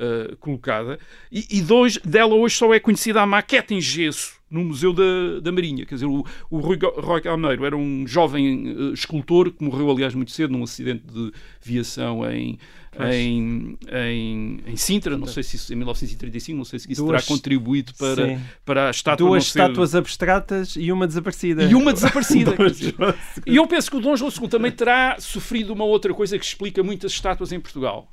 uh, 0.00 0.36
colocada. 0.36 0.98
E, 1.30 1.46
e 1.50 1.62
dois, 1.62 1.98
dela 1.98 2.34
hoje 2.34 2.56
só 2.56 2.72
é 2.72 2.80
conhecida 2.80 3.20
a 3.20 3.26
maquete 3.26 3.74
em 3.74 3.80
gesso 3.80 4.40
no 4.50 4.64
Museu 4.64 4.92
da, 4.92 5.40
da 5.40 5.52
Marinha. 5.52 5.86
Quer 5.86 5.94
dizer, 5.94 6.06
o, 6.06 6.24
o 6.50 6.58
Rui, 6.58 6.76
Rui 6.96 7.20
Calmeiro 7.20 7.64
era 7.64 7.76
um 7.76 8.06
jovem 8.06 8.72
uh, 8.72 8.92
escultor 8.92 9.52
que 9.52 9.62
morreu, 9.62 9.90
aliás, 9.90 10.14
muito 10.14 10.32
cedo 10.32 10.52
num 10.52 10.64
acidente 10.64 11.04
de 11.06 11.32
viação 11.62 12.28
em, 12.28 12.58
em, 12.98 13.78
em, 13.92 14.60
em, 14.66 14.76
Sintra, 14.76 15.16
não 15.16 15.28
sei 15.28 15.44
se 15.44 15.54
isso, 15.54 15.72
em 15.72 15.76
1935, 15.76 16.56
não 16.56 16.64
sei 16.64 16.80
se 16.80 16.90
isso 16.90 17.04
Duas, 17.04 17.24
terá 17.24 17.34
contribuído 17.34 17.94
para, 17.94 18.40
para 18.64 18.88
a 18.88 18.90
estátua 18.90 19.28
Duas 19.28 19.44
estátuas 19.44 19.94
abstratas 19.94 20.74
e 20.76 20.90
uma 20.90 21.06
desaparecida. 21.06 21.64
E 21.64 21.74
uma 21.74 21.92
desaparecida. 21.92 22.56
e 23.46 23.54
eu 23.54 23.66
penso 23.68 23.88
que 23.88 23.96
o 23.96 24.00
Dom 24.00 24.16
João 24.16 24.32
II 24.32 24.48
também 24.48 24.72
terá 24.72 25.16
sofrido 25.20 25.72
uma 25.72 25.84
outra 25.84 26.12
coisa 26.12 26.36
que 26.36 26.44
explica 26.44 26.82
muitas 26.82 27.12
estátuas 27.12 27.52
em 27.52 27.60
Portugal, 27.60 28.10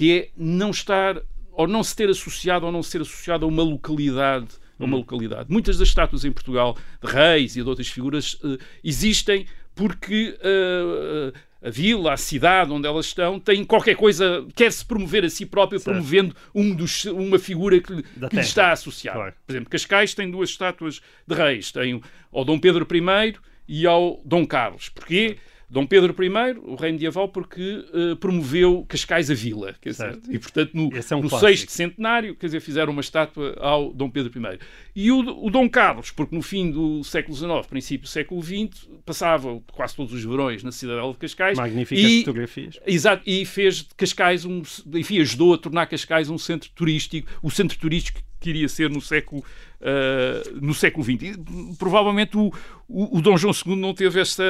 que 0.00 0.18
é 0.18 0.28
não 0.34 0.70
estar 0.70 1.20
ou 1.52 1.68
não 1.68 1.84
se 1.84 1.94
ter 1.94 2.08
associado 2.08 2.64
ou 2.64 2.72
não 2.72 2.82
ser 2.82 3.02
associado 3.02 3.44
a 3.44 3.48
uma 3.48 3.62
localidade 3.62 4.48
a 4.78 4.84
uma 4.84 4.96
hum. 4.96 5.00
localidade. 5.00 5.52
Muitas 5.52 5.76
das 5.76 5.88
estátuas 5.88 6.24
em 6.24 6.32
Portugal, 6.32 6.74
de 7.04 7.12
reis 7.12 7.54
e 7.54 7.62
de 7.62 7.68
outras 7.68 7.86
figuras, 7.86 8.32
uh, 8.42 8.56
existem 8.82 9.44
porque 9.74 10.38
uh, 10.38 11.38
a 11.62 11.68
vila, 11.68 12.14
a 12.14 12.16
cidade 12.16 12.72
onde 12.72 12.88
elas 12.88 13.04
estão, 13.04 13.38
tem 13.38 13.62
qualquer 13.62 13.94
coisa, 13.94 14.46
quer-se 14.56 14.82
promover 14.82 15.22
a 15.22 15.28
si 15.28 15.44
própria, 15.44 15.78
certo. 15.78 15.94
promovendo 15.94 16.34
um 16.54 16.74
dos, 16.74 17.04
uma 17.04 17.38
figura 17.38 17.78
que, 17.78 18.02
que 18.02 18.36
lhe 18.36 18.40
está 18.40 18.72
associada. 18.72 19.18
Claro. 19.18 19.34
Por 19.46 19.52
exemplo, 19.52 19.68
Cascais 19.68 20.14
tem 20.14 20.30
duas 20.30 20.48
estátuas 20.48 21.02
de 21.28 21.34
reis. 21.34 21.70
Tem 21.70 22.00
ao 22.32 22.42
Dom 22.42 22.58
Pedro 22.58 22.88
I 22.90 23.34
e 23.68 23.86
ao 23.86 24.18
Dom 24.24 24.46
Carlos. 24.46 24.88
Porquê? 24.88 25.36
Dom 25.70 25.86
Pedro 25.86 26.12
I, 26.20 26.58
o 26.64 26.74
rei 26.74 26.90
medieval, 26.90 27.28
porque 27.28 27.84
uh, 27.94 28.16
promoveu 28.16 28.84
Cascais 28.88 29.30
a 29.30 29.34
vila. 29.34 29.74
Quer 29.80 29.90
dizer, 29.90 30.18
e, 30.28 30.36
portanto, 30.36 30.72
no, 30.74 30.90
é 30.92 31.14
um 31.14 31.22
no 31.22 31.30
sexto 31.30 31.70
centenário, 31.70 32.34
quer 32.34 32.46
dizer, 32.46 32.60
fizeram 32.60 32.92
uma 32.92 33.00
estátua 33.00 33.56
ao 33.60 33.92
Dom 33.92 34.10
Pedro 34.10 34.32
I. 34.36 34.58
E 34.96 35.12
o, 35.12 35.20
o 35.46 35.48
Dom 35.48 35.70
Carlos, 35.70 36.10
porque 36.10 36.34
no 36.34 36.42
fim 36.42 36.72
do 36.72 37.04
século 37.04 37.36
XIX, 37.36 37.66
princípio 37.68 38.08
do 38.08 38.08
século 38.08 38.42
XX, 38.42 38.88
passava 39.06 39.62
quase 39.70 39.94
todos 39.94 40.12
os 40.12 40.24
verões 40.24 40.64
na 40.64 40.72
cidadela 40.72 41.12
de 41.12 41.18
Cascais. 41.18 41.56
Magníficas 41.56 42.04
e, 42.04 42.18
fotografias. 42.20 42.80
Exato, 42.84 43.22
e 43.24 43.44
fez 43.44 43.76
de 43.76 43.94
Cascais 43.96 44.44
um... 44.44 44.62
Enfim, 44.94 45.20
ajudou 45.20 45.54
a 45.54 45.58
tornar 45.58 45.86
Cascais 45.86 46.28
um 46.28 46.38
centro 46.38 46.68
turístico, 46.74 47.28
o 47.40 47.50
centro 47.50 47.78
turístico 47.78 48.20
que 48.40 48.50
iria 48.50 48.68
ser 48.68 48.88
no 48.90 49.00
século, 49.00 49.44
uh, 49.80 50.60
no 50.60 50.74
século 50.74 51.04
XX. 51.04 51.22
E, 51.22 51.74
provavelmente 51.78 52.36
o, 52.36 52.52
o, 52.88 53.18
o, 53.18 53.22
Dom 53.22 53.36
João 53.36 53.54
II 53.54 53.76
não 53.76 53.94
teve 53.94 54.20
esta, 54.20 54.44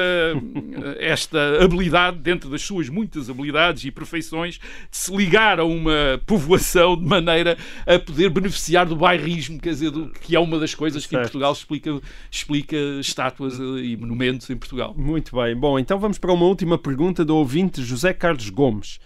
esta 0.99 1.63
habilidade, 1.63 2.17
dentro 2.17 2.49
das 2.49 2.61
suas 2.61 2.89
muitas 2.89 3.29
habilidades 3.29 3.83
e 3.85 3.91
perfeições, 3.91 4.55
de 4.55 4.97
se 4.97 5.15
ligar 5.15 5.59
a 5.59 5.65
uma 5.65 6.21
povoação 6.25 6.97
de 6.97 7.05
maneira 7.05 7.57
a 7.85 7.99
poder 7.99 8.29
beneficiar 8.29 8.85
do 8.85 8.95
bairrismo, 8.95 9.59
quer 9.59 9.69
dizer, 9.69 9.91
do, 9.91 10.09
que 10.09 10.35
é 10.35 10.39
uma 10.39 10.59
das 10.59 10.75
coisas 10.75 11.05
que 11.05 11.15
em 11.15 11.19
Portugal 11.19 11.53
explica, 11.53 12.01
explica 12.29 12.75
estátuas 12.99 13.57
e 13.59 13.95
monumentos 13.97 14.49
em 14.49 14.57
Portugal. 14.57 14.93
Muito 14.97 15.35
bem. 15.35 15.55
Bom, 15.55 15.79
então 15.79 15.99
vamos 15.99 16.17
para 16.17 16.31
uma 16.31 16.45
última 16.45 16.77
pergunta 16.77 17.23
do 17.23 17.35
ouvinte 17.35 17.83
José 17.83 18.13
Carlos 18.13 18.49
Gomes. 18.49 18.99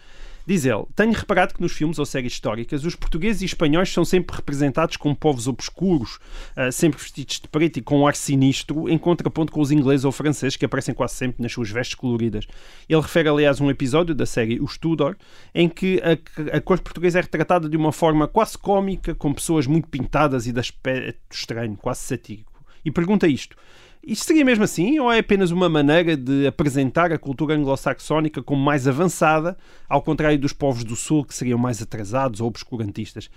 Diz 0.48 0.66
ele: 0.66 0.84
Tenho 0.96 1.12
reparado 1.12 1.54
que 1.54 1.62
nos 1.62 1.72
filmes 1.72 1.98
ou 1.98 2.06
séries 2.06 2.34
históricas 2.34 2.86
os 2.86 2.96
portugueses 2.96 3.42
e 3.42 3.46
espanhóis 3.46 3.92
são 3.92 4.06
sempre 4.06 4.36
representados 4.36 4.96
como 4.96 5.16
povos 5.16 5.48
obscuros, 5.48 6.20
uh, 6.56 6.72
sempre 6.72 7.02
vestidos 7.02 7.40
de 7.40 7.48
preto 7.48 7.78
e 7.78 7.82
com 7.82 8.02
um 8.02 8.08
ar 8.08 8.16
sinistro, 8.16 8.88
em 8.88 8.98
contraponto 8.98 9.52
com 9.52 9.62
os 9.62 9.72
ingleses 9.72 10.06
ou 10.06 10.12
franceses 10.12 10.56
que 10.56 10.66
aparecem 10.66 10.94
quase 10.94 11.16
sempre 11.16 11.42
nas 11.42 11.52
suas 11.52 11.70
vestes 11.70 11.96
coloridas. 11.96 12.46
Ele 12.88 13.02
refere, 13.02 13.30
aliás, 13.30 13.60
um 13.60 13.70
episódio 13.70 14.14
da 14.14 14.26
série 14.26 14.60
Os 14.60 14.78
Tudor, 14.78 15.16
em 15.54 15.68
que 15.68 16.02
a, 16.04 16.58
a 16.58 16.62
cor 16.62 16.80
portuguesa 16.80 17.20
é 17.20 17.22
retratada 17.22 17.68
de 17.68 17.76
uma 17.76 17.92
forma 17.92 18.28
quase 18.28 18.58
cómica, 18.58 19.16
com 19.16 19.34
pessoas 19.34 19.66
muito 19.66 19.88
pintadas 19.88 20.46
e 20.46 20.52
de 20.52 20.60
aspecto 20.60 21.20
estranho, 21.32 21.76
quase 21.76 22.02
satírico. 22.02 22.54
E 22.84 22.92
pergunta 22.92 23.28
isto: 23.28 23.58
isto 24.06 24.26
seria 24.26 24.46
mesmo 24.46 24.64
assim 24.64 25.00
ou 25.00 25.12
é 25.12 25.20
apenas 25.20 25.50
uma 25.50 25.68
maneira 25.68 26.16
de 26.16 26.46
apresentar 26.46 27.12
a 27.12 27.18
cultura 27.18 27.56
anglo-saxónica 27.56 28.44
como 28.44 28.64
mais 28.64 28.88
avançada, 28.88 29.58
ao 29.90 30.02
contrário 30.02 30.38
dos 30.38 30.54
povos 30.54 30.84
do 30.84 30.96
Sul 30.96 31.26
que 31.26 31.34
seriam 31.34 31.58
mais 31.58 31.82
atrasados 31.82 32.40
ou 32.40 32.48
obscurantistas? 32.48 33.30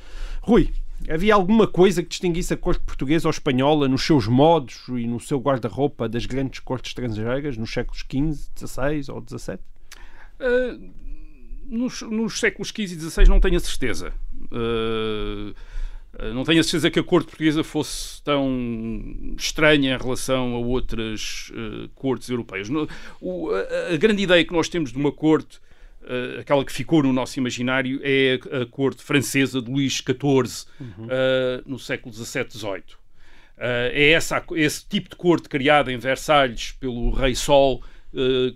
Rui, 0.42 0.70
havia 1.08 1.34
alguma 1.34 1.66
coisa 1.66 2.02
que 2.02 2.08
distinguisse 2.10 2.52
a 2.52 2.56
corte 2.56 2.84
portuguesa 2.84 3.28
ou 3.28 3.30
espanhola 3.30 3.88
nos 3.88 4.02
seus 4.02 4.26
modos 4.26 4.82
e 4.88 5.06
no 5.06 5.18
seu 5.18 5.38
guarda-roupa 5.38 6.08
das 6.08 6.26
grandes 6.26 6.60
cortes 6.60 6.90
estrangeiras 6.90 7.56
nos 7.56 7.72
séculos 7.72 8.00
XV, 8.00 8.50
XVI 8.54 9.10
ou 9.10 9.24
XVII? 9.26 9.58
Uh, 10.38 10.90
nos, 11.64 12.02
nos, 12.02 12.38
séculos 12.38 12.68
XV 12.68 12.82
e 12.82 13.10
XVI 13.10 13.28
não 13.28 13.40
tenho 13.40 13.56
a 13.56 13.60
certeza. 13.60 14.12
Uh, 14.52 15.54
não 16.34 16.44
tenho 16.44 16.60
a 16.60 16.64
certeza 16.64 16.90
que 16.90 16.98
a 16.98 17.02
corte 17.02 17.26
portuguesa 17.26 17.62
fosse 17.62 18.20
tão 18.22 19.34
estranha 19.36 19.94
em 19.94 19.96
relação 19.96 20.54
a 20.54 20.58
outras 20.58 21.52
uh, 21.52 21.88
cortes 21.94 22.28
europeias. 22.28 22.68
No, 22.68 22.88
o, 23.20 23.50
a, 23.50 23.94
a, 23.94 23.96
grande 23.96 24.22
ideia 24.22 24.44
que 24.44 24.52
nós 24.52 24.68
temos 24.68 24.90
de 24.90 24.98
uma 24.98 25.12
corte, 25.12 25.58
uh, 26.02 26.40
aquela 26.40 26.64
que 26.64 26.72
ficou 26.72 27.04
no 27.04 27.12
nosso 27.12 27.38
imaginário, 27.38 28.00
é 28.02 28.40
a, 28.50 28.62
a 28.62 28.66
corte 28.66 29.02
francesa 29.02 29.62
de 29.62 29.70
Luís 29.70 29.94
XIV, 29.94 30.66
uhum. 30.80 31.06
uh, 31.06 31.62
no 31.64 31.78
século 31.78 32.12
XVII, 32.12 32.50
XVIII. 32.50 32.82
É 33.60 34.10
essa, 34.10 34.40
esse 34.52 34.88
tipo 34.88 35.10
de 35.10 35.16
corte 35.16 35.48
criada 35.48 35.92
em 35.92 35.98
Versalhes 35.98 36.70
pelo 36.78 37.10
Rei 37.10 37.34
Sol 37.34 37.82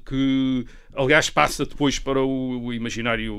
que, 0.06 0.64
aliás, 0.94 1.28
passa 1.28 1.66
depois 1.66 1.98
para 1.98 2.22
o, 2.22 2.66
o 2.66 2.72
imaginário 2.72 3.34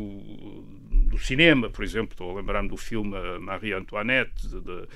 do 1.13 1.19
cinema, 1.19 1.69
por 1.69 1.83
exemplo, 1.83 2.13
estou 2.13 2.31
a 2.31 2.35
lembrar-me 2.35 2.69
do 2.69 2.77
filme 2.77 3.15
Marie 3.39 3.73
Antoinette, 3.73 4.47
de, 4.47 4.59
de, 4.61 4.71
eh, 4.71 4.87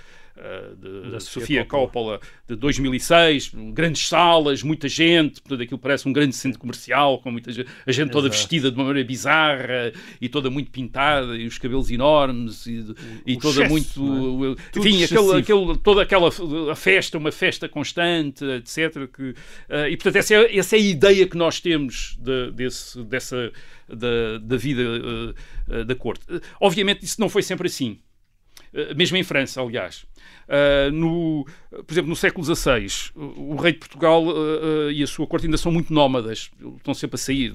de, 0.78 1.12
da 1.12 1.20
Sofia 1.20 1.66
Coppola. 1.66 2.20
Coppola. 2.20 2.32
de 2.48 2.56
2006, 2.56 3.52
grandes 3.74 4.08
salas, 4.08 4.64
muita 4.64 4.88
gente, 4.88 5.42
portanto 5.42 5.64
aquilo 5.64 5.80
parece 5.80 6.08
um 6.08 6.14
grande 6.14 6.36
centro 6.36 6.60
comercial, 6.60 7.20
com 7.20 7.32
muita 7.32 7.52
gente, 7.52 7.70
a 7.86 7.92
gente 7.92 8.12
toda 8.12 8.30
vestida 8.30 8.70
de 8.70 8.78
uma 8.78 8.86
maneira 8.86 9.08
bizarra 9.08 9.92
e 10.22 10.30
toda 10.30 10.50
muito 10.50 10.72
pintada 10.72 11.36
e 11.36 11.46
os 11.46 11.58
cabelos 11.58 11.90
enormes 11.90 12.66
e, 12.66 12.86
e 13.26 13.38
toda 13.38 13.66
excesso, 13.66 14.02
muito, 14.02 14.58
é? 14.58 14.80
enfim, 14.80 15.04
aquele, 15.04 15.40
aquele, 15.40 15.78
toda 15.80 16.02
aquela 16.02 16.30
a 16.72 16.76
festa, 16.76 17.18
uma 17.18 17.32
festa 17.32 17.68
constante, 17.68 18.44
etc. 18.46 19.08
Que, 19.12 19.30
uh, 19.30 19.88
e 19.90 19.98
portanto 19.98 20.18
essa 20.18 20.36
é, 20.36 20.58
essa 20.58 20.76
é 20.76 20.80
a 20.80 20.82
ideia 20.82 21.28
que 21.28 21.38
nós 21.38 21.60
temos 21.60 22.18
de, 22.20 22.52
desse, 22.52 23.04
dessa 23.04 23.52
da, 23.88 24.38
da 24.42 24.58
vida 24.58 24.82
uh, 24.82 25.80
uh, 25.82 25.86
da 25.86 25.96
corte. 25.96 26.26
obviamente 26.60 27.04
isso 27.04 27.20
não 27.20 27.30
foi 27.30 27.42
sempre 27.42 27.68
assim. 27.68 28.00
mesmo 28.96 29.18
em 29.18 29.24
França, 29.24 29.62
aliás. 29.62 30.06
Uh, 30.48 30.92
no, 30.92 31.46
por 31.70 31.94
exemplo, 31.94 32.10
no 32.10 32.16
século 32.16 32.44
XVI, 32.44 33.12
o, 33.16 33.54
o 33.54 33.56
rei 33.58 33.74
de 33.74 33.80
Portugal 33.80 34.24
uh, 34.24 34.32
uh, 34.32 34.92
e 34.92 35.04
a 35.04 35.08
sua 35.08 35.28
corte 35.28 35.46
ainda 35.46 35.58
são 35.58 35.72
muito 35.72 35.94
nómadas, 35.94 36.50
estão 36.78 36.94
sempre 36.94 37.16
a 37.16 37.18
sair. 37.18 37.54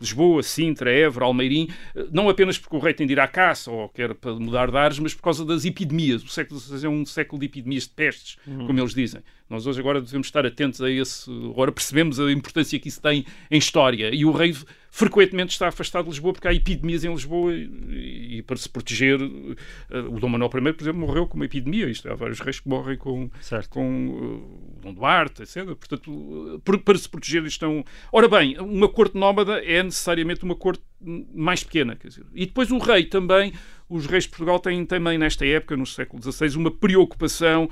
Lisboa, 0.00 0.42
Sintra, 0.42 0.90
Évora, 0.90 1.24
Almeirim, 1.24 1.68
não 2.12 2.28
apenas 2.28 2.56
porque 2.56 2.76
o 2.76 2.78
rei 2.78 2.94
tem 2.94 3.06
de 3.06 3.12
ir 3.12 3.20
à 3.20 3.26
caça 3.26 3.70
ou 3.70 3.88
quer 3.88 4.14
para 4.14 4.34
mudar 4.34 4.70
de 4.70 4.76
ares, 4.76 4.98
mas 4.98 5.14
por 5.14 5.22
causa 5.22 5.44
das 5.44 5.64
epidemias. 5.64 6.22
O 6.22 6.28
século 6.28 6.60
XVI 6.60 6.86
é 6.86 6.88
um 6.88 7.04
século 7.04 7.40
de 7.40 7.46
epidemias 7.46 7.84
de 7.84 7.90
pestes, 7.90 8.36
uhum. 8.46 8.66
como 8.66 8.78
eles 8.78 8.94
dizem. 8.94 9.20
Nós 9.48 9.66
hoje 9.66 9.80
agora 9.80 10.00
devemos 10.00 10.26
estar 10.26 10.44
atentos 10.44 10.82
a 10.82 10.90
esse. 10.90 11.30
Agora 11.30 11.72
percebemos 11.72 12.20
a 12.20 12.30
importância 12.30 12.78
que 12.78 12.88
isso 12.88 13.00
tem 13.00 13.24
em 13.50 13.58
história. 13.58 14.14
E 14.14 14.24
o 14.24 14.30
rei 14.30 14.54
frequentemente 14.90 15.52
está 15.52 15.68
afastado 15.68 16.04
de 16.04 16.10
Lisboa 16.10 16.34
porque 16.34 16.48
há 16.48 16.52
epidemias 16.52 17.02
em 17.02 17.10
Lisboa 17.10 17.54
e, 17.54 18.38
e 18.38 18.42
para 18.42 18.56
se 18.56 18.68
proteger. 18.68 19.18
O 19.22 20.20
Dom 20.20 20.28
Manuel 20.28 20.50
I, 20.54 20.72
por 20.72 20.82
exemplo, 20.82 21.00
morreu 21.00 21.26
com 21.26 21.36
uma 21.36 21.46
epidemia. 21.46 21.88
Isto, 21.88 22.07
há 22.08 22.14
vários 22.14 22.40
reis 22.40 22.60
que 22.60 22.68
morrem 22.68 22.96
com, 22.96 23.30
com 23.68 24.08
uh, 24.08 24.80
Dom 24.82 24.94
Duarte, 24.94 25.42
etc. 25.42 25.64
Portanto, 25.66 26.10
uh, 26.10 26.60
por, 26.60 26.78
para 26.80 26.98
se 26.98 27.08
proteger 27.08 27.44
estão. 27.44 27.84
Ora 28.12 28.28
bem, 28.28 28.56
uma 28.58 28.88
corte 28.88 29.16
nómada 29.16 29.62
é 29.64 29.82
necessariamente 29.82 30.44
uma 30.44 30.54
corte 30.54 30.82
mais 31.00 31.62
pequena. 31.62 31.96
Quer 31.96 32.08
dizer. 32.08 32.24
E 32.34 32.46
depois 32.46 32.70
o 32.70 32.78
rei 32.78 33.04
também. 33.04 33.52
Os 33.88 34.04
reis 34.04 34.24
de 34.24 34.30
Portugal 34.30 34.60
têm 34.60 34.84
também, 34.84 35.16
nesta 35.16 35.46
época, 35.46 35.74
no 35.74 35.86
século 35.86 36.22
XVI, 36.22 36.56
uma 36.58 36.70
preocupação 36.70 37.70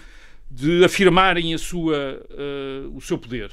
de 0.51 0.85
afirmarem 0.85 1.55
a 1.55 1.59
sua, 1.59 2.23
uh, 2.31 2.97
o 2.97 3.01
seu 3.01 3.19
poder. 3.19 3.51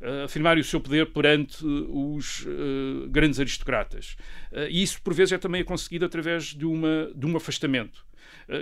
Uh, 0.00 0.24
afirmarem 0.24 0.62
o 0.62 0.64
seu 0.64 0.80
poder 0.80 1.12
perante 1.12 1.64
os 1.64 2.46
uh, 2.46 3.08
grandes 3.10 3.38
aristocratas. 3.38 4.16
e 4.70 4.82
isso, 4.82 5.00
por 5.02 5.12
vezes, 5.12 5.32
é 5.32 5.38
também 5.38 5.62
conseguido 5.62 6.06
através 6.06 6.46
de, 6.46 6.64
uma, 6.64 7.10
de 7.14 7.26
um 7.26 7.36
afastamento, 7.36 8.04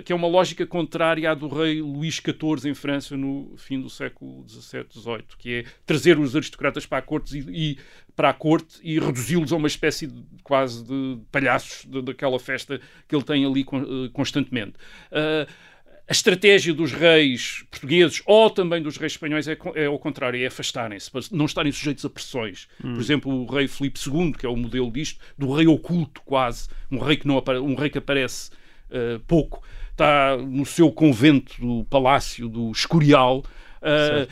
que 0.05 0.11
é 0.11 0.15
uma 0.15 0.27
lógica 0.27 0.65
contrária 0.65 1.31
à 1.31 1.33
do 1.33 1.47
rei 1.47 1.81
Luís 1.81 2.15
XIV 2.15 2.69
em 2.69 2.73
França 2.73 3.17
no 3.17 3.53
fim 3.57 3.81
do 3.81 3.89
século 3.89 4.45
XVII, 4.47 4.85
XVIII, 4.91 5.23
que 5.37 5.53
é 5.55 5.65
trazer 5.85 6.19
os 6.19 6.35
aristocratas 6.35 6.85
para 6.85 6.99
a 6.99 7.01
corte 7.01 7.37
e, 7.37 7.71
e 7.71 7.77
para 8.15 8.29
a 8.29 8.33
corte 8.33 8.79
e 8.83 8.99
reduzi-los 8.99 9.53
a 9.53 9.55
uma 9.55 9.67
espécie 9.67 10.05
de, 10.05 10.23
quase 10.43 10.83
de 10.83 11.19
palhaços 11.31 11.85
daquela 12.03 12.39
festa 12.39 12.79
que 13.07 13.15
ele 13.15 13.23
tem 13.23 13.45
ali 13.45 13.65
constantemente. 14.11 14.73
Uh, 15.11 15.49
a 16.09 16.11
estratégia 16.11 16.73
dos 16.73 16.91
reis 16.91 17.63
portugueses 17.69 18.21
ou 18.25 18.49
também 18.49 18.81
dos 18.81 18.97
reis 18.97 19.11
espanhóis 19.11 19.47
é, 19.47 19.55
é 19.75 19.85
ao 19.85 19.99
contrário, 19.99 20.41
é 20.41 20.47
afastarem-se, 20.47 21.09
para 21.09 21.21
não 21.31 21.45
estarem 21.45 21.71
sujeitos 21.71 22.03
a 22.03 22.09
pressões. 22.09 22.67
Hum. 22.83 22.95
Por 22.95 22.99
exemplo, 22.99 23.31
o 23.31 23.45
rei 23.45 23.67
Filipe 23.67 23.99
II, 24.05 24.33
que 24.33 24.43
é 24.45 24.49
o 24.49 24.55
modelo 24.55 24.91
disto, 24.91 25.19
do 25.37 25.53
rei 25.53 25.67
oculto 25.67 26.21
quase, 26.25 26.67
um 26.91 26.97
rei 26.97 27.15
que, 27.15 27.27
não 27.27 27.41
um 27.63 27.75
rei 27.75 27.91
que 27.91 27.99
aparece 27.99 28.49
uh, 28.89 29.19
pouco, 29.27 29.63
está 29.99 30.37
no 30.37 30.65
seu 30.65 30.91
convento 30.91 31.59
do 31.59 31.83
palácio 31.85 32.47
do 32.47 32.71
Escorial. 32.71 33.43
Uh, 33.81 34.27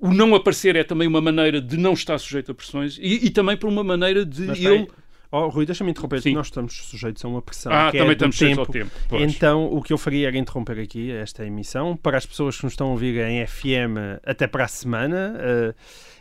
o 0.00 0.12
não 0.12 0.34
aparecer 0.34 0.74
é 0.74 0.82
também 0.82 1.06
uma 1.06 1.20
maneira 1.20 1.60
de 1.60 1.76
não 1.76 1.92
estar 1.92 2.18
sujeito 2.18 2.50
a 2.50 2.54
pressões 2.54 2.98
e, 2.98 3.26
e 3.26 3.30
também 3.30 3.56
por 3.56 3.68
uma 3.68 3.84
maneira 3.84 4.24
de 4.24 4.42
Mas 4.42 4.58
ele... 4.58 4.86
Tem 4.86 5.00
Oh, 5.32 5.48
Rui, 5.48 5.64
deixa-me 5.64 5.92
interromper. 5.92 6.20
Sim. 6.20 6.34
Nós 6.34 6.48
estamos 6.48 6.74
sujeitos 6.74 7.24
a 7.24 7.28
uma 7.28 7.40
pressão. 7.40 7.72
Ah, 7.72 7.92
que 7.92 7.98
também 7.98 8.10
é 8.10 8.12
estamos 8.14 8.36
sujeitos 8.36 8.58
ao 8.58 8.66
tempo. 8.66 8.90
Pois. 9.08 9.22
Então, 9.22 9.72
o 9.72 9.80
que 9.80 9.92
eu 9.92 9.98
faria 9.98 10.26
era 10.26 10.36
interromper 10.36 10.80
aqui 10.80 11.12
esta 11.12 11.46
emissão 11.46 11.96
para 11.96 12.18
as 12.18 12.26
pessoas 12.26 12.56
que 12.56 12.64
nos 12.64 12.72
estão 12.72 12.88
a 12.88 12.90
ouvir 12.90 13.16
em 13.20 13.46
FM 13.46 14.18
até 14.24 14.48
para 14.48 14.64
a 14.64 14.68
semana. 14.68 15.36
Uh, 15.38 15.74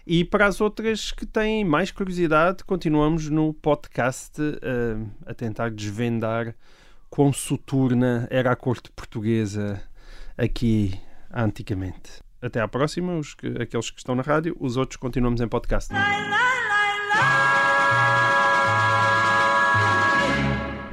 e 0.06 0.24
para 0.24 0.46
as 0.46 0.62
outras 0.62 1.12
que 1.12 1.26
têm 1.26 1.66
mais 1.66 1.90
curiosidade, 1.90 2.64
continuamos 2.64 3.30
no 3.30 3.52
podcast 3.52 4.40
uh, 4.40 5.10
a 5.26 5.34
tentar 5.34 5.72
desvendar 5.72 6.54
quão 7.10 7.34
soturna 7.34 8.28
era 8.30 8.52
a 8.52 8.56
corte 8.56 8.92
portuguesa 8.92 9.82
aqui 10.38 10.94
antigamente. 11.34 12.22
Até 12.42 12.62
à 12.62 12.68
próxima, 12.68 13.18
os 13.18 13.34
que, 13.34 13.48
aqueles 13.62 13.90
que 13.90 14.00
estão 14.00 14.16
na 14.16 14.22
rádio, 14.22 14.56
os 14.60 14.78
outros 14.78 14.98
continuamos 14.98 15.42
em 15.42 15.48
podcast. 15.48 15.94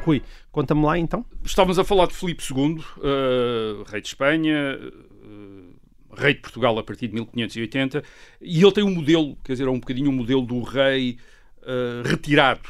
Rui, 0.04 0.22
conta-me 0.52 0.84
lá 0.84 0.98
então. 0.98 1.24
Estávamos 1.44 1.78
a 1.78 1.84
falar 1.84 2.06
de 2.06 2.14
Filipe 2.14 2.42
II, 2.42 2.78
uh, 2.78 3.82
rei 3.88 4.00
de 4.00 4.08
Espanha, 4.08 4.78
uh, 4.80 6.14
rei 6.16 6.34
de 6.34 6.40
Portugal 6.40 6.78
a 6.78 6.82
partir 6.82 7.08
de 7.08 7.14
1580, 7.14 8.02
e 8.40 8.62
ele 8.62 8.72
tem 8.72 8.84
um 8.84 8.94
modelo, 8.94 9.36
quer 9.44 9.52
dizer, 9.52 9.66
é 9.66 9.70
um 9.70 9.80
bocadinho 9.80 10.10
um 10.10 10.14
modelo 10.14 10.42
do 10.42 10.62
rei 10.62 11.18
uh, 11.62 12.08
retirado, 12.08 12.68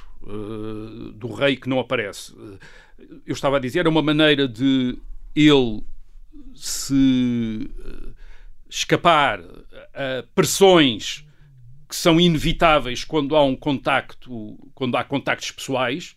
do 1.15 1.33
rei 1.33 1.57
que 1.57 1.69
não 1.69 1.79
aparece. 1.79 2.35
Eu 2.99 3.33
estava 3.33 3.57
a 3.57 3.61
dizer, 3.61 3.81
era 3.81 3.89
uma 3.89 4.03
maneira 4.03 4.49
de 4.49 4.99
ele 5.35 5.83
se 6.55 7.71
escapar 8.69 9.41
a 9.95 10.25
pressões 10.35 11.25
que 11.89 11.95
são 11.95 12.21
inevitáveis 12.21 13.05
quando 13.05 13.37
há 13.37 13.45
um 13.45 13.55
contacto, 13.55 14.59
quando 14.75 14.97
há 14.97 15.05
contactos 15.05 15.51
pessoais, 15.51 16.17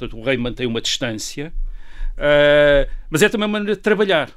Portanto, 0.00 0.18
o 0.18 0.24
rei 0.24 0.38
mantém 0.38 0.66
uma 0.66 0.80
distância, 0.80 1.52
uh, 2.16 2.90
mas 3.10 3.20
é 3.20 3.28
também 3.28 3.46
uma 3.46 3.58
maneira 3.58 3.76
de 3.76 3.82
trabalhar. 3.82 4.30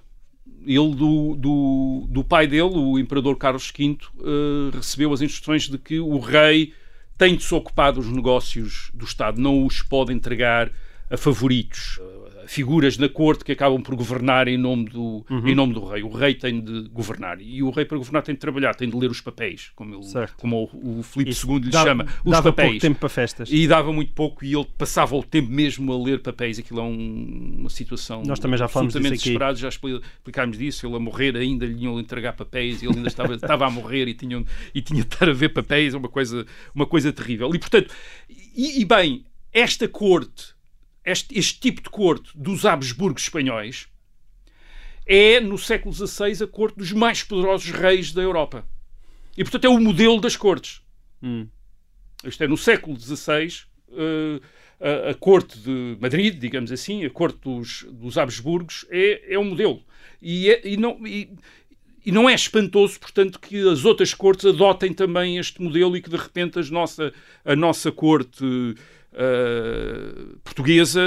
Ele, 0.65 0.93
do, 0.93 1.35
do, 1.35 2.07
do 2.09 2.23
pai 2.23 2.47
dele, 2.47 2.73
o 2.75 2.99
imperador 2.99 3.37
Carlos 3.37 3.71
V, 3.71 3.97
uh, 4.17 4.75
recebeu 4.75 5.13
as 5.13 5.21
instruções 5.21 5.69
de 5.69 5.77
que 5.77 6.01
o 6.01 6.19
rei 6.19 6.73
tem 7.17 7.37
de 7.37 7.43
se 7.43 7.55
ocupar 7.55 7.93
dos 7.93 8.07
negócios 8.09 8.91
do 8.93 9.05
Estado, 9.05 9.39
não 9.39 9.65
os 9.65 9.81
pode 9.81 10.11
entregar 10.11 10.69
a 11.13 11.17
favoritos 11.17 11.99
figuras 12.47 12.97
na 12.97 13.09
corte 13.09 13.43
que 13.43 13.51
acabam 13.51 13.81
por 13.81 13.95
governar 13.95 14.47
em 14.47 14.57
nome, 14.57 14.85
do, 14.85 15.25
uhum. 15.29 15.47
em 15.47 15.55
nome 15.55 15.73
do 15.73 15.85
rei. 15.85 16.03
O 16.03 16.09
rei 16.09 16.35
tem 16.35 16.61
de 16.61 16.89
governar. 16.89 17.41
E 17.41 17.63
o 17.63 17.69
rei, 17.69 17.85
para 17.85 17.97
governar, 17.97 18.23
tem 18.23 18.35
de 18.35 18.39
trabalhar, 18.39 18.75
tem 18.75 18.89
de 18.89 18.95
ler 18.95 19.09
os 19.09 19.21
papéis, 19.21 19.71
como, 19.75 19.95
ele, 19.95 20.27
como 20.37 20.69
o, 20.73 20.99
o 20.99 21.03
Filipe 21.03 21.31
II 21.31 21.59
lhe 21.59 21.69
dava, 21.69 21.89
chama. 21.89 22.07
Os 22.23 22.31
dava 22.31 22.51
papéis. 22.51 22.69
pouco 22.69 22.81
tempo 22.81 22.99
para 22.99 23.09
festas. 23.09 23.49
E 23.51 23.67
dava 23.67 23.91
muito 23.91 24.13
pouco 24.13 24.45
e 24.45 24.53
ele 24.53 24.67
passava 24.77 25.15
o 25.15 25.23
tempo 25.23 25.49
mesmo 25.49 25.91
a 25.91 26.03
ler 26.03 26.21
papéis. 26.21 26.59
Aquilo 26.59 26.79
é 26.79 26.83
um, 26.83 27.55
uma 27.59 27.69
situação 27.69 28.23
Nós 28.25 28.39
também 28.39 28.57
já 28.57 28.67
falamos 28.67 28.95
absolutamente 28.95 29.23
desesperada, 29.23 29.57
já 29.57 29.69
explicámos 29.69 30.57
disso. 30.57 30.85
Ele 30.85 30.95
a 30.95 30.99
morrer 30.99 31.35
ainda 31.35 31.65
lhe 31.65 31.83
iam 31.83 31.99
entregar 31.99 32.33
papéis 32.33 32.81
e 32.81 32.85
ele 32.85 32.97
ainda 32.97 33.07
estava, 33.07 33.33
estava 33.35 33.65
a 33.65 33.69
morrer 33.69 34.07
e 34.07 34.13
tinha, 34.13 34.43
e 34.73 34.81
tinha 34.81 35.01
de 35.01 35.07
estar 35.07 35.29
a 35.29 35.33
ver 35.33 35.49
papéis. 35.49 35.93
É 35.93 35.97
uma 35.97 36.09
coisa, 36.09 36.45
uma 36.73 36.85
coisa 36.85 37.11
terrível. 37.11 37.53
E, 37.53 37.59
portanto, 37.59 37.93
e, 38.29 38.81
e 38.81 38.85
bem, 38.85 39.25
esta 39.51 39.87
corte 39.87 40.52
este, 41.05 41.37
este 41.37 41.59
tipo 41.59 41.81
de 41.81 41.89
corte 41.89 42.31
dos 42.35 42.65
Habsburgos 42.65 43.23
espanhóis 43.23 43.87
é, 45.05 45.39
no 45.39 45.57
século 45.57 45.93
XVI, 45.93 46.43
a 46.43 46.47
corte 46.47 46.77
dos 46.77 46.91
mais 46.91 47.23
poderosos 47.23 47.69
reis 47.71 48.11
da 48.13 48.21
Europa. 48.21 48.65
E, 49.37 49.43
portanto, 49.43 49.65
é 49.65 49.69
o 49.69 49.79
modelo 49.79 50.19
das 50.21 50.35
cortes. 50.35 50.81
Hum. 51.21 51.47
Isto 52.23 52.43
é, 52.43 52.47
no 52.47 52.55
século 52.55 52.97
XVI, 52.97 53.63
uh, 53.89 54.41
a, 54.79 55.09
a, 55.09 55.13
corte 55.13 55.59
de 55.59 55.97
Madrid, 55.99 56.39
digamos 56.39 56.71
assim, 56.71 57.03
a 57.03 57.09
corte 57.09 57.39
dos, 57.39 57.85
dos 57.91 58.17
Habsburgos, 58.17 58.85
é, 58.89 59.33
é 59.33 59.39
um 59.39 59.43
modelo. 59.43 59.81
E, 60.21 60.49
é, 60.49 60.61
e, 60.65 60.77
não, 60.77 61.05
e, 61.05 61.29
e 62.05 62.11
não 62.11 62.29
é 62.29 62.33
espantoso, 62.33 62.99
portanto, 62.99 63.39
que 63.39 63.67
as 63.67 63.83
outras 63.83 64.13
cortes 64.13 64.45
adotem 64.45 64.93
também 64.93 65.37
este 65.37 65.61
modelo 65.61 65.97
e 65.97 66.01
que, 66.01 66.09
de 66.09 66.17
repente, 66.17 66.59
as 66.59 66.69
nossa, 66.69 67.13
a 67.43 67.55
nossa 67.55 67.91
corte 67.91 68.75
uh, 69.13 70.37
portuguesa 70.43 71.01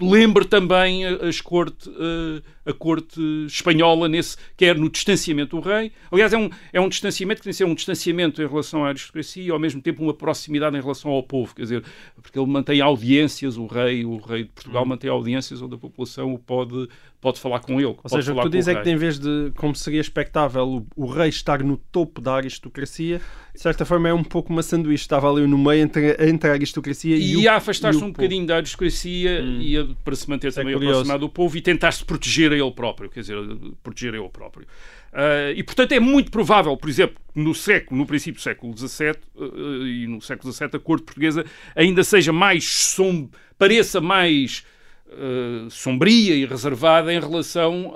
lembre 0.00 0.44
também 0.46 1.04
as, 1.04 1.40
corte, 1.40 1.88
uh, 1.90 2.42
a 2.70 2.74
corte 2.74 3.20
espanhola, 3.46 4.08
nesse, 4.08 4.36
quer 4.56 4.76
no 4.76 4.88
distanciamento 4.88 5.60
do 5.60 5.62
rei. 5.68 5.92
Aliás, 6.10 6.32
é 6.32 6.38
um, 6.38 6.48
é 6.72 6.80
um 6.80 6.88
distanciamento 6.88 7.40
que 7.40 7.44
tem 7.44 7.50
que 7.52 7.56
ser 7.56 7.64
um 7.64 7.74
distanciamento 7.74 8.42
em 8.42 8.46
relação 8.48 8.84
à 8.84 8.88
aristocracia 8.88 9.42
e, 9.42 9.50
ao 9.50 9.58
mesmo 9.58 9.80
tempo, 9.82 10.02
uma 10.02 10.14
proximidade 10.14 10.76
em 10.76 10.80
relação 10.80 11.10
ao 11.10 11.22
povo. 11.22 11.54
Quer 11.54 11.62
dizer, 11.62 11.84
porque 12.22 12.38
ele 12.38 12.48
mantém 12.48 12.80
audiências, 12.80 13.56
o 13.56 13.66
rei, 13.66 14.04
o 14.04 14.16
rei 14.18 14.44
de 14.44 14.50
Portugal 14.50 14.84
mantém 14.86 15.10
audiências 15.10 15.60
onde 15.62 15.74
a 15.74 15.78
população 15.78 16.32
o 16.34 16.38
pode, 16.38 16.88
pode 17.20 17.40
falar 17.40 17.60
com 17.60 17.80
ele. 17.80 17.96
Ou 18.02 18.08
seja, 18.08 18.32
o 18.32 18.36
que 18.36 18.42
tu 18.42 18.48
dizes 18.50 18.68
é 18.68 18.80
que, 18.80 18.88
em 18.90 18.96
vez 18.96 19.18
de, 19.18 19.52
como 19.56 19.74
seria 19.74 20.00
expectável, 20.00 20.66
o, 20.66 20.86
o 20.96 21.06
rei 21.06 21.28
estar 21.28 21.62
no 21.62 21.76
topo 21.76 22.20
da 22.20 22.34
aristocracia, 22.34 23.20
de 23.54 23.60
certa 23.60 23.84
forma 23.84 24.08
é 24.08 24.14
um 24.14 24.22
pouco 24.24 24.52
uma 24.52 24.62
sanduíche, 24.62 25.02
estava 25.02 25.30
ali 25.30 25.46
no 25.46 25.58
meio 25.58 25.82
entre, 25.82 26.16
entre 26.28 26.50
a 26.50 26.52
aristocracia 26.52 27.16
e, 27.16 27.32
e 27.32 27.46
o 27.46 27.50
a 27.50 27.56
afastar-se 27.56 27.98
um 27.98 28.02
povo. 28.02 28.12
bocadinho 28.12 28.46
da 28.46 28.56
aristocracia 28.56 29.40
Hum. 29.42 29.60
e 29.60 29.94
para 30.04 30.14
se 30.16 30.28
manter 30.28 30.52
também 30.52 30.74
curioso. 30.74 30.96
aproximado 30.98 31.20
do 31.20 31.28
povo 31.28 31.56
e 31.56 31.60
tentar-se 31.60 32.04
proteger 32.04 32.52
a 32.52 32.59
ele 32.60 32.72
próprio, 32.72 33.08
quer 33.08 33.20
dizer, 33.20 33.36
proteger 33.82 34.14
ele 34.14 34.28
próprio. 34.28 34.66
Ah, 35.12 35.52
e, 35.54 35.62
portanto, 35.62 35.92
é 35.92 36.00
muito 36.00 36.30
provável, 36.30 36.76
por 36.76 36.88
exemplo, 36.88 37.16
no 37.34 37.54
século, 37.54 37.98
no 38.00 38.06
princípio 38.06 38.40
do 38.40 38.42
século 38.42 38.76
XVII 38.76 39.10
ah, 39.10 39.42
e 39.84 40.06
no 40.06 40.20
século 40.20 40.52
XVII, 40.52 40.70
a 40.74 40.78
corte 40.78 41.04
portuguesa 41.04 41.44
ainda 41.74 42.04
seja 42.04 42.32
mais 42.32 42.64
som 42.64 43.28
pareça 43.58 44.00
mais 44.00 44.64
ah, 45.10 45.68
sombria 45.70 46.34
e 46.34 46.44
reservada 46.44 47.12
em 47.12 47.20
relação 47.20 47.92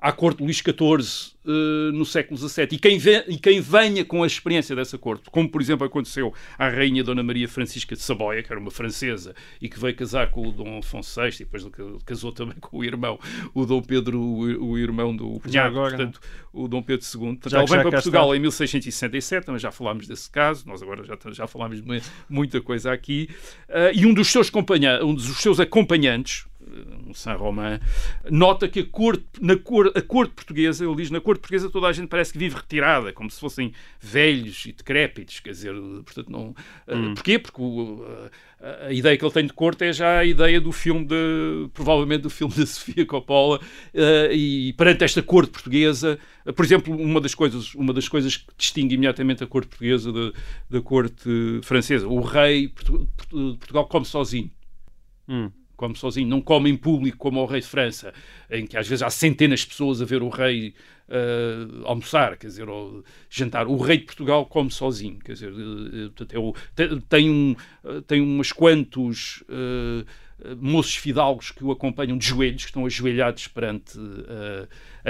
à, 0.00 0.12
corte 0.12 0.42
Luís 0.42 0.56
XIV 0.56 1.32
ah, 1.48 1.92
no 1.92 2.04
século 2.04 2.36
XVII. 2.38 2.68
E 2.72 2.78
quem, 2.78 2.98
e 3.28 3.38
quem 3.38 3.60
venha 3.60 4.04
com 4.04 4.22
a 4.22 4.26
experiência 4.26 4.76
dessa 4.76 4.98
corte, 4.98 5.30
como 5.30 5.48
por 5.48 5.60
exemplo 5.62 5.86
aconteceu 5.86 6.32
à 6.58 6.68
rainha 6.68 7.02
Dona 7.02 7.22
Maria 7.22 7.48
Francisca 7.48 7.96
de 7.96 8.02
Saboia, 8.02 8.42
que 8.42 8.52
era 8.52 8.60
uma 8.60 8.70
francesa 8.70 9.34
e 9.60 9.68
que 9.68 9.78
veio 9.80 9.94
casar 9.96 10.30
com 10.30 10.46
o 10.46 10.52
Dom 10.52 10.78
Afonso 10.78 11.20
VI 11.20 11.28
e 11.28 11.38
depois 11.44 11.66
casou 12.04 12.32
também 12.32 12.56
com 12.60 12.78
o 12.78 12.84
irmão, 12.84 13.18
o 13.54 13.64
Dom 13.64 13.80
Pedro, 13.82 14.20
o, 14.20 14.70
o 14.72 14.78
irmão 14.78 15.16
do 15.16 15.40
cunhado, 15.40 15.74
portanto, 15.96 16.20
o 16.52 16.68
Dom 16.68 16.82
Pedro 16.82 17.06
II. 17.06 17.20
Portanto, 17.20 17.50
Já 17.50 17.58
ele 17.58 17.66
que 17.66 17.72
vem 17.72 17.80
para 17.82 17.90
Portugal 17.92 18.24
está. 18.26 18.36
em 18.36 18.40
1667, 18.40 19.46
também 19.46 19.58
já 19.60 19.70
falámos 19.70 20.06
desse 20.06 20.30
caso, 20.30 20.64
nós 20.66 20.82
agora 20.82 21.02
já, 21.04 21.16
já 21.32 21.46
falámos 21.46 21.80
de 21.80 21.86
mu- 21.88 22.00
muita 22.28 22.60
coisa 22.60 22.92
aqui, 22.92 23.28
Ah, 23.68 23.90
e 23.94 24.04
um 24.06 24.12
dos 24.12 24.28
seus, 24.28 24.50
companha, 24.50 25.04
um 25.04 25.14
dos 25.14 25.24
seus 25.40 25.58
acompanhantes, 25.60 26.46
um 27.06 27.14
Saint-Romain, 27.14 27.78
nota 28.30 28.68
que 28.68 28.80
a 28.80 28.84
corte, 28.84 29.24
na 29.40 29.56
cor, 29.56 29.90
a 29.94 30.02
corte 30.02 30.34
portuguesa, 30.34 30.84
ele 30.84 30.96
diz, 30.96 31.10
na 31.10 31.20
corte 31.20 31.37
portuguesa 31.38 31.70
toda 31.70 31.86
a 31.86 31.92
gente 31.92 32.08
parece 32.08 32.32
que 32.32 32.38
vive 32.38 32.56
retirada, 32.56 33.12
como 33.12 33.30
se 33.30 33.40
fossem 33.40 33.72
velhos 34.00 34.64
e 34.66 34.72
decrépitos, 34.72 35.40
quer 35.40 35.50
dizer, 35.50 35.74
portanto 36.04 36.30
não... 36.30 36.54
ah, 36.86 37.14
Porquê? 37.14 37.38
Porque 37.38 37.60
o, 37.60 38.04
a, 38.60 38.86
a 38.86 38.92
ideia 38.92 39.16
que 39.16 39.24
ele 39.24 39.32
tem 39.32 39.46
de 39.46 39.52
corte 39.52 39.84
é 39.84 39.92
já 39.92 40.18
a 40.18 40.24
ideia 40.24 40.60
do 40.60 40.72
filme, 40.72 41.04
de, 41.04 41.68
provavelmente 41.72 42.22
do 42.22 42.30
filme 42.30 42.54
da 42.56 42.66
Sofia 42.66 43.06
Coppola, 43.06 43.60
ah, 43.94 44.32
e 44.32 44.72
perante 44.74 45.04
esta 45.04 45.22
corte 45.22 45.50
portuguesa, 45.50 46.18
por 46.54 46.64
exemplo, 46.64 46.94
uma 46.94 47.20
das 47.20 47.34
coisas, 47.34 47.74
uma 47.74 47.92
das 47.92 48.08
coisas 48.08 48.36
que 48.36 48.52
distingue 48.56 48.94
imediatamente 48.94 49.42
a 49.42 49.46
corte 49.46 49.68
portuguesa 49.68 50.12
da, 50.12 50.32
da 50.70 50.80
corte 50.80 51.60
francesa, 51.62 52.06
o 52.06 52.20
rei 52.20 52.68
de 52.68 53.56
Portugal 53.56 53.86
come 53.86 54.04
sozinho 54.04 54.50
Hum. 55.28 55.52
Come 55.78 55.96
sozinho, 55.96 56.28
não 56.28 56.42
come 56.42 56.68
em 56.68 56.76
público 56.76 57.16
como 57.16 57.40
o 57.40 57.46
rei 57.46 57.60
de 57.60 57.66
França, 57.68 58.12
em 58.50 58.66
que 58.66 58.76
às 58.76 58.86
vezes 58.86 59.02
há 59.02 59.08
centenas 59.08 59.60
de 59.60 59.68
pessoas 59.68 60.02
a 60.02 60.04
ver 60.04 60.22
o 60.22 60.28
rei 60.28 60.74
eh, 61.08 61.66
almoçar, 61.84 62.36
quer 62.36 62.48
dizer, 62.48 62.68
ou 62.68 63.04
jantar. 63.30 63.68
O 63.68 63.76
rei 63.78 63.98
de 63.98 64.04
Portugal 64.04 64.44
come 64.44 64.70
sozinho, 64.72 65.20
quer 65.20 65.34
dizer, 65.34 65.52
eh, 65.52 66.10
é 66.20 66.52
tem, 66.74 67.00
tem, 67.08 67.30
um, 67.30 67.56
eh, 67.84 68.00
tem 68.06 68.20
umas 68.20 68.50
quantos 68.50 69.44
eh, 69.48 70.04
moços 70.60 70.96
fidalgos 70.96 71.52
que 71.52 71.64
o 71.64 71.70
acompanham 71.70 72.18
de 72.18 72.26
joelhos, 72.26 72.64
que 72.64 72.70
estão 72.70 72.84
ajoelhados 72.84 73.46
perante 73.48 73.98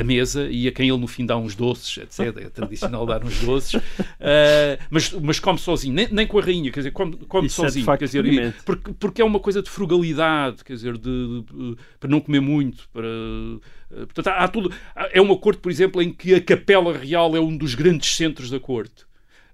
a 0.01 0.05
mesa 0.05 0.49
e 0.51 0.67
a 0.69 0.73
quem 0.73 0.89
ele 0.89 0.99
no 0.99 1.07
fim 1.07 1.25
dá 1.27 1.37
uns 1.37 1.55
doces, 1.55 1.99
etc. 1.99 2.37
É 2.45 2.49
tradicional 2.51 3.05
dar 3.07 3.25
uns 3.25 3.41
doces, 3.41 3.81
Eh, 4.21 4.79
mas, 4.91 5.13
mas 5.13 5.39
come 5.41 5.59
sozinho, 5.59 5.95
nem, 5.95 6.09
nem 6.11 6.27
com 6.27 6.39
a 6.39 6.43
rainha, 6.43 6.71
quer 6.71 6.81
dizer, 6.81 6.91
come, 6.93 7.17
come 7.29 7.47
Isso 7.47 7.63
é 7.63 7.65
sozinho, 7.69 7.85
facto 7.85 8.01
quer 8.01 8.05
dizer, 8.07 8.27
e- 8.27 8.53
porque, 8.65 8.93
porque 8.95 9.23
é 9.23 9.25
uma 9.25 9.41
coisa 9.41 9.63
de 9.63 9.71
frugalidade, 9.71 10.63
quer 10.65 10.75
dizer, 10.75 10.97
de, 10.99 11.43
de- 11.43 11.77
para 11.99 12.09
não 12.11 12.21
comer 12.21 12.41
muito, 12.41 12.89
para 12.93 13.07
eh, 13.07 13.97
portanto, 14.07 14.29
há, 14.29 14.45
há 14.45 14.49
tudo. 14.49 14.73
há- 14.95 15.09
É 15.13 15.21
uma 15.21 15.37
corte, 15.37 15.61
por 15.61 15.71
exemplo, 15.71 16.01
em 16.03 16.13
que 16.13 16.35
a 16.35 16.41
Capela 16.41 16.97
Real 16.97 17.35
é 17.37 17.41
um 17.41 17.57
dos 17.57 17.75
grandes 17.75 18.15
centros 18.17 18.51
da 18.51 18.61
corte. 18.61 19.08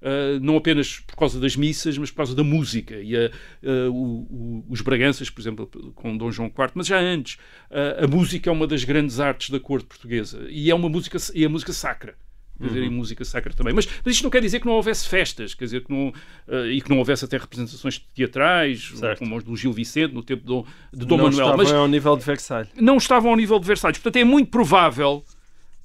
Uh, 0.04 0.38
não 0.38 0.56
apenas 0.58 0.98
por 1.00 1.16
causa 1.16 1.40
das 1.40 1.56
missas, 1.56 1.96
mas 1.96 2.10
por 2.10 2.18
causa 2.18 2.34
da 2.34 2.44
música. 2.44 2.96
E 3.00 3.16
a- 3.16 3.30
uh, 3.62 3.90
o- 3.90 4.26
o- 4.30 4.64
os 4.68 4.82
Braganças, 4.82 5.30
por 5.30 5.40
exemplo, 5.40 5.66
com 5.94 6.14
Dom 6.14 6.30
João 6.30 6.48
IV, 6.48 6.72
mas 6.74 6.86
já 6.88 6.98
antes, 7.00 7.36
uh, 7.70 8.04
a 8.04 8.06
música 8.06 8.50
é 8.50 8.52
uma 8.52 8.66
das 8.66 8.84
grandes 8.84 9.18
artes 9.18 9.48
da 9.48 9.58
corte 9.58 9.86
portuguesa. 9.86 10.46
E 10.50 10.70
é 10.70 10.74
uma 10.74 10.90
música, 10.90 11.16
e 11.34 11.42
a 11.42 11.48
música 11.48 11.72
sacra. 11.72 12.14
Quer 12.60 12.68
dizer, 12.68 12.82
e 12.84 12.90
música 12.90 13.24
sacra 13.24 13.52
também. 13.54 13.72
Mas, 13.74 13.88
mas 14.04 14.14
isto 14.14 14.22
não 14.22 14.30
quer 14.30 14.40
dizer 14.40 14.60
que 14.60 14.66
não 14.66 14.74
houvesse 14.74 15.08
festas, 15.08 15.54
quer 15.54 15.64
dizer, 15.64 15.82
que 15.84 15.90
não, 15.90 16.08
uh, 16.46 16.66
e 16.70 16.80
que 16.82 16.88
não 16.90 16.98
houvesse 16.98 17.24
até 17.24 17.36
representações 17.36 17.98
teatrais, 18.14 18.92
Certo. 18.94 19.18
como 19.18 19.36
as 19.36 19.42
do 19.42 19.56
Gil 19.56 19.72
Vicente, 19.72 20.12
no 20.14 20.22
tempo 20.22 20.42
de 20.42 20.46
Dom, 20.48 20.64
de 20.92 21.04
Dom 21.06 21.16
não 21.16 21.24
Manuel. 21.24 21.46
estava 21.46 21.56
Mas 21.56 21.72
ao 21.72 21.88
nível 21.88 22.16
de 22.16 22.24
Versailles. 22.24 22.70
não 22.80 22.96
estavam 22.98 23.30
ao 23.30 23.36
nível 23.36 23.58
de 23.58 23.66
Versalhes. 23.66 23.98
Portanto, 23.98 24.20
é 24.20 24.24
muito 24.24 24.50
provável 24.50 25.24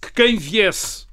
que 0.01 0.13
quem 0.13 0.37
viesse 0.37 1.07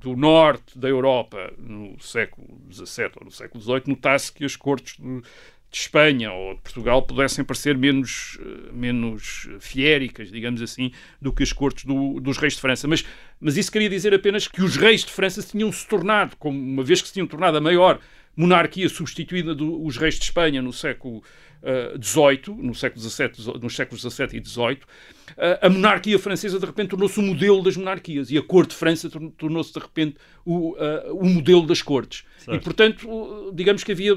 do 0.00 0.16
norte 0.16 0.78
da 0.78 0.88
Europa 0.88 1.52
no 1.58 2.00
século 2.00 2.48
XVII 2.72 3.10
ou 3.20 3.24
no 3.26 3.30
século 3.30 3.62
XVIII 3.62 3.82
notasse 3.86 4.32
que 4.32 4.44
as 4.44 4.56
cortes 4.56 4.96
de, 4.98 5.22
Espanha 5.74 6.30
ou 6.32 6.54
de 6.54 6.60
Portugal 6.60 7.00
pudessem 7.02 7.42
parecer 7.42 7.78
menos, 7.78 8.38
eh, 8.42 8.72
menos 8.72 9.48
fiéricas, 9.58 10.30
digamos 10.30 10.60
assim, 10.60 10.92
do 11.20 11.32
que 11.32 11.42
as 11.42 11.50
cortes 11.52 11.84
do- 11.86 12.20
dos 12.20 12.36
reis 12.36 12.54
de 12.54 12.60
França. 12.60 12.86
Mas, 12.86 13.04
mas 13.40 13.56
isso 13.56 13.72
queria 13.72 13.88
dizer 13.88 14.12
apenas 14.12 14.46
que 14.46 14.62
os 14.62 14.76
reis 14.76 15.02
de 15.02 15.10
França 15.10 15.42
tinham-se 15.42 15.86
tornado, 15.88 16.36
como 16.36 16.58
uma 16.58 16.82
vez 16.82 17.00
que 17.00 17.08
se 17.08 17.14
tinham 17.14 17.26
tornado 17.26 17.56
a 17.56 17.60
maior 17.60 17.98
monarquia 18.36 18.88
substituída 18.88 19.54
dos 19.54 19.96
reis 19.96 20.14
de 20.16 20.24
Espanha 20.24 20.60
no 20.62 20.72
século 20.72 21.22
XVIII, 22.00 22.56
no 22.58 22.74
século 22.74 23.00
XVII, 23.08 23.60
nos 23.62 23.74
séculos 23.76 24.02
XVII 24.02 24.38
e 24.40 24.44
XVIII, 24.44 24.78
eh, 25.36 25.58
a 25.62 25.68
monarquia 25.70 26.18
francesa 26.18 26.58
de 26.58 26.66
repente 26.66 26.88
tornou-se 26.90 27.18
o 27.18 27.22
modelo 27.22 27.62
das 27.62 27.76
monarquias 27.76 28.30
e 28.30 28.38
a 28.38 28.42
corte 28.42 28.70
de 28.70 28.76
França 28.76 29.08
tor- 29.08 29.30
tornou-se 29.38 29.72
de 29.72 29.78
repente 29.78 30.16
o, 30.44 30.74
eh, 30.78 31.06
o 31.12 31.24
modelo 31.24 31.64
das 31.66 31.80
cortes. 31.80 32.24
E 32.48 32.58
portanto, 32.58 33.52
digamos 33.54 33.84
que 33.84 33.92
havia, 33.92 34.16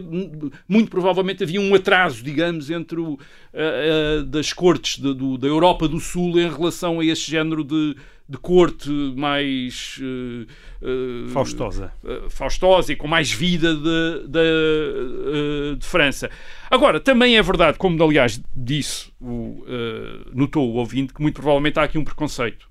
muito 0.68 0.89
provavelmente 0.89 1.43
havia 1.43 1.61
um 1.61 1.76
atraso, 1.76 2.24
digamos, 2.24 2.70
entre 2.72 2.99
o, 2.99 3.20
eh, 3.53 4.20
eh, 4.22 4.24
das 4.24 4.51
cortes 4.51 4.97
de- 4.99 5.13
do- 5.13 5.38
da 5.38 5.47
Europa 5.47 5.88
do 5.88 5.99
Sul 5.99 6.39
em 6.39 6.49
relação 6.49 6.99
a 6.99 7.05
esse 7.05 7.30
género 7.30 7.63
de, 7.63 7.95
de 8.28 8.38
corte 8.38 8.89
mais 9.15 9.99
eh, 10.01 10.47
eh, 10.82 11.30
Faustosa. 11.30 11.93
uh, 12.03 12.28
faustosa 12.30 12.91
e 12.91 12.95
com 12.95 13.07
mais 13.07 13.32
vida 13.32 13.76
de, 13.76 14.28
de, 14.28 15.71
uh, 15.71 15.76
de 15.76 15.86
França. 15.86 16.30
Agora, 16.71 16.99
também 16.99 17.38
é 17.38 17.41
verdade, 17.43 17.78
como 17.78 18.01
aliás 18.03 18.41
disse, 18.55 19.11
o, 19.21 19.63
uh, 19.67 20.32
notou 20.34 20.71
o 20.71 20.78
ouvinte, 20.78 21.13
que 21.13 21.21
muito 21.21 21.36
provavelmente 21.36 21.78
há 21.80 21.84
aqui 21.84 21.97
um 21.99 22.03
preconceito. 22.03 22.67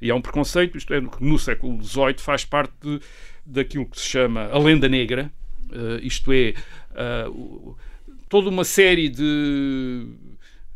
E 0.00 0.10
há 0.10 0.14
um 0.16 0.20
preconceito, 0.20 0.76
isto 0.76 0.92
é, 0.92 1.00
no 1.20 1.38
século 1.38 1.80
XVIII 1.82 2.14
faz 2.18 2.44
parte 2.44 2.72
de- 2.82 3.00
daquilo 3.46 3.86
que 3.86 4.00
se 4.00 4.06
chama 4.08 4.48
a 4.50 4.58
lenda 4.58 4.88
negra, 4.88 5.30
uh, 5.70 5.98
isto 6.04 6.32
é, 6.32 6.54
uh, 7.26 7.76
toda 8.28 8.48
uma 8.48 8.64
série 8.64 9.08
de 9.08 10.06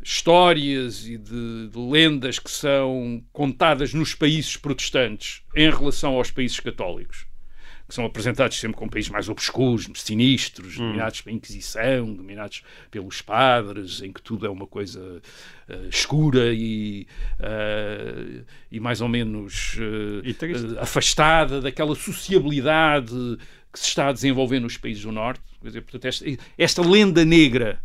histórias 0.03 1.07
e 1.07 1.17
de, 1.17 1.69
de 1.69 1.77
lendas 1.77 2.39
que 2.39 2.51
são 2.51 3.23
contadas 3.31 3.93
nos 3.93 4.13
países 4.13 4.57
protestantes 4.57 5.41
em 5.55 5.69
relação 5.69 6.15
aos 6.15 6.31
países 6.31 6.59
católicos 6.59 7.25
que 7.87 7.93
são 7.93 8.05
apresentados 8.05 8.59
sempre 8.59 8.77
como 8.77 8.89
países 8.89 9.11
mais 9.11 9.29
obscuros, 9.29 9.87
sinistros, 9.95 10.77
dominados 10.77 11.21
pela 11.21 11.35
Inquisição, 11.35 12.13
dominados 12.13 12.63
pelos 12.89 13.21
padres, 13.21 14.01
em 14.01 14.11
que 14.11 14.21
tudo 14.21 14.45
é 14.45 14.49
uma 14.49 14.65
coisa 14.65 15.21
eh, 15.67 15.87
escura 15.89 16.53
e, 16.53 17.05
eh, 17.39 18.43
e 18.71 18.79
mais 18.79 19.01
ou 19.01 19.09
menos 19.09 19.77
eh, 19.79 20.79
afastada 20.79 21.59
daquela 21.59 21.93
sociabilidade 21.93 23.13
que 23.71 23.79
se 23.79 23.89
está 23.89 24.07
a 24.07 24.13
desenvolver 24.13 24.59
nos 24.59 24.77
países 24.77 25.03
do 25.03 25.11
Norte. 25.11 25.41
Quer 25.61 25.67
dizer, 25.67 25.81
portanto, 25.81 26.05
esta, 26.05 26.25
esta 26.57 26.81
lenda 26.81 27.25
negra 27.25 27.81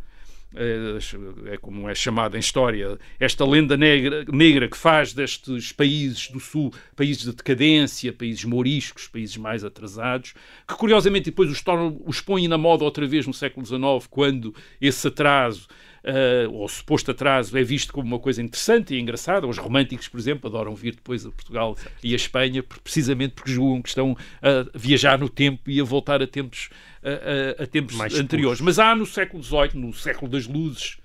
é 0.55 1.59
como 1.59 1.89
é 1.89 1.95
chamada 1.95 2.37
em 2.37 2.41
história, 2.41 2.99
esta 3.21 3.45
lenda 3.45 3.77
negra, 3.77 4.25
negra 4.33 4.67
que 4.69 4.77
faz 4.77 5.13
destes 5.13 5.73
países 5.73 6.31
do 6.31 6.41
Sul 6.41 6.73
países 6.97 7.23
de 7.23 7.33
decadência, 7.33 8.13
países 8.13 8.45
mouriscos, 8.45 9.07
países 9.07 9.37
mais 9.37 9.63
atrasados, 9.63 10.35
que 10.67 10.75
curiosamente 10.75 11.27
depois 11.27 11.51
os, 11.51 11.63
tornam, 11.63 12.01
os 12.07 12.21
põem 12.21 12.49
na 12.49 12.57
moda 12.57 12.83
outra 12.83 13.07
vez 13.07 13.27
no 13.27 13.35
século 13.35 13.65
XIX, 13.65 14.07
quando 14.11 14.55
esse 14.81 15.07
atraso, 15.07 15.69
eh, 16.11 16.49
ou 16.51 16.67
suposto 16.67 17.11
atraso, 17.11 17.57
é 17.59 17.63
visto 17.63 17.93
como 17.93 18.07
uma 18.09 18.19
coisa 18.19 18.41
interessante 18.43 18.95
e 18.95 18.99
engraçada. 18.99 19.47
Os 19.47 19.59
românticos, 19.59 20.09
por 20.09 20.19
exemplo, 20.19 20.49
adoram 20.49 20.75
vir 20.75 20.95
depois 20.95 21.27
a 21.27 21.31
Portugal 21.31 21.77
e 22.03 22.15
a 22.15 22.17
Espanha, 22.17 22.63
precisamente 22.83 23.35
porque 23.35 23.51
julgam 23.53 23.83
que 23.83 23.91
estão 23.91 24.17
a 24.41 24.67
viajar 24.79 25.19
no 25.19 25.29
tempo 25.29 25.71
e 25.71 25.79
a 25.81 25.85
voltar 25.85 26.23
a 26.23 26.27
tempos, 26.27 26.71
a, 27.03 27.61
a- 27.61 27.65
a 27.65 27.67
tempos 27.67 27.95
Mais 27.97 28.15
anteriores. 28.19 28.61
Mas 28.63 28.79
há 28.79 28.95
no 28.97 29.05
século 29.05 29.43
XVIII, 29.43 29.75
no 29.75 29.93
século 29.93 30.31
das 30.31 30.47
luzes, 30.47 30.97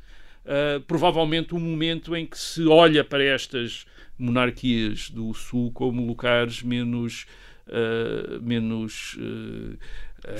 uh, 0.45 0.79
provavelmente 0.87 1.53
um 1.53 1.59
momento 1.59 2.15
em 2.15 2.25
que 2.25 2.37
se 2.39 2.65
olha 2.65 3.03
para 3.03 3.23
estas 3.23 3.85
monarquias 4.17 5.09
do 5.09 5.33
Sul 5.33 5.69
como 5.73 6.05
lugares 6.05 6.63
menos. 6.63 7.25
Uh, 7.65 8.41
menos 8.41 9.15
uh, 9.15 9.77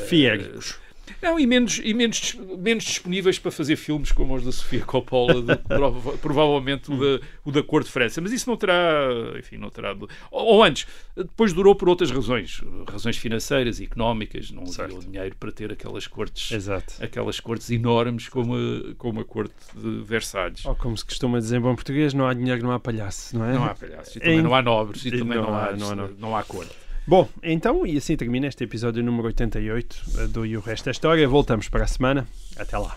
Fiéricos. 0.08 0.78
Não, 1.22 1.40
e 1.40 1.46
menos, 1.48 1.80
e 1.84 1.94
menos, 1.94 2.36
menos 2.58 2.84
disponíveis 2.84 3.40
para 3.40 3.52
fazer 3.52 3.76
filmes 3.76 4.12
como 4.12 4.36
os 4.36 4.44
da 4.44 4.52
Sofia 4.52 4.82
Coppola, 4.86 5.42
do, 5.42 5.58
prova, 5.58 6.18
provavelmente 6.20 6.92
o 6.92 6.98
da, 7.00 7.26
o 7.46 7.52
da 7.52 7.64
Cor 7.64 7.84
de 7.84 7.90
França. 7.92 8.20
Mas 8.22 8.32
isso 8.32 8.50
não 8.50 8.58
terá, 8.58 9.08
enfim, 9.38 9.58
não 9.58 9.70
terá. 9.70 9.94
Ou, 10.32 10.46
ou 10.46 10.64
antes, 10.64 10.86
depois 11.16 11.54
durou 11.54 11.76
por 11.76 11.90
outras 11.90 12.12
razões, 12.12 12.62
razões 12.90 13.18
financeiras 13.18 13.80
e 13.80 13.84
económicas, 13.86 14.52
não 14.52 14.64
havia 14.64 14.98
o 14.98 15.00
dinheiro 15.00 15.36
para 15.40 15.52
ter 15.52 15.72
aquelas 15.72 16.08
cortes, 16.08 16.52
Exato. 16.52 16.94
aquelas 17.02 17.40
cortes 17.40 17.70
enormes 17.70 18.28
como 18.30 18.56
a, 18.56 18.96
como 18.98 19.20
a 19.22 19.26
corte 19.26 19.54
de 19.76 20.02
Versalhes. 20.04 20.66
Ou 20.66 20.76
como 20.76 20.98
se 20.98 21.06
costuma 21.06 21.40
dizer 21.40 21.58
em 21.58 21.62
bom 21.62 21.76
português, 21.76 22.14
não 22.14 22.28
há 22.28 22.34
dinheiro, 22.34 22.62
não 22.64 22.72
há 22.72 22.80
palhaço, 22.80 23.38
não 23.38 23.46
é? 23.46 23.54
Não 23.54 23.64
há 23.66 23.76
palhaços, 23.76 24.16
e 24.16 24.20
também 24.20 24.40
Em- 24.40 24.42
não 24.42 24.54
há 24.56 24.62
nobres, 24.62 25.06
e, 25.06 25.10
e 25.10 25.12
também 25.20 25.38
não 25.38 25.44
não, 25.48 25.54
há- 25.56 25.66
há, 25.70 25.76
não 25.76 25.90
há 25.92 25.96
não, 26.18 26.36
há 26.36 26.44
corte. 26.44 26.72
Bom, 27.06 27.28
então, 27.42 27.86
e 27.86 27.98
assim 27.98 28.16
termina 28.16 28.48
este 28.48 28.64
episódio 28.64 29.04
número 29.04 29.28
88 29.28 30.04
eh, 30.18 30.28
do 30.28 30.46
E 30.46 30.56
o 30.56 30.62
Resto 30.62 30.86
da 30.86 30.92
História. 30.92 31.28
Voltamos 31.28 31.68
para 31.68 31.84
a 31.84 31.88
semana. 31.88 32.26
Até 32.56 32.78
lá. 32.78 32.96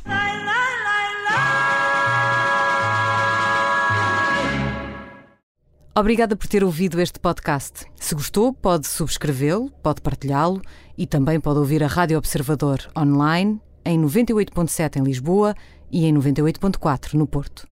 Obrigada 5.99 6.37
por 6.37 6.47
ter 6.47 6.63
ouvido 6.63 7.01
este 7.01 7.19
podcast. 7.19 7.87
Se 7.97 8.15
gostou, 8.15 8.53
pode 8.53 8.87
subscrevê-lo, 8.87 9.71
pode 9.83 10.03
partilhá-lo 10.03 10.61
e 10.97 11.07
também 11.07 11.41
pode 11.41 11.59
ouvir 11.59 11.83
a 11.83 11.87
Rádio 11.87 12.19
Observador 12.19 12.79
online 12.97 13.59
em 13.83 13.99
98.7 13.99 15.01
em 15.01 15.03
Lisboa 15.03 15.55
e 15.91 16.05
em 16.05 16.15
98.4 16.15 17.15
no 17.15 17.27
Porto. 17.27 17.65